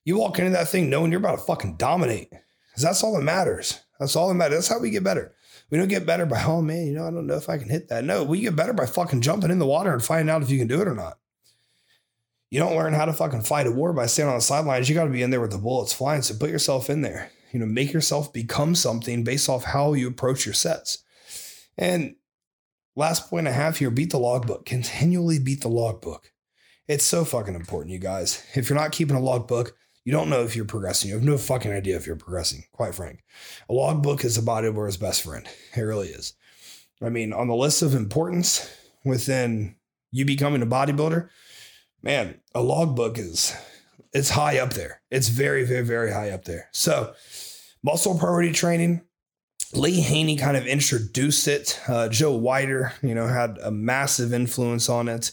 You 0.06 0.20
walk 0.20 0.38
into 0.38 0.52
that 0.52 0.70
thing 0.70 0.90
knowing 0.90 1.12
you're 1.12 1.20
about 1.20 1.40
to 1.40 1.44
fucking 1.46 1.78
dominate. 1.78 2.30
Cause 2.32 2.84
that's 2.84 3.04
all 3.04 3.16
that 3.18 3.24
matters. 3.24 3.82
That's 4.00 4.16
all 4.16 4.28
that 4.28 4.36
matters. 4.36 4.58
That's 4.58 4.68
how 4.68 4.80
we 4.80 4.90
get 4.90 5.04
better. 5.04 5.34
We 5.70 5.78
don't 5.78 5.88
get 5.88 6.06
better 6.06 6.26
by, 6.26 6.44
oh 6.44 6.62
man, 6.62 6.88
you 6.88 6.94
know, 6.94 7.06
I 7.06 7.12
don't 7.12 7.28
know 7.28 7.36
if 7.36 7.50
I 7.50 7.58
can 7.58 7.70
hit 7.70 7.90
that. 7.90 8.04
No, 8.04 8.24
we 8.24 8.42
get 8.42 8.56
better 8.56 8.74
by 8.74 8.86
fucking 8.86 9.22
jumping 9.22 9.52
in 9.52 9.60
the 9.60 9.66
water 9.66 9.92
and 9.92 10.04
finding 10.04 10.34
out 10.34 10.42
if 10.42 10.50
you 10.50 10.58
can 10.58 10.68
do 10.68 10.82
it 10.82 10.88
or 10.88 10.96
not. 10.96 11.18
You 12.50 12.60
don't 12.60 12.76
learn 12.78 12.94
how 12.94 13.06
to 13.06 13.14
fucking 13.14 13.42
fight 13.42 13.68
a 13.68 13.72
war 13.72 13.92
by 13.92 14.06
standing 14.06 14.32
on 14.32 14.38
the 14.38 14.42
sidelines. 14.42 14.88
You 14.88 14.96
got 14.96 15.04
to 15.06 15.10
be 15.10 15.22
in 15.22 15.32
there 15.32 15.42
with 15.42 15.52
the 15.52 15.58
bullets 15.58 15.92
flying. 15.92 16.22
So 16.22 16.36
put 16.36 16.50
yourself 16.50 16.90
in 16.90 17.02
there. 17.02 17.32
You 17.52 17.60
know, 17.60 17.66
make 17.66 17.92
yourself 17.92 18.32
become 18.32 18.76
something 18.76 19.24
based 19.24 19.50
off 19.50 19.66
how 19.66 19.94
you 19.94 20.08
approach 20.08 20.46
your 20.46 20.54
sets. 20.54 21.04
And 21.78 22.16
last 22.96 23.30
point 23.30 23.48
I 23.48 23.52
have 23.52 23.78
here 23.78 23.90
beat 23.90 24.12
the 24.12 24.20
logbook. 24.20 24.66
Continually 24.66 25.40
beat 25.40 25.62
the 25.62 25.68
logbook. 25.68 26.32
It's 26.88 27.04
so 27.04 27.26
fucking 27.26 27.56
important, 27.56 27.92
you 27.92 28.00
guys. 28.00 28.46
If 28.56 28.70
you're 28.70 28.80
not 28.80 28.94
keeping 28.94 29.18
a 29.18 29.22
logbook, 29.22 29.76
you 30.08 30.14
don't 30.14 30.30
know 30.30 30.44
if 30.44 30.56
you're 30.56 30.64
progressing. 30.64 31.10
You 31.10 31.16
have 31.16 31.26
no 31.26 31.38
fucking 31.38 31.74
idea 31.74 31.98
if 31.98 32.08
you're 32.08 32.16
progressing, 32.16 32.64
quite 32.72 32.96
frank. 32.96 33.26
A 33.68 33.74
logbook 33.74 34.24
is 34.24 34.38
a 34.38 34.42
bodybuilder's 34.42 34.96
best 34.96 35.22
friend. 35.22 35.46
It 35.76 35.82
really 35.82 36.08
is. 36.08 36.34
I 37.02 37.10
mean, 37.10 37.34
on 37.34 37.50
the 37.50 37.56
list 37.58 37.82
of 37.82 37.94
importance 37.94 38.74
within 39.04 39.76
you 40.12 40.24
becoming 40.24 40.62
a 40.62 40.66
bodybuilder, 40.66 41.28
man, 42.02 42.40
a 42.56 42.62
logbook 42.62 43.18
is 43.18 43.54
it's 44.14 44.30
high 44.30 44.60
up 44.60 44.76
there. 44.76 45.02
It's 45.12 45.28
very, 45.28 45.66
very, 45.66 45.84
very 45.84 46.14
high 46.14 46.30
up 46.30 46.46
there. 46.46 46.70
So 46.72 47.14
muscle 47.84 48.18
priority 48.18 48.54
training, 48.54 49.02
Lee 49.74 50.00
Haney 50.00 50.38
kind 50.38 50.56
of 50.56 50.66
introduced 50.66 51.48
it. 51.48 51.80
Uh, 51.88 52.08
Joe 52.08 52.40
Weider, 52.40 52.94
you 53.02 53.14
know, 53.14 53.28
had 53.28 53.58
a 53.62 53.72
massive 53.72 54.34
influence 54.34 54.88
on 54.88 55.10
it. 55.10 55.32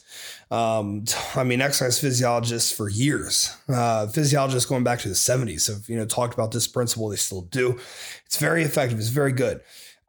Um, 0.50 1.04
I 1.36 1.44
mean, 1.44 1.60
exercise 1.60 2.00
physiologists 2.00 2.72
for 2.72 2.88
years, 2.88 3.56
uh, 3.68 4.06
physiologists 4.08 4.68
going 4.68 4.84
back 4.84 5.00
to 5.00 5.08
the 5.08 5.14
70s 5.14 5.68
have, 5.68 5.88
you 5.88 5.96
know, 5.96 6.06
talked 6.06 6.34
about 6.34 6.52
this 6.52 6.66
principle. 6.66 7.08
They 7.08 7.16
still 7.16 7.42
do. 7.42 7.78
It's 8.26 8.38
very 8.38 8.62
effective. 8.62 8.98
It's 8.98 9.08
very 9.08 9.32
good. 9.32 9.60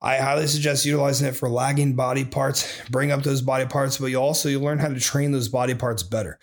I 0.02 0.18
highly 0.18 0.48
suggest 0.48 0.86
utilizing 0.86 1.28
it 1.28 1.36
for 1.36 1.50
lagging 1.50 1.96
body 1.96 2.26
parts. 2.26 2.82
Bring 2.90 3.12
up 3.12 3.24
those 3.24 3.42
body 3.42 3.66
parts, 3.66 3.98
but 3.98 4.08
you 4.08 4.18
also 4.18 4.50
you 4.50 4.60
learn 4.60 4.80
how 4.80 4.90
to 4.90 5.00
train 5.00 5.32
those 5.32 5.50
body 5.50 5.74
parts 5.74 6.04
better 6.04 6.38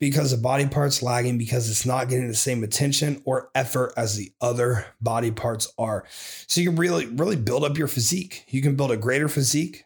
because 0.00 0.30
the 0.30 0.38
body 0.38 0.66
part's 0.66 1.02
lagging 1.02 1.38
because 1.38 1.70
it's 1.70 1.86
not 1.86 2.08
getting 2.08 2.26
the 2.26 2.34
same 2.34 2.64
attention 2.64 3.22
or 3.24 3.50
effort 3.54 3.92
as 3.96 4.16
the 4.16 4.32
other 4.40 4.86
body 5.00 5.30
parts 5.30 5.72
are. 5.78 6.04
So 6.46 6.60
you 6.60 6.70
can 6.70 6.76
really, 6.76 7.06
really 7.06 7.36
build 7.36 7.62
up 7.62 7.76
your 7.76 7.86
physique. 7.86 8.44
You 8.48 8.62
can 8.62 8.76
build 8.76 8.90
a 8.90 8.96
greater 8.96 9.28
physique. 9.28 9.84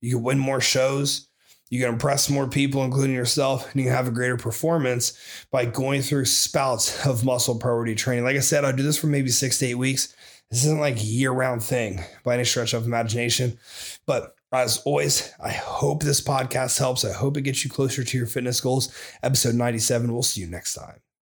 You 0.00 0.16
can 0.16 0.22
win 0.22 0.38
more 0.38 0.60
shows. 0.60 1.28
You 1.68 1.80
can 1.80 1.90
impress 1.90 2.30
more 2.30 2.48
people, 2.48 2.84
including 2.84 3.14
yourself, 3.14 3.70
and 3.70 3.80
you 3.80 3.86
can 3.86 3.96
have 3.96 4.08
a 4.08 4.12
greater 4.12 4.36
performance 4.36 5.18
by 5.52 5.66
going 5.66 6.02
through 6.02 6.24
spouts 6.24 7.06
of 7.06 7.24
muscle 7.24 7.58
priority 7.58 7.94
training. 7.94 8.24
Like 8.24 8.36
I 8.36 8.40
said, 8.40 8.64
I 8.64 8.72
do 8.72 8.82
this 8.82 8.98
for 8.98 9.06
maybe 9.06 9.30
six 9.30 9.58
to 9.58 9.66
eight 9.66 9.74
weeks. 9.74 10.14
This 10.50 10.64
isn't 10.64 10.80
like 10.80 10.96
year 10.98 11.30
round 11.30 11.62
thing 11.62 12.00
by 12.24 12.34
any 12.34 12.44
stretch 12.44 12.72
of 12.72 12.86
imagination, 12.86 13.58
but 14.04 14.34
as 14.52 14.78
always, 14.78 15.32
I 15.40 15.50
hope 15.50 16.02
this 16.02 16.20
podcast 16.20 16.78
helps. 16.78 17.04
I 17.04 17.12
hope 17.12 17.36
it 17.36 17.42
gets 17.42 17.64
you 17.64 17.70
closer 17.70 18.02
to 18.02 18.18
your 18.18 18.26
fitness 18.26 18.60
goals. 18.60 18.92
Episode 19.22 19.54
97. 19.54 20.12
We'll 20.12 20.22
see 20.22 20.40
you 20.40 20.48
next 20.48 20.74
time. 20.74 21.00